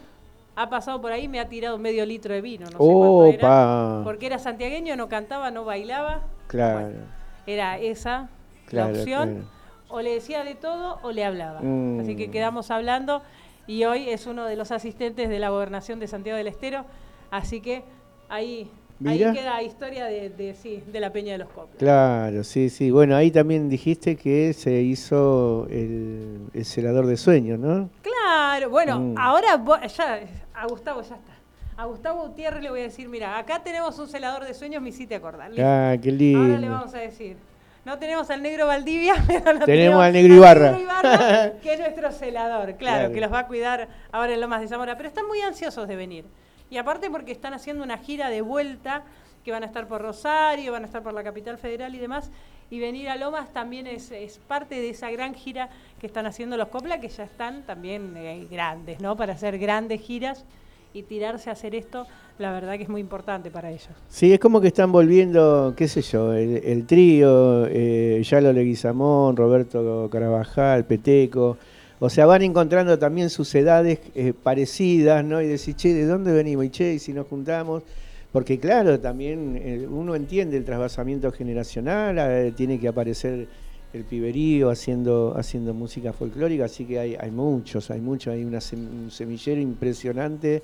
ha 0.57 0.69
pasado 0.69 1.01
por 1.01 1.13
ahí 1.13 1.25
y 1.25 1.29
me 1.29 1.41
ha 1.41 1.49
tirado 1.49 1.79
medio 1.79 2.05
litro 2.07 2.35
de 2.35 2.41
vino, 2.41 2.65
no 2.67 2.71
sé 2.73 2.77
cuánto 2.79 3.25
era, 3.27 4.01
porque 4.05 4.27
era 4.27 4.39
santiagueño, 4.39 4.97
no 4.97 5.09
cantaba, 5.09 5.51
no 5.51 5.65
bailaba, 5.65 6.23
Claro, 6.47 6.81
Bueno, 6.87 6.99
era 7.47 7.79
esa 7.79 8.29
Claro, 8.67 8.93
la 8.93 8.99
opción. 9.01 9.29
claro. 9.31 9.45
O 9.89 10.01
le 10.01 10.15
decía 10.15 10.45
de 10.45 10.55
todo 10.55 10.99
o 11.03 11.13
le 11.13 11.25
hablaba. 11.25 11.61
Mm. 11.63 12.01
Así 12.01 12.17
que 12.17 12.31
quedamos 12.31 12.71
hablando 12.71 13.23
y 13.67 13.85
hoy 13.85 14.09
es 14.09 14.27
uno 14.27 14.45
de 14.47 14.57
los 14.57 14.71
asistentes 14.73 15.29
de 15.29 15.39
la 15.39 15.51
gobernación 15.51 15.99
de 16.01 16.07
Santiago 16.09 16.37
del 16.39 16.47
Estero. 16.47 16.85
Así 17.31 17.61
que 17.61 17.83
ahí, 18.31 18.71
ahí 19.07 19.19
Mira. 19.19 19.33
queda 19.35 19.63
historia 19.63 20.07
de, 20.07 20.31
de, 20.31 20.55
sí, 20.55 20.83
de 20.91 20.99
la 21.01 21.13
Peña 21.13 21.33
de 21.33 21.39
los 21.39 21.49
Coplas. 21.49 21.77
claro, 21.79 22.43
sí, 22.45 22.71
sí. 22.71 22.91
Bueno, 22.91 23.17
ahí 23.17 23.31
también 23.31 23.69
dijiste 23.69 24.17
que 24.17 24.53
se 24.55 24.81
hizo 24.81 25.67
el, 25.71 26.39
el 26.55 26.65
celador 26.65 27.05
de 27.07 27.17
sueños, 27.19 27.59
¿no? 27.59 27.91
Claro, 28.03 28.71
bueno, 28.71 28.99
Mm. 28.99 29.19
ahora 29.19 29.63
ya, 29.95 30.21
a 30.63 30.67
Gustavo 30.67 31.03
ya 31.03 31.17
está. 31.17 31.33
A 31.77 31.87
Gustavo 31.87 32.29
Gutiérrez 32.29 32.63
le 32.63 32.71
voy 32.71 32.81
a 32.81 32.83
decir, 32.85 33.09
mira, 33.09 33.37
acá 33.39 33.63
tenemos 33.63 33.99
un 33.99 34.07
celador 34.09 34.45
de 34.45 34.55
sueños, 34.55 34.83
me 34.83 34.91
hiciste 34.91 35.15
acordar. 35.15 35.51
Listo. 35.51 35.65
Ah, 35.67 35.95
qué 36.01 36.11
Ahora 36.11 36.49
le 36.49 36.59
lindo. 36.59 36.71
vamos 36.77 36.95
a 36.95 36.99
decir. 36.99 37.37
No 37.85 37.99
tenemos 37.99 38.31
al 38.31 38.43
negro 38.43 38.67
Valdivia, 38.67 39.15
pero 39.27 39.55
lo 39.55 39.65
Tenemos 39.65 40.03
al 40.03 40.13
negro 40.13 40.35
Ibarra. 40.35 40.79
Ibarra, 40.79 41.53
que 41.63 41.73
es 41.73 41.81
nuestro 41.81 42.13
celador, 42.13 42.77
claro, 42.77 42.99
Claro. 42.99 43.13
que 43.13 43.21
los 43.21 43.33
va 43.33 43.41
a 43.41 43.47
cuidar 43.49 43.89
ahora 44.13 44.35
en 44.35 44.41
Lomas 44.41 44.61
de 44.61 44.69
Zamora. 44.69 44.97
Pero 44.97 45.09
están 45.09 45.27
muy 45.27 45.41
ansiosos 45.41 45.89
de 45.89 45.97
venir. 45.97 46.25
Y 46.73 46.79
aparte 46.79 47.11
porque 47.11 47.33
están 47.33 47.53
haciendo 47.53 47.85
una 47.85 47.99
gira 47.99 48.31
de 48.31 48.41
vuelta, 48.41 49.03
que 49.45 49.51
van 49.51 49.63
a 49.63 49.67
estar 49.67 49.87
por 49.87 50.01
Rosario, 50.01 50.73
van 50.73 50.85
a 50.85 50.87
estar 50.87 51.03
por 51.03 51.13
la 51.13 51.23
capital 51.23 51.59
federal 51.59 51.95
y 51.95 51.99
demás. 51.99 52.31
Y 52.71 52.81
venir 52.81 53.11
a 53.11 53.17
Lomas 53.17 53.53
también 53.53 53.87
es, 53.87 54.11
es 54.11 54.39
parte 54.39 54.77
de 54.77 54.89
esa 54.89 55.11
gran 55.11 55.35
gira 55.35 55.69
que 56.01 56.07
están 56.07 56.25
haciendo 56.25 56.57
los 56.57 56.69
Copla, 56.69 56.99
que 56.99 57.11
ya 57.11 57.25
están 57.25 57.65
también 57.65 58.15
eh, 58.17 58.47
grandes, 58.51 59.01
¿no? 59.03 59.19
Para 59.19 59.35
hacer 59.35 59.59
grandes 59.59 60.01
giras 60.01 60.47
y 60.95 61.03
tirarse 61.03 61.51
a 61.51 61.53
hacer 61.53 61.75
esto, 61.75 62.07
la 62.39 62.53
verdad 62.53 62.79
que 62.79 62.85
es 62.85 62.89
muy 62.89 63.03
importante 63.03 63.51
para 63.51 63.71
ellos. 63.71 63.91
Sí, 64.09 64.33
es 64.33 64.41
como 64.41 64.59
que 64.63 64.69
están 64.69 64.93
volviendo, 64.93 65.75
qué 65.77 65.89
sé 65.89 66.01
yo, 66.01 66.33
el, 66.33 66.57
el 66.65 66.87
trío, 66.87 67.67
eh, 67.67 68.23
Yalo 68.25 68.51
Leguizamón, 68.51 69.37
Roberto 69.37 70.09
Carabajal, 70.11 70.87
Peteco. 70.87 71.59
O 72.05 72.11
sea, 72.11 72.27
van 72.27 72.43
encontrando 72.43 72.99
también 72.99 73.31
sus 73.31 73.55
edades 73.55 74.01
eh, 74.17 74.33
parecidas, 74.33 75.25
¿no? 75.25 75.41
Y 75.41 75.47
decir, 75.47 75.77
che, 75.77 75.95
¿de 75.95 76.05
dónde 76.05 76.33
venimos? 76.33 76.65
Y 76.65 76.71
che, 76.71 76.95
y 76.95 76.99
si 76.99 77.13
nos 77.13 77.29
juntamos. 77.29 77.85
Porque 78.33 78.59
claro, 78.59 78.99
también 78.99 79.57
eh, 79.63 79.87
uno 79.89 80.17
entiende 80.17 80.57
el 80.57 80.65
trasvasamiento 80.65 81.31
generacional, 81.31 82.17
eh, 82.19 82.53
tiene 82.57 82.81
que 82.81 82.89
aparecer 82.89 83.47
el 83.93 84.03
piberío 84.03 84.69
haciendo, 84.69 85.35
haciendo 85.37 85.75
música 85.75 86.13
folclórica, 86.13 86.65
así 86.65 86.87
que 86.87 86.99
hay, 86.99 87.15
hay 87.15 87.31
muchos, 87.31 87.89
hay 87.93 88.01
muchos, 88.01 88.35
hay 88.35 88.43
una 88.43 88.59
un 88.73 89.09
semillero 89.13 89.61
impresionante 89.61 90.61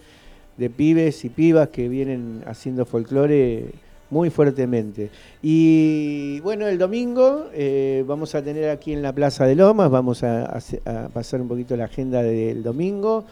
de 0.57 0.71
pibes 0.71 1.25
y 1.25 1.29
pibas 1.29 1.69
que 1.69 1.89
vienen 1.89 2.43
haciendo 2.47 2.85
folclore 2.85 3.67
muy 4.11 4.31
fuertemente. 4.31 5.11
Y 5.43 6.41
bueno, 6.41 6.67
el 6.67 6.79
domingo 6.79 7.47
eh, 7.53 8.05
vamos 8.07 8.35
a 8.35 8.43
tener 8.43 8.71
aquí 8.71 8.93
en 8.93 9.03
la 9.03 9.13
Plaza 9.13 9.47
de 9.47 9.55
Lomas, 9.55 9.91
vamos 9.91 10.23
a, 10.23 10.57
a 10.57 11.09
pasar 11.09 11.41
un 11.41 11.49
poquito 11.49 11.77
la 11.77 11.85
agenda 11.85 12.23
del 12.23 12.63
domingo. 12.63 13.25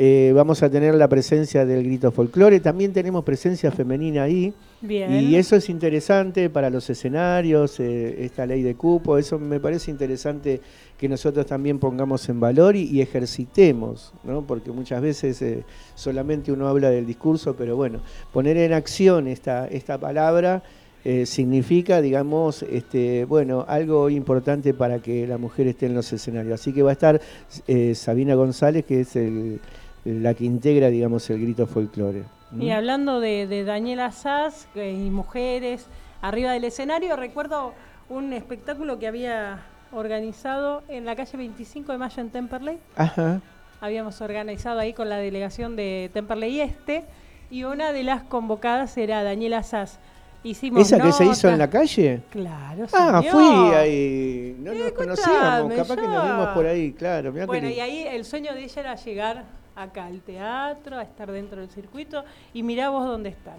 Eh, 0.00 0.30
vamos 0.32 0.62
a 0.62 0.70
tener 0.70 0.94
la 0.94 1.08
presencia 1.08 1.66
del 1.66 1.82
grito 1.82 2.12
folclore, 2.12 2.60
también 2.60 2.92
tenemos 2.92 3.24
presencia 3.24 3.72
femenina 3.72 4.22
ahí. 4.22 4.52
Bien. 4.80 5.12
Y 5.12 5.34
eso 5.34 5.56
es 5.56 5.68
interesante 5.68 6.48
para 6.50 6.70
los 6.70 6.88
escenarios, 6.88 7.80
eh, 7.80 8.24
esta 8.24 8.46
ley 8.46 8.62
de 8.62 8.76
cupo, 8.76 9.18
eso 9.18 9.40
me 9.40 9.58
parece 9.58 9.90
interesante 9.90 10.60
que 10.96 11.08
nosotros 11.08 11.46
también 11.46 11.80
pongamos 11.80 12.28
en 12.28 12.38
valor 12.38 12.76
y, 12.76 12.84
y 12.84 13.00
ejercitemos, 13.00 14.12
¿no? 14.22 14.46
porque 14.46 14.70
muchas 14.70 15.02
veces 15.02 15.42
eh, 15.42 15.64
solamente 15.96 16.52
uno 16.52 16.68
habla 16.68 16.90
del 16.90 17.04
discurso, 17.06 17.56
pero 17.56 17.74
bueno, 17.74 18.00
poner 18.32 18.56
en 18.56 18.72
acción 18.74 19.26
esta, 19.26 19.66
esta 19.66 19.98
palabra 19.98 20.62
eh, 21.04 21.26
significa, 21.26 22.00
digamos, 22.00 22.62
este, 22.64 23.24
bueno, 23.24 23.64
algo 23.66 24.10
importante 24.10 24.74
para 24.74 25.00
que 25.00 25.26
la 25.26 25.38
mujer 25.38 25.66
esté 25.68 25.86
en 25.86 25.94
los 25.94 26.12
escenarios. 26.12 26.60
Así 26.60 26.72
que 26.72 26.82
va 26.82 26.90
a 26.90 26.92
estar 26.92 27.20
eh, 27.66 27.94
Sabina 27.96 28.34
González, 28.36 28.84
que 28.84 29.00
es 29.00 29.16
el- 29.16 29.58
la 30.04 30.34
que 30.34 30.44
integra, 30.44 30.88
digamos, 30.88 31.28
el 31.30 31.40
grito 31.40 31.66
folclore. 31.66 32.22
Y 32.58 32.70
hablando 32.70 33.20
de, 33.20 33.46
de 33.46 33.64
Daniela 33.64 34.10
Sass 34.10 34.68
y 34.74 35.10
mujeres 35.10 35.86
arriba 36.22 36.52
del 36.52 36.64
escenario, 36.64 37.14
recuerdo 37.16 37.74
un 38.08 38.32
espectáculo 38.32 38.98
que 38.98 39.06
había 39.06 39.60
organizado 39.92 40.82
en 40.88 41.04
la 41.04 41.14
calle 41.16 41.36
25 41.36 41.92
de 41.92 41.98
Mayo 41.98 42.22
en 42.22 42.30
Temperley. 42.30 42.78
Ajá. 42.96 43.40
Habíamos 43.80 44.20
organizado 44.20 44.80
ahí 44.80 44.92
con 44.92 45.08
la 45.08 45.16
delegación 45.18 45.76
de 45.76 46.10
Temperley 46.12 46.60
Este 46.60 47.04
y 47.50 47.64
una 47.64 47.92
de 47.92 48.02
las 48.02 48.22
convocadas 48.22 48.96
era 48.96 49.22
Daniela 49.22 49.62
Sass. 49.62 49.98
Hicimos 50.42 50.82
¿Esa 50.82 51.02
que 51.02 51.12
se 51.12 51.26
hizo 51.26 51.48
en 51.48 51.58
la 51.58 51.68
calle? 51.68 52.22
Claro, 52.30 52.86
Ah, 52.92 53.20
señor. 53.20 53.32
fui 53.32 53.74
ahí. 53.74 54.56
No 54.60 54.72
nos 54.72 54.82
Eh, 54.88 54.94
conocíamos, 54.94 55.72
escuchame, 55.72 55.76
capaz 55.76 55.96
que 55.96 56.06
nos 56.08 56.24
vimos 56.24 56.48
por 56.48 56.66
ahí, 56.66 56.92
claro. 56.92 57.32
mirá 57.32 57.44
Bueno, 57.46 57.68
y 57.68 57.80
ahí 57.80 58.06
el 58.08 58.24
sueño 58.24 58.54
de 58.54 58.62
ella 58.64 58.80
era 58.80 58.94
llegar 58.94 59.44
acá 59.82 60.06
al 60.06 60.20
teatro, 60.20 60.96
a 60.98 61.02
estar 61.02 61.30
dentro 61.30 61.60
del 61.60 61.70
circuito 61.70 62.24
y 62.54 62.62
mirá 62.62 62.90
vos 62.90 63.06
dónde 63.06 63.30
están. 63.30 63.56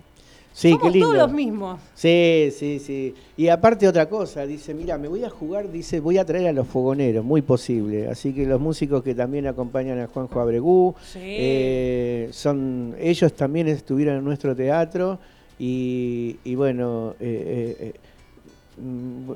Sí, 0.51 0.71
Somos 0.71 0.83
qué 0.83 0.89
lindo. 0.91 1.05
todos 1.07 1.17
los 1.19 1.31
mismos. 1.31 1.79
Sí, 1.93 2.49
sí, 2.51 2.79
sí. 2.79 3.13
Y 3.37 3.47
aparte 3.49 3.87
otra 3.87 4.09
cosa, 4.09 4.45
dice, 4.47 4.73
mira, 4.73 4.97
me 4.97 5.07
voy 5.07 5.23
a 5.23 5.29
jugar, 5.29 5.71
dice, 5.71 5.99
voy 5.99 6.17
a 6.17 6.25
traer 6.25 6.47
a 6.47 6.51
los 6.51 6.67
fogoneros, 6.67 7.23
muy 7.23 7.41
posible. 7.43 8.07
Así 8.09 8.33
que 8.33 8.45
los 8.45 8.59
músicos 8.59 9.03
que 9.03 9.13
también 9.13 9.45
acompañan 9.47 9.99
a 9.99 10.07
Juanjo 10.07 10.39
Abregú, 10.39 10.95
Sí. 11.03 11.19
eh, 11.21 12.29
son, 12.31 12.95
ellos 12.99 13.31
también 13.33 13.67
estuvieron 13.67 14.17
en 14.17 14.23
nuestro 14.25 14.55
teatro 14.55 15.19
y, 15.59 16.37
y 16.43 16.55
bueno, 16.55 17.11
eh, 17.19 17.75
eh, 17.79 17.91
eh, 17.93 17.93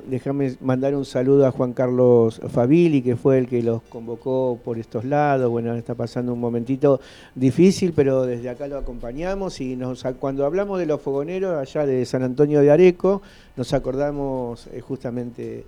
déjame 0.08 0.56
mandar 0.60 0.94
un 0.94 1.04
saludo 1.04 1.46
a 1.46 1.50
Juan 1.50 1.72
Carlos 1.72 2.40
Fabili, 2.48 3.02
que 3.02 3.16
fue 3.16 3.38
el 3.38 3.48
que 3.48 3.62
los 3.62 3.82
convocó 3.82 4.58
por 4.64 4.78
estos 4.78 5.04
lados. 5.04 5.50
Bueno, 5.50 5.74
está 5.74 5.94
pasando 5.94 6.32
un 6.32 6.40
momentito 6.40 7.00
difícil, 7.34 7.92
pero 7.94 8.24
desde 8.24 8.48
acá 8.48 8.66
lo 8.66 8.78
acompañamos 8.78 9.60
y 9.60 9.76
nos, 9.76 10.04
cuando 10.18 10.46
hablamos 10.46 10.78
de 10.78 10.86
los 10.86 11.00
fogoneros 11.00 11.56
allá 11.56 11.86
de 11.86 12.04
San 12.06 12.22
Antonio 12.22 12.60
de 12.60 12.70
Areco, 12.70 13.22
nos 13.56 13.72
acordamos 13.72 14.66
eh, 14.68 14.80
justamente 14.80 15.64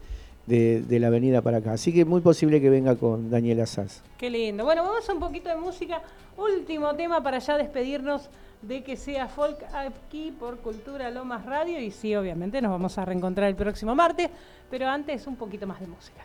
de, 0.47 0.83
de 0.83 0.99
la 1.01 1.09
avenida 1.09 1.43
para 1.43 1.59
acá. 1.59 1.73
Así 1.73 1.93
que 1.93 2.05
muy 2.05 2.21
posible 2.21 2.61
que 2.61 2.71
venga 2.71 2.97
con 2.97 3.31
Daniela 3.31 3.67
Sass. 3.67 4.03
Qué 4.19 4.31
lindo. 4.31 4.65
Bueno, 4.65 4.85
vamos 4.85 5.09
a 5.09 5.13
un 5.13 5.21
poquito 5.21 5.49
de 5.49 5.57
música. 5.57 6.03
Último 6.37 6.95
tema 6.95 7.23
para 7.23 7.39
ya 7.39 7.57
despedirnos 7.57 8.29
de 8.63 8.83
que 8.83 8.97
sea 8.97 9.29
folk 9.29 9.59
aquí 9.73 10.35
por 10.39 10.59
Cultura 10.59 11.11
Lomas 11.11 11.45
Radio. 11.47 11.81
Y 11.81 11.91
sí, 11.91 12.15
obviamente 12.15 12.61
nos 12.61 12.71
vamos 12.71 12.97
a 12.99 13.05
reencontrar 13.05 13.49
el 13.49 13.55
próximo 13.55 13.95
martes, 13.95 14.31
pero 14.71 14.89
antes 14.89 15.27
un 15.27 15.37
poquito 15.37 15.67
más 15.67 15.81
de 15.81 15.87
música. 15.87 16.25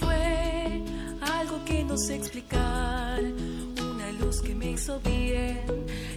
Fue 0.00 0.82
algo 1.20 1.64
que 1.64 1.84
no 1.84 1.96
sé 1.96 2.16
explicar, 2.16 3.01
me 4.62 4.70
hizo 4.72 5.00
bien 5.00 5.60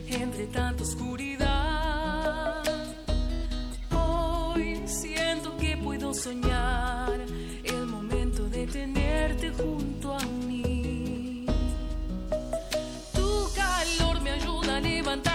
entre 0.07 0.45
tanta 0.47 0.83
oscuridad. 0.83 2.63
Hoy 3.91 4.81
siento 4.85 5.57
que 5.57 5.75
puedo 5.77 6.13
soñar 6.13 7.19
el 7.63 7.85
momento 7.87 8.47
de 8.49 8.67
tenerte 8.67 9.51
junto 9.51 10.13
a 10.13 10.19
mí. 10.47 11.45
Tu 13.13 13.49
calor 13.55 14.21
me 14.21 14.31
ayuda 14.31 14.77
a 14.77 14.79
levantarme 14.79 15.34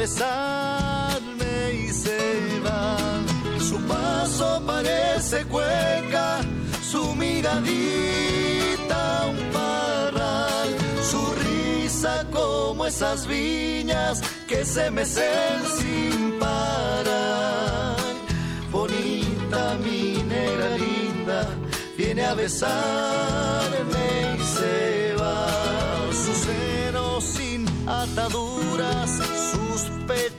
viene 0.00 0.49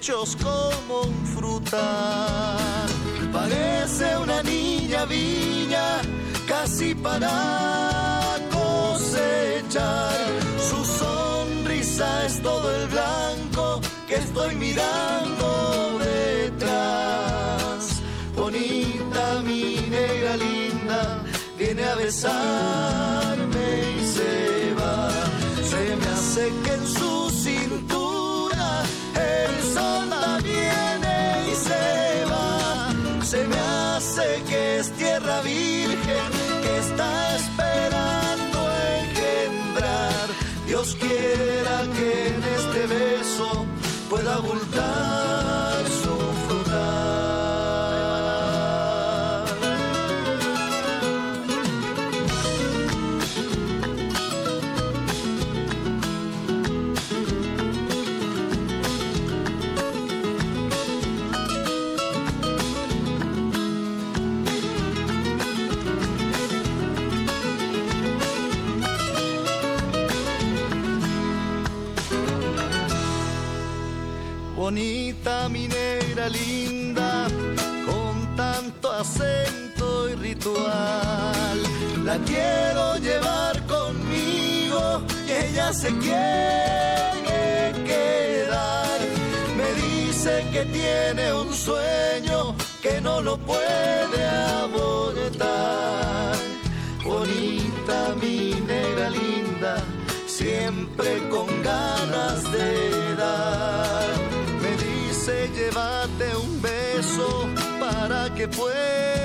pechos 0.01 0.35
como 0.37 1.01
un 1.01 1.25
frutal. 1.27 2.89
Parece 3.31 4.17
una 4.17 4.41
niña 4.41 5.05
viña, 5.05 6.01
casi 6.47 6.95
para 6.95 7.29
cosechar. 8.51 10.15
Su 10.59 10.83
sonrisa 10.83 12.25
es 12.25 12.41
todo 12.41 12.75
el 12.75 12.87
blanco 12.87 13.79
que 14.07 14.15
estoy 14.15 14.55
mirando 14.55 15.99
detrás. 15.99 18.01
Bonita 18.35 19.41
mi 19.43 19.85
negra 19.87 20.35
linda, 20.35 21.23
viene 21.59 21.83
a 21.83 21.95
besarme 21.95 23.10
Me 33.47 33.59
hace 33.59 34.43
que 34.47 34.79
es 34.79 34.91
tierra 34.91 35.41
virgen 35.41 36.29
que 36.61 36.77
está 36.77 37.35
esperando 37.35 38.59
engendrar. 38.99 40.27
Dios 40.67 40.95
quiera 40.99 41.83
que 41.95 42.27
en 42.27 42.43
este 42.43 42.87
beso 42.87 43.65
pueda 44.09 44.35
abultar 44.35 45.10
La 80.43 82.17
quiero 82.25 82.95
llevar 82.97 83.63
conmigo 83.67 85.03
y 85.27 85.31
ella 85.31 85.71
se 85.71 85.89
quiere 85.99 87.73
quedar. 87.85 88.99
Me 89.55 89.71
dice 89.79 90.43
que 90.51 90.65
tiene 90.65 91.31
un 91.31 91.53
sueño 91.53 92.55
que 92.81 92.99
no 93.01 93.21
lo 93.21 93.37
puede 93.37 94.27
abortar. 94.63 96.35
Bonita 97.05 98.15
mi 98.19 98.55
negra 98.65 99.11
linda, 99.11 99.75
siempre 100.25 101.19
con 101.29 101.45
ganas 101.61 102.51
de 102.51 103.15
dar. 103.15 104.09
Me 104.59 104.71
dice 104.87 105.51
llévate 105.53 106.35
un 106.35 106.59
beso 106.63 107.47
para 107.79 108.33
que 108.33 108.47
puedas 108.47 109.20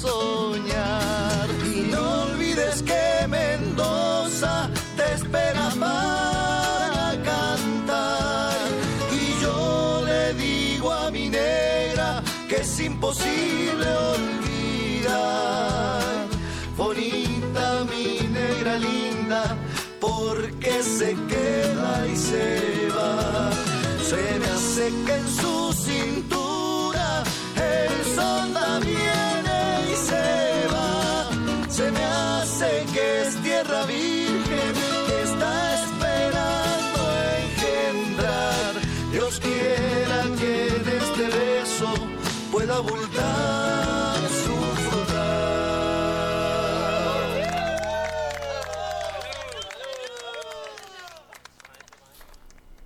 soñar. 0.00 1.46
Y 1.74 1.90
no 1.92 2.02
olvides 2.22 2.82
que 2.82 3.26
Mendoza 3.28 4.70
te 4.96 5.14
espera 5.14 5.70
para 5.80 7.16
cantar. 7.30 8.68
Y 9.20 9.42
yo 9.42 10.02
le 10.04 10.34
digo 10.34 10.92
a 10.92 11.10
mi 11.10 11.28
negra 11.28 12.22
que 12.48 12.56
es 12.56 12.80
imposible 12.80 13.86
olvidar. 14.14 15.18
Bonita 16.76 17.84
mi 17.92 18.08
negra 18.40 18.78
linda, 18.78 19.42
porque 20.00 20.82
se 20.82 21.10
queda 21.32 22.06
y 22.12 22.16
se 22.16 22.88
va. 22.96 23.50
Se 24.10 24.38
me 24.40 24.46
hace 24.46 24.84
que 25.06 25.14
en 25.22 25.28
su 25.40 25.72
cintura 25.72 26.47
abultar 42.78 44.28
su 44.28 44.54
frutal. 44.54 45.28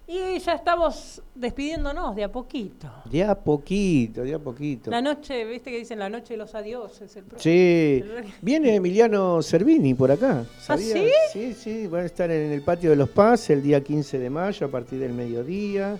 Y 0.06 0.38
ya 0.40 0.54
estamos 0.54 1.22
despidiéndonos 1.34 2.14
de 2.14 2.24
a 2.24 2.30
poquito. 2.30 2.88
De 3.10 3.22
a 3.24 3.34
poquito, 3.34 4.22
de 4.22 4.34
a 4.34 4.38
poquito. 4.38 4.90
La 4.90 5.00
noche, 5.00 5.44
viste 5.44 5.70
que 5.70 5.78
dicen 5.78 5.98
la 6.00 6.10
noche 6.10 6.34
de 6.34 6.38
los 6.38 6.54
adioses. 6.54 7.16
El 7.16 7.24
Sí, 7.36 8.02
el- 8.04 8.24
viene 8.42 8.74
Emiliano 8.74 9.40
Cervini 9.42 9.94
por 9.94 10.10
acá. 10.10 10.44
¿sabías? 10.60 10.98
¿sí? 10.98 11.08
Sí, 11.32 11.54
sí, 11.54 11.86
van 11.86 12.02
a 12.02 12.06
estar 12.06 12.30
en 12.30 12.52
el 12.52 12.60
patio 12.62 12.90
de 12.90 12.96
los 12.96 13.08
Paz 13.08 13.48
el 13.50 13.62
día 13.62 13.82
15 13.82 14.18
de 14.18 14.28
mayo 14.28 14.66
a 14.66 14.70
partir 14.70 14.98
del 14.98 15.12
mediodía. 15.14 15.96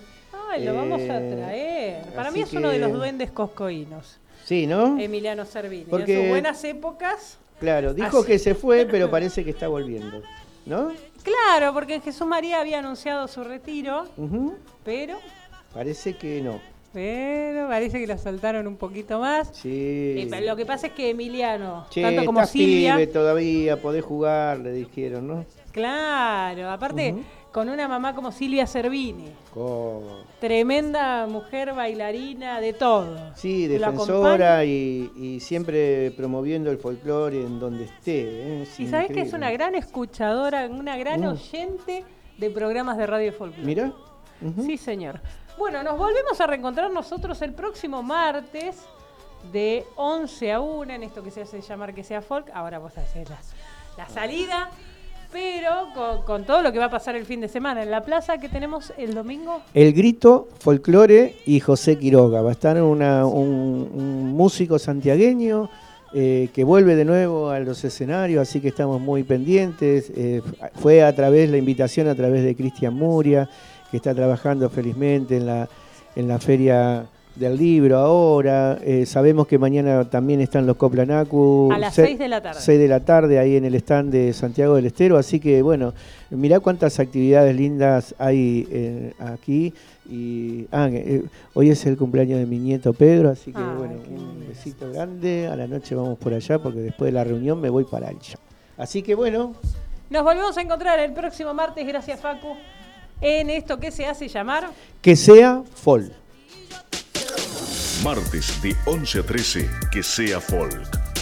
Ay, 0.53 0.65
lo 0.65 0.75
vamos 0.75 1.01
a 1.01 1.19
Eh, 1.19 1.35
traer. 1.35 2.03
Para 2.15 2.31
mí 2.31 2.41
es 2.41 2.53
uno 2.53 2.69
de 2.69 2.79
los 2.79 2.91
duendes 2.93 3.31
coscoínos. 3.31 4.19
Sí, 4.45 4.67
¿no? 4.67 4.99
Emiliano 4.99 5.45
Servini. 5.45 5.85
Porque- 5.85 6.13
En 6.15 6.21
sus 6.21 6.29
buenas 6.29 6.63
épocas. 6.63 7.37
Claro, 7.59 7.93
dijo 7.93 8.19
Así. 8.19 8.27
que 8.27 8.39
se 8.39 8.55
fue, 8.55 8.85
pero 8.85 9.09
parece 9.09 9.43
que 9.43 9.51
está 9.51 9.67
volviendo. 9.67 10.21
¿No? 10.65 10.91
Claro, 11.23 11.73
porque 11.73 11.99
Jesús 12.01 12.27
María 12.27 12.59
había 12.59 12.79
anunciado 12.79 13.27
su 13.27 13.43
retiro, 13.43 14.05
pero, 14.83 15.17
Parece 15.73 16.15
que 16.17 16.41
no. 16.41 16.59
pero 16.93 17.67
parece 17.67 17.99
que 17.99 18.07
lo 18.07 18.17
soltaron 18.17 18.67
un 18.67 18.75
poquito 18.77 19.19
más. 19.19 19.49
Sí. 19.53 20.27
Eh, 20.31 20.41
lo 20.45 20.55
que 20.55 20.65
pasa 20.65 20.87
es 20.87 20.93
que 20.93 21.09
Emiliano, 21.09 21.85
Che, 21.89 22.01
tanto 22.01 22.25
como 22.25 22.39
estás 22.39 22.51
Silvia, 22.51 22.93
pibe 22.95 23.07
todavía, 23.07 23.81
podés 23.81 24.03
jugar, 24.05 24.59
le 24.59 24.71
dijeron, 24.73 25.27
¿no? 25.27 25.45
claro, 25.71 26.69
aparte 26.69 27.15
con 27.53 27.69
una 27.69 27.87
mamá 27.87 28.13
como 28.15 28.31
Silvia 28.31 28.65
Servini, 28.67 29.29
Co- 29.53 30.23
tremenda 30.41 31.27
mujer 31.27 31.73
bailarina, 31.73 32.59
de 32.59 32.73
todo. 32.73 33.15
Sí, 33.35 33.67
defensora 33.67 34.65
y, 34.65 35.11
y 35.15 35.39
siempre 35.39 36.11
promoviendo 36.11 36.71
el 36.71 36.79
folclore 36.79 37.41
en 37.41 37.59
donde 37.59 37.85
esté. 37.85 38.21
¿eh? 38.23 38.61
Es 38.63 38.79
Y 38.79 38.87
sabes 38.87 39.11
que 39.11 39.21
es 39.21 39.33
una 39.33 39.51
gran 39.51 39.75
escuchadora, 39.75 40.65
una 40.65 40.97
gran 40.97 41.21
Mm. 41.21 41.27
oyente 41.27 42.03
de 42.39 42.49
programas 42.49 42.97
de 42.97 43.05
radio 43.07 43.31
folclore. 43.31 43.63
Mira. 43.65 43.93
Sí, 44.65 44.75
señor. 44.77 45.21
Bueno, 45.57 45.83
nos 45.83 45.97
volvemos 45.97 46.41
a 46.41 46.47
reencontrar 46.47 46.91
nosotros 46.91 47.39
el 47.43 47.53
próximo 47.53 48.01
martes 48.01 48.77
de 49.51 49.85
11 49.95 50.51
a 50.51 50.59
1 50.59 50.91
en 50.93 51.03
esto 51.03 51.21
que 51.21 51.29
se 51.29 51.43
hace 51.43 51.61
llamar 51.61 51.93
que 51.93 52.03
sea 52.03 52.21
folk. 52.23 52.49
Ahora 52.53 52.79
vos 52.79 52.97
haces 52.97 53.29
la, 53.29 53.37
la 53.97 54.09
salida, 54.09 54.71
pero 55.33 56.23
con, 56.25 56.45
todo 56.45 56.61
lo 56.61 56.71
que 56.71 56.79
va 56.79 56.85
a 56.85 56.89
pasar 56.89 57.15
el 57.15 57.25
fin 57.25 57.41
de 57.41 57.49
semana 57.49 57.83
en 57.83 57.91
la 57.91 58.05
plaza 58.05 58.37
que 58.37 58.47
tenemos 58.47 58.93
el 58.97 59.13
domingo. 59.13 59.61
El 59.73 59.91
Grito, 59.91 60.47
Folclore 60.59 61.35
y 61.45 61.59
José 61.59 61.97
Quiroga. 61.97 62.41
Va 62.41 62.49
a 62.49 62.53
estar 62.53 62.81
un 62.81 64.33
músico 64.33 64.79
santiagueño 64.79 65.69
eh, 66.15 66.49
que 66.53 66.63
vuelve 66.63 66.95
de 66.95 67.05
nuevo 67.05 67.49
a 67.49 67.59
los 67.59 67.83
escenarios, 67.83 68.47
así 68.47 68.61
que 68.61 68.67
estamos 68.67 69.01
muy 69.01 69.23
pendientes. 69.23 70.11
Eh, 70.15 70.43
fue 70.75 71.01
a 71.01 71.15
través, 71.15 71.49
la 71.49 71.57
invitación 71.57 72.07
a 72.07 72.13
través 72.13 72.43
de 72.43 72.55
Cristian 72.55 72.93
Muria, 72.93 73.49
que 73.89 73.97
está 73.97 74.13
trabajando 74.13 74.69
felizmente 74.69 75.37
en 75.37 75.47
la, 75.47 75.67
en 76.15 76.27
la 76.27 76.37
feria 76.37 77.07
del 77.35 77.57
libro 77.57 77.97
ahora. 77.97 78.77
Eh, 78.83 79.05
sabemos 79.05 79.47
que 79.47 79.57
mañana 79.57 80.07
también 80.09 80.39
están 80.41 80.65
los 80.67 80.75
Coplanacu. 80.77 81.69
A 81.73 81.77
las 81.79 81.95
Se- 81.95 82.05
6 82.05 82.19
de 82.19 82.27
la 82.27 82.41
tarde. 82.41 82.59
6 82.61 82.79
de 82.79 82.87
la 82.87 82.99
tarde 82.99 83.39
ahí 83.39 83.55
en 83.55 83.65
el 83.65 83.75
stand 83.75 84.11
de 84.11 84.33
Santiago 84.33 84.75
del 84.75 84.85
Estero. 84.85 85.17
Así 85.17 85.39
que 85.39 85.61
bueno, 85.61 85.93
mirá 86.29 86.59
cuántas 86.59 86.99
actividades 86.99 87.55
lindas 87.55 88.13
hay 88.19 88.67
eh, 88.71 89.13
aquí. 89.19 89.73
Y 90.09 90.67
ah, 90.71 90.89
eh, 90.91 91.23
hoy 91.53 91.69
es 91.69 91.85
el 91.85 91.97
cumpleaños 91.97 92.37
de 92.37 92.45
mi 92.45 92.59
nieto 92.59 92.93
Pedro, 92.93 93.29
así 93.29 93.51
que 93.53 93.61
bueno, 93.61 93.95
un 94.09 94.45
besito 94.47 94.91
grande. 94.91 95.47
A 95.47 95.55
la 95.55 95.65
noche 95.65 95.95
vamos 95.95 96.17
por 96.19 96.33
allá 96.33 96.59
porque 96.59 96.79
después 96.79 97.07
de 97.07 97.13
la 97.13 97.23
reunión 97.23 97.59
me 97.59 97.69
voy 97.69 97.85
para 97.85 98.09
allá. 98.09 98.37
Así 98.77 99.01
que 99.01 99.15
bueno, 99.15 99.53
Nos 100.09 100.23
volvemos 100.23 100.55
a 100.57 100.61
encontrar 100.61 100.99
el 100.99 101.13
próximo 101.13 101.53
martes, 101.53 101.87
gracias 101.87 102.19
Facu, 102.19 102.55
en 103.21 103.49
esto 103.49 103.79
que 103.79 103.89
se 103.91 104.05
hace 104.05 104.27
llamar 104.27 104.69
Que 105.01 105.15
sea 105.15 105.63
folk. 105.73 106.11
Martes 108.03 108.61
de 108.61 108.75
11 108.85 109.19
a 109.19 109.23
13, 109.23 109.69
que 109.89 110.03
sea 110.03 110.41
folk. 110.41 110.75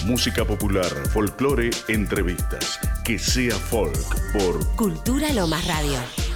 Música 0.04 0.44
popular, 0.44 0.90
folclore, 1.14 1.70
entrevistas. 1.88 2.80
Que 3.04 3.20
sea 3.20 3.56
folk 3.56 4.00
por 4.34 4.66
Cultura 4.76 5.32
Lomas 5.32 5.66
Radio. 5.68 6.31